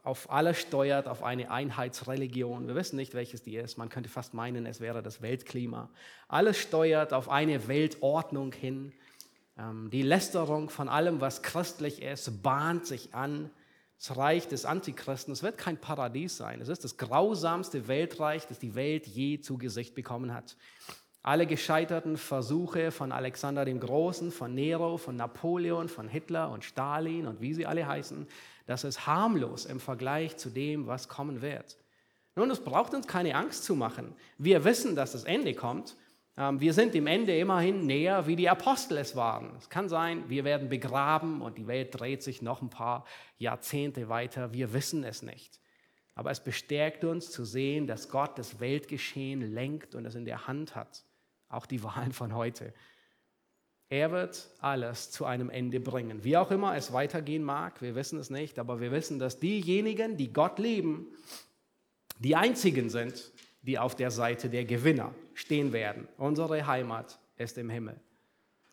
auf 0.04 0.30
alles 0.30 0.60
steuert 0.60 1.08
auf 1.08 1.22
eine 1.22 1.50
Einheitsreligion. 1.50 2.68
Wir 2.68 2.74
wissen 2.74 2.96
nicht, 2.96 3.14
welches 3.14 3.42
die 3.42 3.56
ist. 3.56 3.78
Man 3.78 3.88
könnte 3.88 4.10
fast 4.10 4.34
meinen, 4.34 4.66
es 4.66 4.78
wäre 4.78 5.02
das 5.02 5.22
Weltklima. 5.22 5.88
Alles 6.28 6.58
steuert 6.58 7.14
auf 7.14 7.30
eine 7.30 7.68
Weltordnung 7.68 8.52
hin. 8.52 8.92
Ähm, 9.58 9.88
die 9.90 10.02
Lästerung 10.02 10.68
von 10.68 10.90
allem, 10.90 11.22
was 11.22 11.42
christlich 11.42 12.02
ist, 12.02 12.42
bahnt 12.42 12.86
sich 12.86 13.14
an. 13.14 13.50
Das 13.96 14.18
Reich 14.18 14.46
des 14.46 14.66
Antichristen, 14.66 15.32
es 15.32 15.42
wird 15.42 15.56
kein 15.56 15.78
Paradies 15.78 16.36
sein. 16.36 16.60
Es 16.60 16.68
ist 16.68 16.84
das 16.84 16.98
grausamste 16.98 17.88
Weltreich, 17.88 18.46
das 18.46 18.58
die 18.58 18.74
Welt 18.74 19.06
je 19.06 19.40
zu 19.40 19.56
Gesicht 19.56 19.94
bekommen 19.94 20.34
hat. 20.34 20.56
Alle 21.22 21.46
gescheiterten 21.46 22.18
Versuche 22.18 22.90
von 22.90 23.10
Alexander 23.10 23.64
dem 23.64 23.80
Großen, 23.80 24.30
von 24.30 24.54
Nero, 24.54 24.98
von 24.98 25.16
Napoleon, 25.16 25.88
von 25.88 26.08
Hitler 26.08 26.50
und 26.50 26.64
Stalin 26.64 27.26
und 27.26 27.40
wie 27.40 27.54
sie 27.54 27.64
alle 27.64 27.86
heißen, 27.86 28.26
das 28.66 28.84
ist 28.84 29.06
harmlos 29.06 29.66
im 29.66 29.80
Vergleich 29.80 30.36
zu 30.36 30.50
dem, 30.50 30.86
was 30.86 31.08
kommen 31.08 31.42
wird. 31.42 31.76
Nun, 32.36 32.50
es 32.50 32.62
braucht 32.62 32.94
uns 32.94 33.06
keine 33.06 33.36
Angst 33.36 33.64
zu 33.64 33.74
machen. 33.76 34.14
Wir 34.38 34.64
wissen, 34.64 34.96
dass 34.96 35.12
das 35.12 35.24
Ende 35.24 35.54
kommt. 35.54 35.96
Ähm, 36.36 36.60
wir 36.60 36.72
sind 36.72 36.94
dem 36.94 37.06
Ende 37.06 37.36
immerhin 37.38 37.86
näher, 37.86 38.26
wie 38.26 38.36
die 38.36 38.48
Apostel 38.48 38.98
es 38.98 39.14
waren. 39.14 39.54
Es 39.56 39.70
kann 39.70 39.88
sein, 39.88 40.28
wir 40.28 40.44
werden 40.44 40.68
begraben 40.68 41.42
und 41.42 41.58
die 41.58 41.66
Welt 41.66 41.98
dreht 41.98 42.22
sich 42.22 42.42
noch 42.42 42.60
ein 42.60 42.70
paar 42.70 43.04
Jahrzehnte 43.38 44.08
weiter. 44.08 44.52
Wir 44.52 44.72
wissen 44.72 45.04
es 45.04 45.22
nicht. 45.22 45.60
Aber 46.16 46.30
es 46.30 46.42
bestärkt 46.42 47.04
uns 47.04 47.30
zu 47.30 47.44
sehen, 47.44 47.86
dass 47.86 48.08
Gott 48.08 48.38
das 48.38 48.60
Weltgeschehen 48.60 49.40
lenkt 49.52 49.94
und 49.94 50.04
es 50.06 50.14
in 50.14 50.24
der 50.24 50.46
Hand 50.46 50.74
hat. 50.74 51.04
Auch 51.48 51.66
die 51.66 51.82
Wahlen 51.82 52.12
von 52.12 52.34
heute. 52.34 52.72
Er 53.94 54.10
wird 54.10 54.48
alles 54.58 55.12
zu 55.12 55.24
einem 55.24 55.50
Ende 55.50 55.78
bringen. 55.78 56.24
Wie 56.24 56.36
auch 56.36 56.50
immer 56.50 56.76
es 56.76 56.92
weitergehen 56.92 57.44
mag, 57.44 57.80
wir 57.80 57.94
wissen 57.94 58.18
es 58.18 58.28
nicht, 58.28 58.58
aber 58.58 58.80
wir 58.80 58.90
wissen, 58.90 59.20
dass 59.20 59.38
diejenigen, 59.38 60.16
die 60.16 60.32
Gott 60.32 60.58
lieben, 60.58 61.06
die 62.18 62.34
einzigen 62.34 62.90
sind, 62.90 63.30
die 63.62 63.78
auf 63.78 63.94
der 63.94 64.10
Seite 64.10 64.48
der 64.48 64.64
Gewinner 64.64 65.14
stehen 65.34 65.72
werden. 65.72 66.08
Unsere 66.18 66.66
Heimat 66.66 67.20
ist 67.36 67.56
im 67.56 67.70
Himmel. 67.70 67.94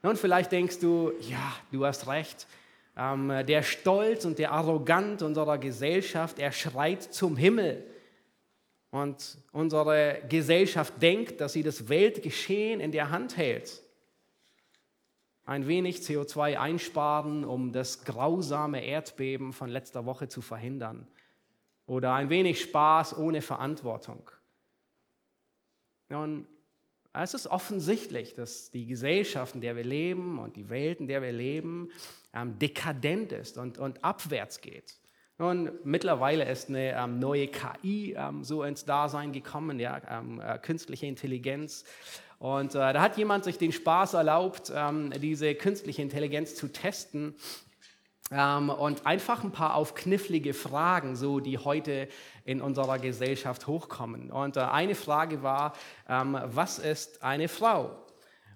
Und 0.01 0.17
vielleicht 0.17 0.51
denkst 0.51 0.79
du, 0.79 1.11
ja, 1.29 1.53
du 1.71 1.85
hast 1.85 2.07
recht. 2.07 2.47
Ähm, 2.97 3.45
der 3.45 3.61
Stolz 3.61 4.25
und 4.25 4.39
der 4.39 4.51
Arrogant 4.51 5.21
unserer 5.21 5.59
Gesellschaft, 5.59 6.39
er 6.39 6.51
schreit 6.51 7.03
zum 7.03 7.37
Himmel. 7.37 7.85
Und 8.89 9.37
unsere 9.51 10.23
Gesellschaft 10.27 10.99
denkt, 10.99 11.41
dass 11.41 11.53
sie 11.53 11.61
das 11.61 11.89
Weltgeschehen 11.89 12.79
in 12.79 12.91
der 12.91 13.11
Hand 13.11 13.37
hält 13.37 13.83
ein 15.51 15.67
wenig 15.67 15.97
CO2 15.97 16.57
einsparen, 16.57 17.43
um 17.43 17.73
das 17.73 18.05
grausame 18.05 18.85
Erdbeben 18.85 19.51
von 19.51 19.69
letzter 19.69 20.05
Woche 20.05 20.29
zu 20.29 20.41
verhindern. 20.41 21.07
Oder 21.85 22.13
ein 22.13 22.29
wenig 22.29 22.61
Spaß 22.61 23.17
ohne 23.17 23.41
Verantwortung. 23.41 24.31
Und 26.07 26.47
es 27.13 27.33
ist 27.33 27.47
offensichtlich, 27.47 28.33
dass 28.33 28.71
die 28.71 28.85
Gesellschaft, 28.85 29.55
in 29.55 29.61
der 29.61 29.75
wir 29.75 29.83
leben 29.83 30.39
und 30.39 30.55
die 30.55 30.69
Welt, 30.69 31.01
in 31.01 31.07
der 31.07 31.21
wir 31.21 31.33
leben, 31.33 31.89
ähm, 32.33 32.57
dekadent 32.57 33.33
ist 33.33 33.57
und, 33.57 33.77
und 33.77 34.01
abwärts 34.05 34.61
geht. 34.61 35.01
Und 35.37 35.85
mittlerweile 35.85 36.49
ist 36.49 36.69
eine 36.69 36.93
ähm, 36.93 37.19
neue 37.19 37.47
KI 37.47 38.13
ähm, 38.15 38.45
so 38.45 38.63
ins 38.63 38.85
Dasein 38.85 39.33
gekommen, 39.33 39.79
ja, 39.79 40.01
ähm, 40.07 40.39
äh, 40.39 40.59
künstliche 40.59 41.07
Intelligenz. 41.07 41.83
Und 42.41 42.73
äh, 42.73 42.79
da 42.93 42.99
hat 43.01 43.17
jemand 43.17 43.43
sich 43.43 43.59
den 43.59 43.71
Spaß 43.71 44.15
erlaubt, 44.15 44.73
ähm, 44.75 45.11
diese 45.21 45.53
künstliche 45.53 46.01
Intelligenz 46.01 46.55
zu 46.55 46.69
testen 46.69 47.35
ähm, 48.31 48.71
und 48.71 49.05
einfach 49.05 49.43
ein 49.43 49.51
paar 49.51 49.75
auf 49.75 49.93
knifflige 49.93 50.55
Fragen, 50.55 51.15
so 51.15 51.39
die 51.39 51.59
heute 51.59 52.07
in 52.43 52.59
unserer 52.59 52.97
Gesellschaft 52.97 53.67
hochkommen. 53.67 54.31
Und 54.31 54.57
äh, 54.57 54.61
eine 54.61 54.95
Frage 54.95 55.43
war, 55.43 55.73
ähm, 56.09 56.35
was 56.45 56.79
ist 56.79 57.21
eine 57.21 57.47
Frau? 57.47 57.91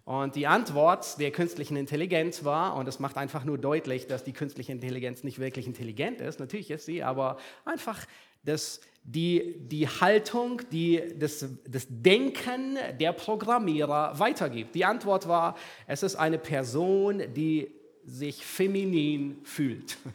Und 0.03 0.35
die 0.35 0.47
Antwort 0.47 1.19
der 1.19 1.29
künstlichen 1.29 1.77
Intelligenz 1.77 2.43
war, 2.43 2.77
und 2.77 2.87
das 2.87 2.99
macht 2.99 3.17
einfach 3.17 3.43
nur 3.43 3.59
deutlich, 3.59 4.07
dass 4.07 4.23
die 4.23 4.33
künstliche 4.33 4.71
Intelligenz 4.71 5.23
nicht 5.23 5.37
wirklich 5.37 5.67
intelligent 5.67 6.21
ist, 6.21 6.39
natürlich 6.39 6.71
ist 6.71 6.87
sie, 6.87 7.03
aber 7.03 7.37
einfach 7.65 8.03
das, 8.41 8.81
die, 9.05 9.55
die 9.59 9.87
Haltung, 9.87 10.61
die, 10.71 11.01
das, 11.17 11.45
das 11.67 11.85
Denken 11.87 12.77
der 12.99 13.13
Programmierer 13.13 14.17
weitergibt. 14.17 14.73
Die 14.73 14.83
Antwort 14.83 15.27
war, 15.27 15.55
es 15.85 16.01
ist 16.01 16.15
eine 16.15 16.39
Person, 16.39 17.21
die 17.35 17.69
sich 18.03 18.43
feminin 18.45 19.39
fühlt. 19.43 19.97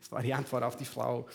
Das 0.00 0.12
war 0.12 0.22
die 0.22 0.34
Antwort 0.34 0.62
auf 0.62 0.76
die 0.76 0.84
Frau. 0.84 1.26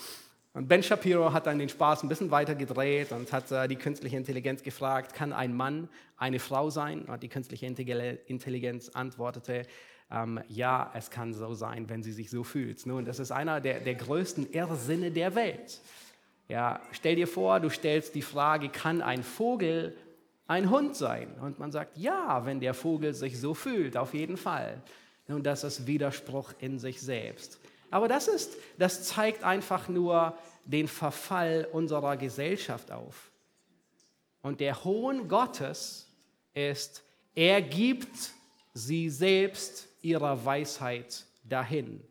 Und 0.53 0.67
Ben 0.67 0.83
Shapiro 0.83 1.33
hat 1.33 1.47
dann 1.47 1.57
den 1.57 1.69
Spaß 1.69 2.03
ein 2.03 2.09
bisschen 2.09 2.29
weiter 2.29 2.53
gedreht 2.53 3.11
und 3.11 3.31
hat 3.33 3.51
äh, 3.51 3.67
die 3.67 3.75
künstliche 3.75 4.15
Intelligenz 4.15 4.61
gefragt, 4.61 5.15
kann 5.15 5.33
ein 5.33 5.55
Mann 5.55 5.89
eine 6.17 6.39
Frau 6.39 6.69
sein? 6.69 7.05
Und 7.05 7.23
die 7.23 7.29
künstliche 7.29 7.65
Intelligenz 7.65 8.89
antwortete, 8.89 9.65
ähm, 10.11 10.39
ja, 10.47 10.91
es 10.93 11.09
kann 11.09 11.33
so 11.33 11.55
sein, 11.55 11.89
wenn 11.89 12.03
sie 12.03 12.11
sich 12.11 12.29
so 12.29 12.43
fühlt. 12.43 12.85
Nun, 12.85 13.05
das 13.05 13.17
ist 13.17 13.31
einer 13.31 13.59
der, 13.59 13.79
der 13.79 13.95
größten 13.95 14.51
Irrsinne 14.51 15.09
der 15.09 15.33
Welt. 15.33 15.81
Ja, 16.47 16.81
stell 16.91 17.15
dir 17.15 17.27
vor, 17.27 17.59
du 17.59 17.69
stellst 17.69 18.15
die 18.15 18.21
Frage, 18.21 18.69
kann 18.69 19.01
ein 19.01 19.23
Vogel 19.23 19.95
ein 20.47 20.69
Hund 20.69 20.95
sein? 20.95 21.33
Und 21.39 21.59
man 21.59 21.71
sagt, 21.71 21.97
ja, 21.97 22.45
wenn 22.45 22.59
der 22.59 22.73
Vogel 22.73 23.13
sich 23.13 23.39
so 23.39 23.53
fühlt, 23.53 23.97
auf 23.97 24.13
jeden 24.13 24.37
Fall. 24.37 24.81
Nun, 25.27 25.41
das 25.41 25.63
ist 25.63 25.87
Widerspruch 25.87 26.53
in 26.59 26.79
sich 26.79 27.01
selbst. 27.01 27.59
Aber 27.89 28.07
das, 28.07 28.27
ist, 28.27 28.57
das 28.77 29.03
zeigt 29.03 29.43
einfach 29.43 29.87
nur 29.87 30.37
den 30.65 30.87
Verfall 30.87 31.67
unserer 31.71 32.17
Gesellschaft 32.17 32.91
auf. 32.91 33.31
Und 34.41 34.59
der 34.59 34.83
Hohn 34.83 35.27
Gottes 35.27 36.07
ist, 36.53 37.03
er 37.35 37.61
gibt 37.61 38.33
sie 38.73 39.09
selbst 39.09 39.87
ihrer 40.01 40.43
Weisheit 40.43 41.25
dahin. 41.43 42.01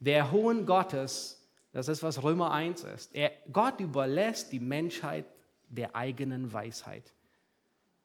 Der 0.00 0.30
Hohn 0.30 0.66
Gottes, 0.66 1.45
das 1.76 1.88
ist, 1.88 2.02
was 2.02 2.22
Römer 2.22 2.52
1 2.52 2.84
ist. 2.84 3.14
Er, 3.14 3.32
Gott 3.52 3.80
überlässt 3.80 4.50
die 4.50 4.60
Menschheit 4.60 5.26
der 5.68 5.94
eigenen 5.94 6.50
Weisheit. 6.50 7.12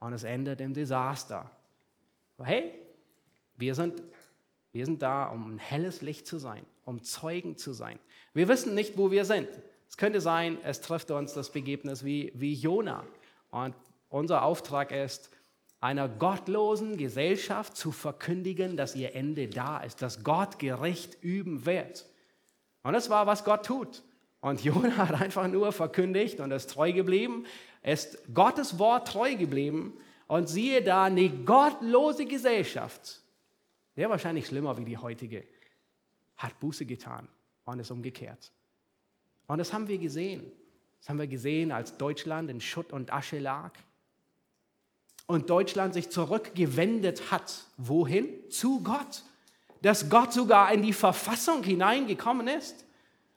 Und 0.01 0.11
es 0.11 0.23
endet 0.23 0.59
im 0.59 0.73
Desaster. 0.73 1.49
hey, 2.37 2.73
wir 3.55 3.73
sind 3.73 4.03
wir 4.73 4.85
sind 4.85 5.01
da, 5.01 5.27
um 5.27 5.55
ein 5.55 5.57
helles 5.57 6.01
Licht 6.01 6.27
zu 6.27 6.37
sein, 6.37 6.65
um 6.83 7.01
Zeugen 7.01 7.57
zu 7.57 7.71
sein. 7.71 7.97
Wir 8.33 8.49
wissen 8.49 8.73
nicht, 8.73 8.97
wo 8.97 9.09
wir 9.09 9.23
sind. 9.23 9.47
Es 9.89 9.95
könnte 9.95 10.19
sein, 10.19 10.57
es 10.63 10.81
trifft 10.81 11.11
uns 11.11 11.33
das 11.33 11.49
Begebnis 11.49 12.03
wie, 12.03 12.33
wie 12.35 12.53
Jona. 12.53 13.05
Und 13.51 13.73
unser 14.09 14.43
Auftrag 14.43 14.91
ist, 14.91 15.29
einer 15.79 16.09
gottlosen 16.09 16.97
Gesellschaft 16.97 17.77
zu 17.77 17.93
verkündigen, 17.93 18.75
dass 18.75 18.95
ihr 18.95 19.15
Ende 19.15 19.47
da 19.47 19.79
ist, 19.79 20.01
dass 20.01 20.25
Gott 20.25 20.59
Gericht 20.59 21.21
üben 21.23 21.65
wird. 21.65 22.05
Und 22.83 22.93
das 22.93 23.09
war, 23.09 23.27
was 23.27 23.43
Gott 23.43 23.65
tut. 23.65 24.03
Und 24.39 24.63
Jona 24.63 24.97
hat 24.97 25.21
einfach 25.21 25.47
nur 25.47 25.71
verkündigt 25.71 26.39
und 26.39 26.51
ist 26.51 26.71
treu 26.71 26.91
geblieben, 26.91 27.45
ist 27.83 28.17
Gottes 28.33 28.79
Wort 28.79 29.07
treu 29.07 29.35
geblieben. 29.35 29.97
Und 30.27 30.47
siehe 30.47 30.81
da, 30.81 31.03
eine 31.03 31.29
gottlose 31.29 32.25
Gesellschaft 32.25 33.21
sehr 33.95 34.09
wahrscheinlich 34.09 34.47
schlimmer 34.47 34.77
wie 34.77 34.85
die 34.85 34.97
heutige, 34.97 35.43
hat 36.37 36.59
Buße 36.59 36.85
getan 36.85 37.27
und 37.65 37.79
ist 37.79 37.91
umgekehrt. 37.91 38.51
Und 39.47 39.57
das 39.57 39.73
haben 39.73 39.87
wir 39.87 39.97
gesehen. 39.97 40.51
Das 40.99 41.09
haben 41.09 41.19
wir 41.19 41.27
gesehen, 41.27 41.71
als 41.71 41.97
Deutschland 41.97 42.49
in 42.49 42.61
Schutt 42.61 42.93
und 42.93 43.11
Asche 43.11 43.39
lag 43.39 43.73
und 45.25 45.49
Deutschland 45.49 45.93
sich 45.93 46.09
zurückgewendet 46.09 47.31
hat. 47.31 47.65
Wohin? 47.77 48.49
Zu 48.49 48.81
Gott. 48.81 49.23
Dass 49.81 50.09
Gott 50.09 50.33
sogar 50.33 50.71
in 50.71 50.81
die 50.81 50.93
Verfassung 50.93 51.63
hineingekommen 51.63 52.47
ist. 52.47 52.85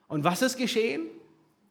Und 0.09 0.25
was 0.25 0.43
ist 0.43 0.57
geschehen? 0.57 1.07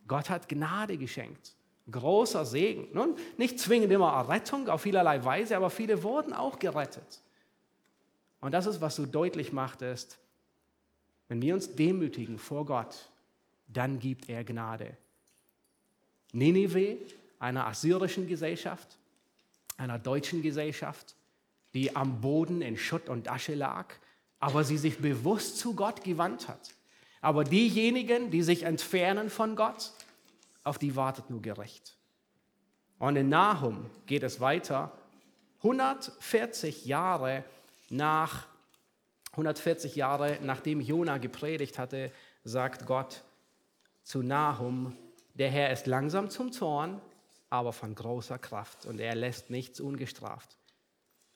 Gott 0.07 0.29
hat 0.29 0.49
Gnade 0.49 0.97
geschenkt. 0.97 1.55
Großer 1.89 2.45
Segen. 2.45 2.87
Nun, 2.93 3.15
nicht 3.37 3.59
zwingend 3.59 3.91
immer 3.91 4.27
Rettung 4.27 4.69
auf 4.69 4.81
vielerlei 4.81 5.23
Weise, 5.23 5.57
aber 5.57 5.69
viele 5.69 6.01
wurden 6.01 6.33
auch 6.33 6.59
gerettet. 6.59 7.21
Und 8.41 8.51
das 8.53 8.65
ist, 8.65 8.81
was 8.81 8.95
so 8.95 9.05
deutlich 9.05 9.53
macht, 9.53 9.81
ist, 9.81 10.17
wenn 11.27 11.41
wir 11.41 11.53
uns 11.53 11.75
demütigen 11.75 12.37
vor 12.37 12.65
Gott, 12.65 13.09
dann 13.67 13.99
gibt 13.99 14.29
er 14.29 14.43
Gnade. 14.43 14.97
Nineveh, 16.31 16.97
einer 17.39 17.67
assyrischen 17.67 18.27
Gesellschaft, 18.27 18.97
einer 19.77 19.99
deutschen 19.99 20.41
Gesellschaft, 20.41 21.15
die 21.73 21.95
am 21.95 22.21
Boden 22.21 22.61
in 22.61 22.77
Schutt 22.77 23.09
und 23.09 23.29
Asche 23.29 23.55
lag, 23.55 23.93
aber 24.43 24.65
sie 24.65 24.77
sich 24.77 24.97
bewusst 24.97 25.57
zu 25.57 25.73
Gott 25.73 26.03
gewandt 26.03 26.49
hat. 26.49 26.71
Aber 27.21 27.45
diejenigen, 27.45 28.29
die 28.29 28.43
sich 28.43 28.63
entfernen 28.63 29.29
von 29.29 29.55
Gott, 29.55 29.93
auf 30.65 30.77
die 30.77 30.97
wartet 30.97 31.29
nur 31.29 31.41
gerecht. 31.41 31.95
Und 32.99 33.15
in 33.15 33.29
Nahum 33.29 33.89
geht 34.05 34.21
es 34.21 34.41
weiter. 34.41 34.91
140 35.59 36.85
Jahre 36.85 37.45
nach 37.89 38.47
140 39.31 39.95
Jahre 39.95 40.37
nachdem 40.41 40.81
Jona 40.81 41.19
gepredigt 41.19 41.79
hatte, 41.79 42.11
sagt 42.43 42.85
Gott 42.85 43.23
zu 44.03 44.23
Nahum, 44.23 44.93
der 45.35 45.49
Herr 45.51 45.71
ist 45.71 45.87
langsam 45.87 46.29
zum 46.29 46.51
Zorn, 46.51 46.99
aber 47.49 47.71
von 47.71 47.95
großer 47.95 48.39
Kraft 48.39 48.85
und 48.85 48.99
er 48.99 49.15
lässt 49.15 49.49
nichts 49.49 49.79
ungestraft. 49.79 50.57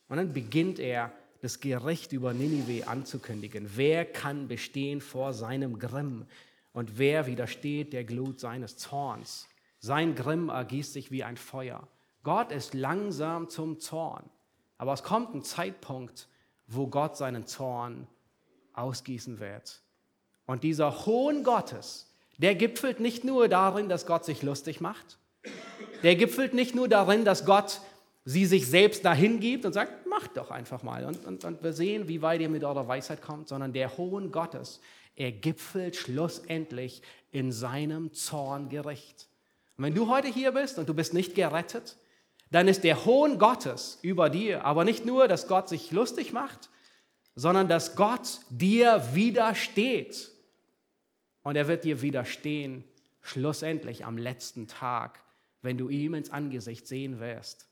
Und 0.10 0.18
dann 0.18 0.34
beginnt 0.34 0.78
er, 0.78 1.14
das 1.42 1.60
Gericht 1.60 2.14
über 2.14 2.34
Ninive 2.34 2.88
anzukündigen. 2.88 3.72
Wer 3.76 4.06
kann 4.06 4.48
bestehen 4.48 5.02
vor 5.02 5.34
seinem 5.34 5.80
Grimm 5.80 6.26
und 6.74 6.98
wer 6.98 7.28
widersteht 7.28 7.94
der 7.94 8.04
Glut 8.04 8.40
seines 8.40 8.78
Zorns? 8.78 9.48
Sein 9.80 10.16
Grimm 10.16 10.50
ergießt 10.50 10.94
sich 10.94 11.12
wie 11.12 11.24
ein 11.24 11.38
Feuer. 11.38 11.88
Gott 12.24 12.52
ist 12.52 12.74
langsam 12.74 13.50
zum 13.50 13.80
Zorn. 13.80 14.30
Aber 14.78 14.94
es 14.94 15.04
kommt 15.04 15.34
ein 15.34 15.44
Zeitpunkt, 15.44 16.28
wo 16.68 16.88
Gott 16.88 17.18
seinen 17.18 17.46
Zorn 17.46 18.08
ausgießen 18.74 19.40
wird. 19.40 19.82
Und 20.46 20.64
dieser 20.64 21.06
Hohn 21.06 21.44
Gottes, 21.44 22.14
der 22.38 22.56
gipfelt 22.56 23.00
nicht 23.00 23.24
nur 23.24 23.48
darin, 23.48 23.90
dass 23.90 24.06
Gott 24.06 24.26
sich 24.26 24.44
lustig 24.44 24.82
macht, 24.82 25.18
der 26.04 26.16
gipfelt 26.16 26.54
nicht 26.54 26.76
nur 26.76 26.88
darin, 26.88 27.26
dass 27.26 27.46
Gott 27.46 27.82
sie 28.28 28.46
sich 28.46 28.68
selbst 28.68 29.06
dahin 29.06 29.40
gibt 29.40 29.64
und 29.64 29.72
sagt, 29.72 30.06
macht 30.06 30.36
doch 30.36 30.52
einfach 30.52 30.84
mal 30.84 31.06
und, 31.06 31.26
und, 31.26 31.46
und 31.46 31.64
wir 31.64 31.72
sehen, 31.72 32.10
wie 32.10 32.22
weit 32.22 32.42
ihr 32.42 32.50
mit 32.50 32.66
eurer 32.66 32.86
Weisheit 32.86 33.22
kommt, 33.22 33.48
sondern 33.48 33.72
der 33.72 33.98
Hohn 33.98 34.34
Gottes, 34.34 34.82
er 35.16 35.32
gipfelt 35.32 35.96
schlussendlich 35.96 37.02
in 37.32 37.54
seinem 37.54 38.12
Zorngericht. 38.12 39.30
Und 39.78 39.86
wenn 39.86 39.96
du 39.96 40.10
heute 40.10 40.28
hier 40.28 40.52
bist 40.52 40.78
und 40.78 40.90
du 40.90 40.94
bist 40.94 41.14
nicht 41.14 41.36
gerettet, 41.36 41.96
dann 42.52 42.68
ist 42.68 42.84
der 42.84 43.06
Hohn 43.06 43.40
Gottes 43.40 43.98
über 44.02 44.30
dir, 44.30 44.66
aber 44.66 44.84
nicht 44.84 45.06
nur, 45.06 45.30
dass 45.30 45.48
Gott 45.48 45.70
sich 45.70 45.92
lustig 45.92 46.34
macht, 46.34 46.70
sondern 47.34 47.70
dass 47.70 47.96
Gott 47.96 48.42
dir 48.50 49.02
widersteht. 49.14 50.32
Und 51.44 51.56
er 51.56 51.70
wird 51.70 51.86
dir 51.86 52.02
widerstehen, 52.02 52.84
schlussendlich 53.22 54.04
am 54.04 54.18
letzten 54.18 54.68
Tag, 54.68 55.24
wenn 55.62 55.78
du 55.78 55.88
ihm 55.88 56.14
ins 56.14 56.30
Angesicht 56.30 56.88
sehen 56.88 57.22
wirst 57.22 57.67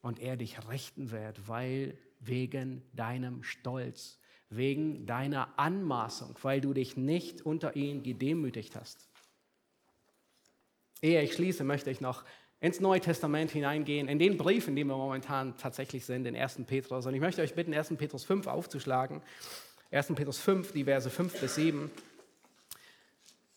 und 0.00 0.20
er 0.20 0.36
dich 0.36 0.68
richten 0.68 1.10
wird, 1.10 1.48
weil 1.48 1.98
wegen 2.20 2.82
deinem 2.94 3.42
Stolz, 3.42 4.18
wegen 4.50 5.06
deiner 5.06 5.58
Anmaßung, 5.58 6.34
weil 6.42 6.60
du 6.60 6.72
dich 6.72 6.96
nicht 6.96 7.42
unter 7.42 7.76
ihn 7.76 8.02
gedemütigt 8.02 8.74
hast. 8.76 9.08
Ehe 11.02 11.22
ich 11.22 11.34
schließe, 11.34 11.64
möchte 11.64 11.90
ich 11.90 12.00
noch 12.00 12.24
ins 12.60 12.80
Neue 12.80 13.00
Testament 13.00 13.52
hineingehen, 13.52 14.08
in 14.08 14.18
den 14.18 14.36
Brief, 14.36 14.66
in 14.66 14.74
dem 14.74 14.88
wir 14.88 14.96
momentan 14.96 15.56
tatsächlich 15.56 16.04
sind, 16.04 16.24
den 16.24 16.34
1. 16.34 16.60
Petrus. 16.66 17.06
Und 17.06 17.14
ich 17.14 17.20
möchte 17.20 17.40
euch 17.42 17.54
bitten, 17.54 17.72
1. 17.72 17.94
Petrus 17.96 18.24
5 18.24 18.48
aufzuschlagen. 18.48 19.22
1. 19.92 20.08
Petrus 20.14 20.38
5, 20.38 20.72
die 20.72 20.84
Verse 20.84 21.08
5 21.08 21.40
bis 21.40 21.54
7. 21.54 21.90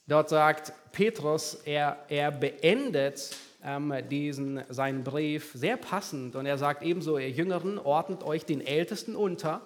Dort 0.08 0.30
sagt 0.30 0.74
Petrus, 0.92 1.56
er, 1.66 2.06
er 2.10 2.32
beendet 2.32 3.36
ähm, 3.64 3.94
diesen, 4.10 4.64
seinen 4.70 5.04
Brief 5.04 5.52
sehr 5.54 5.78
passend 5.78 6.36
und 6.36 6.46
er 6.46 6.58
sagt 6.58 6.84
ebenso, 6.84 7.18
ihr 7.18 7.30
Jüngeren, 7.30 7.78
ordnet 7.78 8.24
euch 8.24 8.46
den 8.46 8.62
Ältesten 8.62 9.16
unter. 9.16 9.62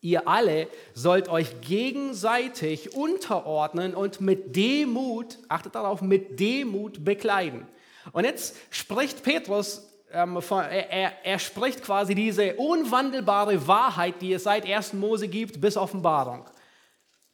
Ihr 0.00 0.26
alle 0.26 0.66
sollt 0.94 1.28
euch 1.28 1.60
gegenseitig 1.60 2.94
unterordnen 2.94 3.94
und 3.94 4.20
mit 4.20 4.56
Demut, 4.56 5.38
achtet 5.48 5.76
darauf, 5.76 6.02
mit 6.02 6.40
Demut 6.40 7.04
bekleiden. 7.04 7.66
Und 8.10 8.24
jetzt 8.24 8.56
spricht 8.70 9.22
Petrus, 9.22 9.88
ähm, 10.12 10.38
er, 10.50 11.24
er 11.24 11.38
spricht 11.38 11.82
quasi 11.82 12.14
diese 12.14 12.56
unwandelbare 12.56 13.66
Wahrheit, 13.66 14.20
die 14.20 14.32
es 14.32 14.42
seit 14.42 14.66
1. 14.66 14.94
Mose 14.94 15.28
gibt, 15.28 15.60
bis 15.60 15.76
Offenbarung. 15.76 16.44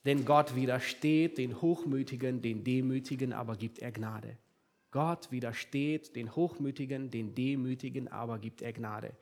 Denn 0.04 0.24
Gott 0.24 0.54
widersteht 0.54 1.38
den 1.38 1.60
Hochmütigen, 1.60 2.40
den 2.40 2.64
Demütigen, 2.64 3.32
aber 3.32 3.56
gibt 3.56 3.78
er 3.78 3.92
Gnade. 3.92 4.36
Gott 4.90 5.30
widersteht 5.30 6.16
den 6.16 6.34
Hochmütigen, 6.34 7.10
den 7.10 7.34
Demütigen, 7.34 8.08
aber 8.08 8.38
gibt 8.38 8.62
er 8.62 8.72
Gnade. 8.72 9.12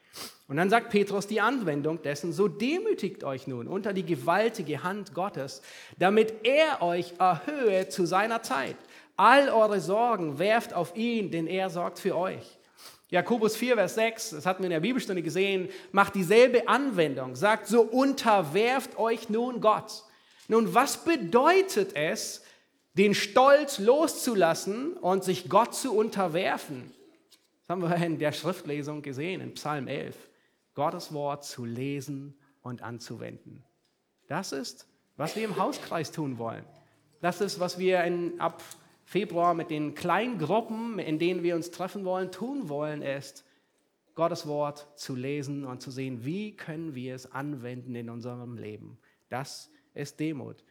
Und 0.46 0.58
dann 0.58 0.70
sagt 0.70 0.90
Petrus 0.90 1.26
die 1.26 1.40
Anwendung 1.40 2.00
dessen, 2.02 2.32
so 2.32 2.46
demütigt 2.46 3.24
euch 3.24 3.48
nun 3.48 3.66
unter 3.66 3.92
die 3.92 4.06
gewaltige 4.06 4.84
Hand 4.84 5.12
Gottes, 5.12 5.62
damit 5.98 6.44
er 6.44 6.82
euch 6.82 7.14
erhöhe 7.18 7.88
zu 7.88 8.06
seiner 8.06 8.42
Zeit. 8.42 8.76
All 9.16 9.48
eure 9.48 9.80
Sorgen 9.80 10.38
werft 10.38 10.72
auf 10.72 10.94
ihn, 10.96 11.32
denn 11.32 11.48
er 11.48 11.68
sorgt 11.68 11.98
für 11.98 12.16
euch. 12.16 12.58
Jakobus 13.08 13.56
4, 13.56 13.74
Vers 13.74 13.94
6, 13.96 14.30
das 14.30 14.46
hatten 14.46 14.62
wir 14.62 14.66
in 14.66 14.72
der 14.72 14.80
Bibelstunde 14.80 15.22
gesehen, 15.22 15.68
macht 15.90 16.14
dieselbe 16.14 16.68
Anwendung, 16.68 17.34
sagt 17.34 17.66
so, 17.66 17.82
unterwerft 17.82 18.98
euch 18.98 19.28
nun 19.28 19.60
Gott. 19.60 20.04
Nun, 20.48 20.74
was 20.74 21.04
bedeutet 21.04 21.96
es, 21.96 22.42
den 22.96 23.14
Stolz 23.14 23.78
loszulassen 23.78 24.94
und 24.94 25.22
sich 25.22 25.48
Gott 25.48 25.74
zu 25.74 25.94
unterwerfen. 25.94 26.92
Das 27.66 27.68
haben 27.68 27.82
wir 27.82 27.94
in 27.96 28.18
der 28.18 28.32
Schriftlesung 28.32 29.02
gesehen, 29.02 29.40
in 29.40 29.54
Psalm 29.54 29.88
11. 29.88 30.16
Gottes 30.74 31.12
Wort 31.12 31.44
zu 31.44 31.64
lesen 31.64 32.34
und 32.62 32.82
anzuwenden. 32.82 33.64
Das 34.28 34.52
ist, 34.52 34.86
was 35.16 35.36
wir 35.36 35.44
im 35.44 35.56
Hauskreis 35.56 36.10
tun 36.10 36.38
wollen. 36.38 36.64
Das 37.20 37.40
ist, 37.40 37.60
was 37.60 37.78
wir 37.78 38.02
in, 38.04 38.40
ab 38.40 38.62
Februar 39.04 39.54
mit 39.54 39.70
den 39.70 39.94
kleinen 39.94 40.38
Gruppen, 40.38 40.98
in 40.98 41.18
denen 41.18 41.42
wir 41.42 41.54
uns 41.54 41.70
treffen 41.70 42.04
wollen, 42.04 42.32
tun 42.32 42.68
wollen, 42.68 43.02
ist, 43.02 43.44
Gottes 44.14 44.46
Wort 44.46 44.88
zu 44.96 45.14
lesen 45.14 45.66
und 45.66 45.82
zu 45.82 45.90
sehen, 45.90 46.24
wie 46.24 46.56
können 46.56 46.94
wir 46.94 47.14
es 47.14 47.30
anwenden 47.32 47.94
in 47.94 48.08
unserem 48.08 48.56
Leben. 48.56 48.98
Das 49.28 49.70
ist 49.92 50.18
Demut. 50.18 50.64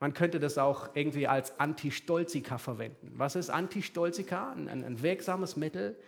Man 0.00 0.12
könnte 0.12 0.40
das 0.40 0.58
auch 0.58 0.94
irgendwie 0.94 1.26
als 1.26 1.58
Anti-Stolzika 1.58 2.58
verwenden. 2.58 3.12
Was 3.14 3.36
ist 3.36 3.50
Anti-Stolzika? 3.50 4.52
Ein, 4.52 4.68
ein, 4.68 5.02
wirksames 5.02 5.56
Mittel, 5.56 5.98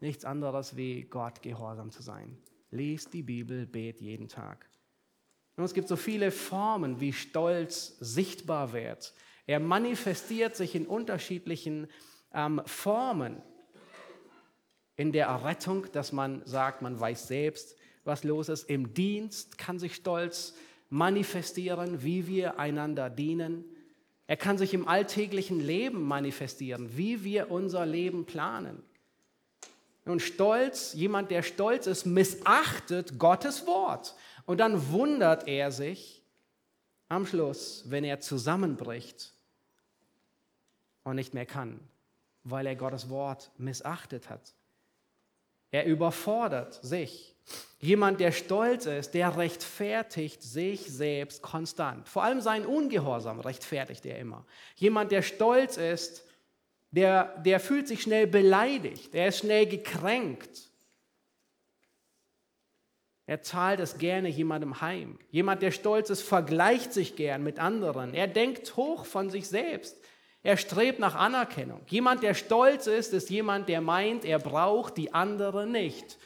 nichts 0.00 0.24
anderes 0.24 0.76
wie 0.76 1.02
Gott 1.02 1.42
gehorsam 1.42 1.90
zu 1.90 2.02
sein. 2.02 2.38
Lies 2.70 3.10
die 3.10 3.22
Bibel, 3.22 3.66
bet 3.66 4.00
jeden 4.00 4.28
Tag. 4.28 4.68
Und 5.56 5.64
es 5.64 5.74
gibt 5.74 5.88
so 5.88 5.96
viele 5.96 6.30
Formen, 6.30 7.00
wie 7.00 7.12
Stolz 7.12 7.96
sichtbar 8.00 8.72
wird. 8.72 9.14
Er 9.46 9.60
manifestiert 9.60 10.56
sich 10.56 10.74
in 10.74 10.86
unterschiedlichen 10.86 11.88
ähm, 12.32 12.60
Formen. 12.66 13.42
In 14.96 15.12
der 15.12 15.26
Errettung, 15.26 15.86
dass 15.92 16.12
man 16.12 16.42
sagt, 16.46 16.82
man 16.82 16.98
weiß 16.98 17.28
selbst, 17.28 17.76
was 18.04 18.24
los 18.24 18.48
ist. 18.48 18.68
Im 18.70 18.94
Dienst 18.94 19.58
kann 19.58 19.78
sich 19.78 19.96
Stolz 19.96 20.54
manifestieren, 20.94 22.04
wie 22.04 22.28
wir 22.28 22.60
einander 22.60 23.10
dienen. 23.10 23.64
Er 24.28 24.36
kann 24.36 24.58
sich 24.58 24.72
im 24.74 24.86
alltäglichen 24.86 25.58
Leben 25.58 26.04
manifestieren, 26.04 26.96
wie 26.96 27.24
wir 27.24 27.50
unser 27.50 27.84
Leben 27.84 28.26
planen. 28.26 28.80
Und 30.04 30.22
Stolz, 30.22 30.92
jemand, 30.92 31.32
der 31.32 31.42
stolz 31.42 31.88
ist, 31.88 32.06
missachtet 32.06 33.18
Gottes 33.18 33.66
Wort. 33.66 34.14
Und 34.46 34.58
dann 34.58 34.92
wundert 34.92 35.48
er 35.48 35.72
sich 35.72 36.22
am 37.08 37.26
Schluss, 37.26 37.82
wenn 37.86 38.04
er 38.04 38.20
zusammenbricht 38.20 39.32
und 41.02 41.16
nicht 41.16 41.34
mehr 41.34 41.46
kann, 41.46 41.80
weil 42.44 42.66
er 42.66 42.76
Gottes 42.76 43.10
Wort 43.10 43.50
missachtet 43.58 44.30
hat. 44.30 44.54
Er 45.74 45.86
überfordert 45.86 46.74
sich 46.84 47.34
Jemand, 47.80 48.20
der 48.20 48.32
stolz 48.32 48.86
ist, 48.86 49.12
der 49.12 49.36
rechtfertigt 49.36 50.40
sich 50.40 50.80
selbst 50.86 51.42
konstant. 51.42 52.08
Vor 52.08 52.22
allem 52.22 52.40
seinen 52.40 52.64
Ungehorsam 52.64 53.40
rechtfertigt 53.40 54.06
er 54.06 54.18
immer. 54.18 54.46
Jemand, 54.76 55.12
der 55.12 55.20
stolz 55.20 55.76
ist, 55.76 56.24
der, 56.92 57.36
der 57.44 57.60
fühlt 57.60 57.88
sich 57.88 58.00
schnell 58.00 58.26
beleidigt, 58.26 59.14
er 59.14 59.28
ist 59.28 59.40
schnell 59.40 59.66
gekränkt. 59.66 60.70
Er 63.26 63.42
zahlt 63.42 63.80
es 63.80 63.98
gerne 63.98 64.28
jemandem 64.28 64.80
heim. 64.80 65.18
Jemand, 65.30 65.60
der 65.60 65.72
stolz 65.72 66.08
ist, 66.08 66.22
vergleicht 66.22 66.94
sich 66.94 67.16
gern 67.16 67.42
mit 67.42 67.58
anderen. 67.58 68.14
Er 68.14 68.28
denkt 68.28 68.76
hoch 68.76 69.04
von 69.04 69.28
sich 69.28 69.48
selbst. 69.48 69.98
Er 70.44 70.58
strebt 70.58 70.98
nach 70.98 71.14
Anerkennung. 71.14 71.80
Jemand, 71.88 72.22
der 72.22 72.34
stolz 72.34 72.86
ist, 72.86 73.14
ist 73.14 73.30
jemand, 73.30 73.66
der 73.70 73.80
meint, 73.80 74.26
er 74.26 74.38
braucht 74.38 74.98
die 74.98 75.12
andere 75.14 75.66
nicht. 75.66 76.18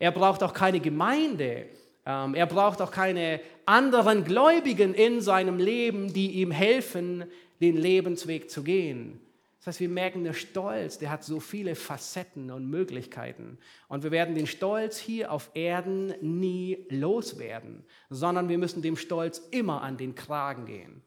Er 0.00 0.10
braucht 0.10 0.42
auch 0.42 0.52
keine 0.52 0.80
Gemeinde. 0.80 1.68
Ähm, 2.04 2.34
er 2.34 2.46
braucht 2.46 2.82
auch 2.82 2.90
keine 2.90 3.40
anderen 3.64 4.24
Gläubigen 4.24 4.92
in 4.92 5.20
seinem 5.20 5.58
Leben, 5.58 6.12
die 6.12 6.32
ihm 6.32 6.50
helfen, 6.50 7.26
den 7.60 7.76
Lebensweg 7.76 8.50
zu 8.50 8.64
gehen. 8.64 9.20
Das 9.60 9.68
heißt, 9.68 9.80
wir 9.80 9.88
merken, 9.88 10.24
der 10.24 10.32
Stolz, 10.32 10.98
der 10.98 11.10
hat 11.10 11.22
so 11.22 11.38
viele 11.38 11.76
Facetten 11.76 12.50
und 12.50 12.68
Möglichkeiten. 12.68 13.56
Und 13.86 14.02
wir 14.02 14.10
werden 14.10 14.34
den 14.34 14.48
Stolz 14.48 14.98
hier 14.98 15.30
auf 15.30 15.52
Erden 15.54 16.12
nie 16.20 16.86
loswerden, 16.90 17.84
sondern 18.10 18.48
wir 18.48 18.58
müssen 18.58 18.82
dem 18.82 18.96
Stolz 18.96 19.38
immer 19.52 19.80
an 19.80 19.96
den 19.96 20.16
Kragen 20.16 20.66
gehen. 20.66 21.02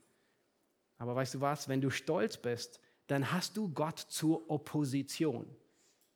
Aber 0.98 1.16
weißt 1.16 1.36
du 1.36 1.42
was, 1.42 1.68
wenn 1.68 1.82
du 1.82 1.90
stolz 1.90 2.38
bist, 2.38 2.80
dann 3.08 3.32
hast 3.32 3.58
du 3.58 3.70
Gott 3.70 4.00
zur 4.00 4.50
Opposition. 4.50 5.48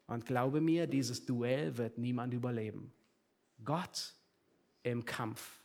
Und 0.07 0.25
glaube 0.25 0.59
mir, 0.59 0.87
dieses 0.87 1.25
Duell 1.25 1.77
wird 1.77 1.97
niemand 1.97 2.33
überleben. 2.33 2.91
Gott 3.63 4.13
im 4.83 5.05
Kampf. 5.05 5.59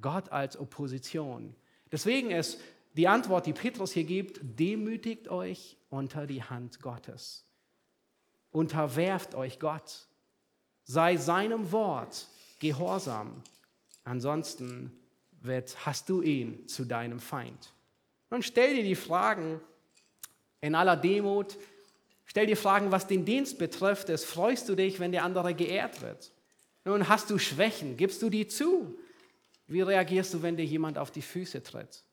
Gott 0.00 0.30
als 0.30 0.56
Opposition. 0.56 1.54
Deswegen 1.92 2.30
ist 2.30 2.58
die 2.96 3.08
Antwort, 3.08 3.46
die 3.46 3.52
Petrus 3.52 3.92
hier 3.92 4.04
gibt, 4.04 4.40
demütigt 4.42 5.28
euch 5.28 5.76
unter 5.90 6.26
die 6.26 6.42
Hand 6.42 6.80
Gottes. 6.80 7.44
Unterwerft 8.50 9.34
euch 9.34 9.60
Gott. 9.60 10.08
Sei 10.84 11.16
seinem 11.16 11.72
Wort 11.72 12.26
gehorsam. 12.58 13.42
Ansonsten 14.04 14.92
wird, 15.42 15.84
hast 15.84 16.08
du 16.08 16.22
ihn 16.22 16.66
zu 16.68 16.84
deinem 16.84 17.20
Feind. 17.20 17.72
Und 18.30 18.44
stell 18.44 18.74
dir 18.74 18.82
die 18.82 18.96
Fragen 18.96 19.60
in 20.60 20.74
aller 20.74 20.96
Demut, 20.96 21.56
Stell 22.26 22.46
dir 22.46 22.56
Fragen, 22.56 22.90
was 22.90 23.06
den 23.06 23.24
Dienst 23.24 23.58
betrifft, 23.58 24.10
es 24.10 24.24
freust 24.24 24.68
du 24.68 24.74
dich, 24.74 25.00
wenn 25.00 25.12
der 25.12 25.24
andere 25.24 25.54
geehrt 25.54 26.02
wird. 26.02 26.32
Nun 26.84 27.08
hast 27.08 27.30
du 27.30 27.38
Schwächen, 27.38 27.96
gibst 27.96 28.20
du 28.20 28.28
die 28.28 28.46
zu? 28.46 28.98
Wie 29.68 29.80
reagierst 29.80 30.34
du, 30.34 30.42
wenn 30.42 30.56
dir 30.56 30.64
jemand 30.64 30.98
auf 30.98 31.10
die 31.10 31.22
Füße 31.22 31.62
tritt? 31.62 32.04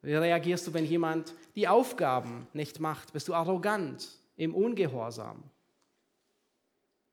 Wie 0.00 0.14
reagierst 0.14 0.66
du, 0.66 0.74
wenn 0.74 0.84
jemand 0.84 1.34
die 1.54 1.68
Aufgaben 1.68 2.48
nicht 2.52 2.80
macht? 2.80 3.12
Bist 3.12 3.28
du 3.28 3.34
arrogant, 3.34 4.08
im 4.36 4.54
Ungehorsam? 4.54 5.42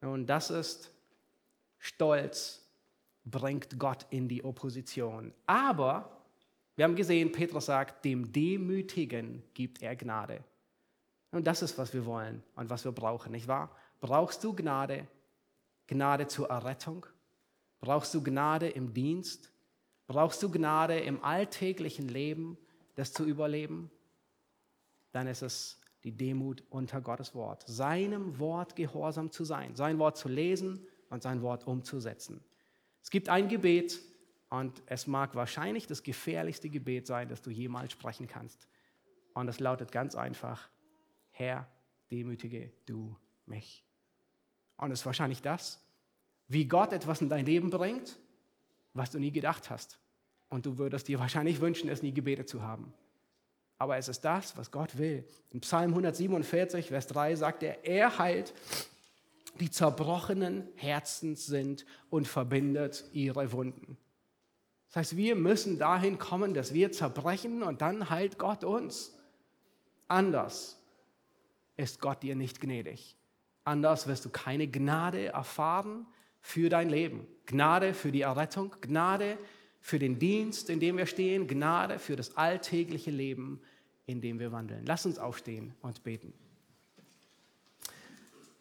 Nun, 0.01 0.25
das 0.25 0.49
ist 0.49 0.89
Stolz, 1.77 2.65
bringt 3.25 3.77
Gott 3.77 4.05
in 4.09 4.27
die 4.27 4.43
Opposition. 4.43 5.33
Aber 5.45 6.18
wir 6.79 6.85
haben 6.85 6.95
gesehen, 6.95 7.33
Petrus 7.33 7.65
sagt, 7.65 8.05
dem 8.05 8.31
Demütigen 8.31 9.43
gibt 9.53 9.81
er 9.81 9.97
Gnade. 9.97 10.45
Und 11.29 11.45
das 11.45 11.61
ist, 11.61 11.77
was 11.77 11.93
wir 11.93 12.05
wollen 12.05 12.41
und 12.55 12.69
was 12.69 12.85
wir 12.85 12.93
brauchen, 12.93 13.33
nicht 13.33 13.49
wahr? 13.49 13.75
Brauchst 13.99 14.45
du 14.45 14.55
Gnade? 14.55 15.05
Gnade 15.87 16.29
zur 16.29 16.49
Errettung? 16.49 17.05
Brauchst 17.81 18.13
du 18.13 18.23
Gnade 18.23 18.69
im 18.69 18.93
Dienst? 18.93 19.51
Brauchst 20.07 20.41
du 20.41 20.49
Gnade 20.49 20.97
im 21.01 21.21
alltäglichen 21.21 22.07
Leben, 22.07 22.57
das 22.95 23.11
zu 23.11 23.25
überleben? 23.25 23.91
Dann 25.11 25.27
ist 25.27 25.41
es 25.41 25.81
die 26.05 26.15
Demut 26.15 26.63
unter 26.69 27.01
Gottes 27.01 27.35
Wort, 27.35 27.65
seinem 27.67 28.39
Wort 28.39 28.77
gehorsam 28.77 29.33
zu 29.33 29.43
sein, 29.43 29.75
sein 29.75 29.99
Wort 29.99 30.15
zu 30.15 30.29
lesen 30.29 30.87
und 31.09 31.23
sein 31.23 31.41
Wort 31.41 31.67
umzusetzen. 31.67 32.41
Es 33.03 33.09
gibt 33.09 33.27
ein 33.27 33.49
Gebet 33.49 33.99
und 34.49 34.81
es 34.87 35.07
mag 35.07 35.35
wahrscheinlich 35.35 35.87
das 35.87 36.03
gefährlichste 36.03 36.69
Gebet 36.69 37.05
sein, 37.07 37.29
das 37.29 37.41
du 37.41 37.51
jemals 37.51 37.91
sprechen 37.91 38.27
kannst. 38.27 38.67
Und 39.33 39.47
es 39.47 39.59
lautet 39.59 39.91
ganz 39.91 40.15
einfach, 40.15 40.69
Herr, 41.31 41.67
demütige 42.09 42.71
du 42.85 43.15
mich. 43.45 43.85
Und 44.77 44.91
es 44.91 45.01
ist 45.01 45.05
wahrscheinlich 45.05 45.41
das, 45.41 45.79
wie 46.47 46.65
Gott 46.65 46.93
etwas 46.93 47.21
in 47.21 47.29
dein 47.29 47.45
Leben 47.45 47.69
bringt, 47.69 48.17
was 48.93 49.11
du 49.11 49.19
nie 49.19 49.31
gedacht 49.31 49.69
hast. 49.69 49.99
Und 50.49 50.65
du 50.65 50.79
würdest 50.79 51.07
dir 51.07 51.19
wahrscheinlich 51.19 51.61
wünschen, 51.61 51.89
es 51.89 52.01
nie 52.01 52.11
gebetet 52.11 52.49
zu 52.49 52.63
haben. 52.63 52.91
Aber 53.77 53.97
es 53.97 54.07
ist 54.07 54.21
das, 54.21 54.57
was 54.57 54.71
Gott 54.71 54.97
will. 54.97 55.23
In 55.51 55.61
Psalm 55.61 55.91
147, 55.91 56.87
Vers 56.87 57.07
3 57.07 57.35
sagt 57.35 57.63
er, 57.63 57.85
er 57.85 58.17
heilt 58.17 58.53
die 59.59 59.69
zerbrochenen 59.69 60.67
Herzens 60.75 61.45
sind 61.45 61.85
und 62.09 62.27
verbindet 62.27 63.05
ihre 63.13 63.51
Wunden. 63.51 63.97
Das 64.89 64.95
heißt, 64.95 65.17
wir 65.17 65.35
müssen 65.35 65.77
dahin 65.77 66.17
kommen, 66.17 66.53
dass 66.53 66.73
wir 66.73 66.91
zerbrechen 66.91 67.61
und 67.61 67.81
dann 67.81 68.09
heilt 68.09 68.39
Gott 68.39 68.63
uns. 68.63 69.15
Anders 70.07 70.81
ist 71.77 72.01
Gott 72.01 72.23
dir 72.23 72.35
nicht 72.35 72.59
gnädig. 72.59 73.15
Anders 73.63 74.07
wirst 74.07 74.25
du 74.25 74.29
keine 74.29 74.67
Gnade 74.67 75.27
erfahren 75.27 76.07
für 76.41 76.69
dein 76.69 76.89
Leben. 76.89 77.27
Gnade 77.45 77.93
für 77.93 78.11
die 78.11 78.21
Errettung, 78.21 78.75
Gnade 78.81 79.37
für 79.79 79.99
den 79.99 80.17
Dienst, 80.17 80.71
in 80.71 80.79
dem 80.79 80.97
wir 80.97 81.05
stehen, 81.05 81.47
Gnade 81.47 81.99
für 81.99 82.15
das 82.15 82.35
alltägliche 82.35 83.11
Leben, 83.11 83.61
in 84.07 84.21
dem 84.21 84.39
wir 84.39 84.51
wandeln. 84.51 84.83
Lass 84.85 85.05
uns 85.05 85.19
aufstehen 85.19 85.75
und 85.81 86.03
beten. 86.03 86.33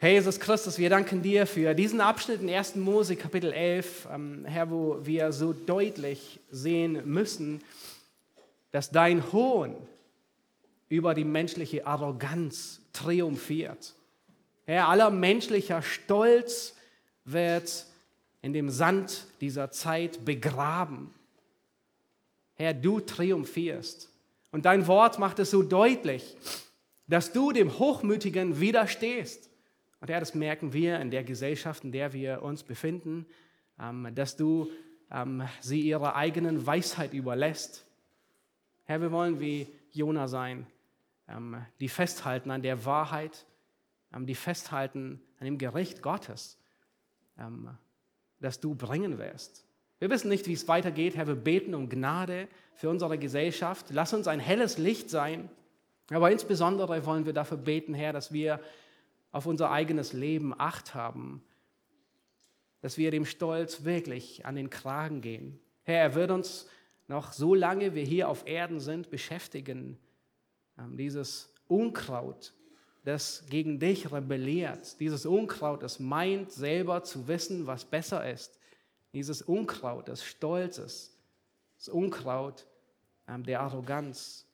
Herr 0.01 0.11
Jesus 0.11 0.38
Christus, 0.38 0.78
wir 0.78 0.90
danken 0.90 1.22
dir 1.22 1.44
für 1.44 1.74
diesen 1.74 2.01
Abschnitt 2.01 2.40
in 2.40 2.49
1. 2.49 2.76
Mose 2.76 3.16
Kapitel 3.16 3.53
11, 3.53 4.07
ähm, 4.12 4.44
Herr, 4.44 4.70
wo 4.70 5.05
wir 5.05 5.32
so 5.32 5.53
deutlich 5.53 6.38
sehen 6.53 7.03
müssen, 7.05 7.61
dass 8.70 8.92
dein 8.92 9.32
Hohn 9.32 9.74
über 10.88 11.14
die 11.14 11.24
menschliche 11.24 11.84
Arroganz 11.84 12.80
triumphiert. 12.92 13.96
Herr, 14.66 14.86
aller 14.86 15.11
menschlicher 15.11 15.82
Stolz 15.82 16.76
wird 17.24 17.84
in 18.40 18.53
dem 18.53 18.70
Sand 18.70 19.26
dieser 19.40 19.72
Zeit 19.72 20.24
begraben. 20.24 21.12
Herr, 22.55 22.72
du 22.72 23.01
triumphierst. 23.01 24.09
Und 24.53 24.64
dein 24.64 24.86
Wort 24.86 25.18
macht 25.18 25.40
es 25.40 25.51
so 25.51 25.64
deutlich, 25.64 26.36
dass 27.09 27.32
du 27.32 27.51
dem 27.51 27.80
Hochmütigen 27.80 28.61
widerstehst. 28.61 29.47
Und 30.01 30.11
Herr, 30.11 30.20
das 30.20 30.34
merken 30.34 30.72
wir 30.72 31.01
in 31.01 31.11
der 31.11 31.24
Gesellschaft, 31.24 31.84
in 31.84 31.92
der 31.92 32.12
wir 32.12 32.42
uns 32.42 32.62
befinden, 32.62 33.26
ähm, 33.80 34.09
dass 34.14 34.36
du 34.36 34.70
ähm, 35.11 35.42
sie 35.61 35.80
ihrer 35.80 36.14
eigenen 36.14 36.66
Weisheit 36.66 37.12
überlässt. 37.14 37.84
Herr, 38.84 39.01
wir 39.01 39.11
wollen 39.11 39.40
wie 39.40 39.66
Jona 39.92 40.28
sein, 40.28 40.66
ähm, 41.28 41.57
die 41.80 41.88
festhalten 41.88 42.51
an 42.51 42.62
der 42.62 42.84
Wahrheit, 42.84 43.46
die 44.16 44.34
festhalten 44.34 45.20
an 45.38 45.44
dem 45.44 45.59
Gericht 45.59 46.01
Gottes, 46.01 46.57
das 48.40 48.59
du 48.59 48.74
bringen 48.74 49.18
wirst. 49.18 49.66
Wir 49.99 50.09
wissen 50.09 50.30
nicht, 50.30 50.46
wie 50.46 50.55
es 50.55 50.66
weitergeht, 50.66 51.14
Herr. 51.14 51.26
Wir 51.26 51.34
beten 51.34 51.74
um 51.74 51.90
Gnade 51.90 52.49
für 52.72 52.88
unsere 52.88 53.18
Gesellschaft. 53.18 53.88
Lass 53.90 54.14
uns 54.14 54.26
ein 54.26 54.40
helles 54.40 54.78
Licht 54.78 55.11
sein. 55.11 55.51
Aber 56.11 56.30
insbesondere 56.30 57.05
wollen 57.05 57.26
wir 57.26 57.34
dafür 57.34 57.59
beten, 57.59 57.92
Herr, 57.92 58.14
dass 58.14 58.32
wir 58.32 58.61
auf 59.33 59.47
unser 59.47 59.70
eigenes 59.70 60.12
Leben 60.12 60.59
Acht 60.59 60.95
haben, 60.95 61.43
dass 62.81 62.97
wir 62.97 63.11
dem 63.11 63.24
Stolz 63.24 63.85
wirklich 63.85 64.47
an 64.47 64.55
den 64.55 64.70
Kragen 64.70 65.20
gehen. 65.20 65.59
Herr, 65.83 66.01
er 66.01 66.14
wird 66.14 66.31
uns 66.31 66.66
noch 67.09 67.33
so 67.33 67.55
lange 67.55 67.95
wir 67.95 68.05
hier 68.05 68.29
auf 68.29 68.47
Erden 68.47 68.81
sind 68.81 69.11
beschäftigen, 69.11 69.99
ähm, 70.79 70.97
dieses 70.97 71.53
Unkraut, 71.66 72.55
das 73.05 73.47
gegen 73.49 73.79
dich 73.79 74.12
rebelliert, 74.12 75.01
dieses 75.01 75.26
Unkraut, 75.26 75.83
das 75.83 75.99
meint 75.99 76.53
selber 76.53 77.03
zu 77.03 77.26
wissen, 77.26 77.66
was 77.66 77.85
besser 77.85 78.31
ist, 78.31 78.59
dieses 79.12 79.43
Unkraut 79.43 80.09
des 80.09 80.22
Stolzes, 80.22 81.18
das 81.76 81.89
Unkraut 81.89 82.66
ähm, 83.26 83.45
der 83.45 83.61
Arroganz. 83.61 84.47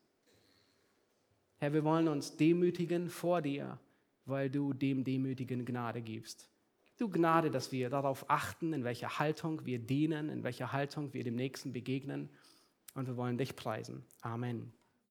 Herr, 1.59 1.73
wir 1.73 1.85
wollen 1.85 2.09
uns 2.09 2.37
demütigen 2.37 3.09
vor 3.09 3.43
dir 3.43 3.79
weil 4.27 4.51
du 4.51 4.73
dem 4.73 5.05
Demütigen 5.05 5.65
Gnade 5.65 6.03
gibst. 6.03 6.51
Du 6.97 7.09
Gnade, 7.09 7.51
dass 7.51 7.73
wir 7.73 7.91
darauf 7.91 8.31
achten, 8.31 8.73
in 8.73 8.85
welcher 8.85 9.19
Haltung 9.19 9.67
wir 9.67 9.79
dienen, 9.79 10.29
in 10.29 10.45
welcher 10.45 10.73
Haltung 10.73 11.13
wir 11.13 11.25
dem 11.25 11.35
Nächsten 11.35 11.73
begegnen. 11.73 12.31
Und 12.95 13.09
wir 13.09 13.17
wollen 13.17 13.37
dich 13.37 13.57
preisen. 13.57 14.05
Amen. 14.21 14.73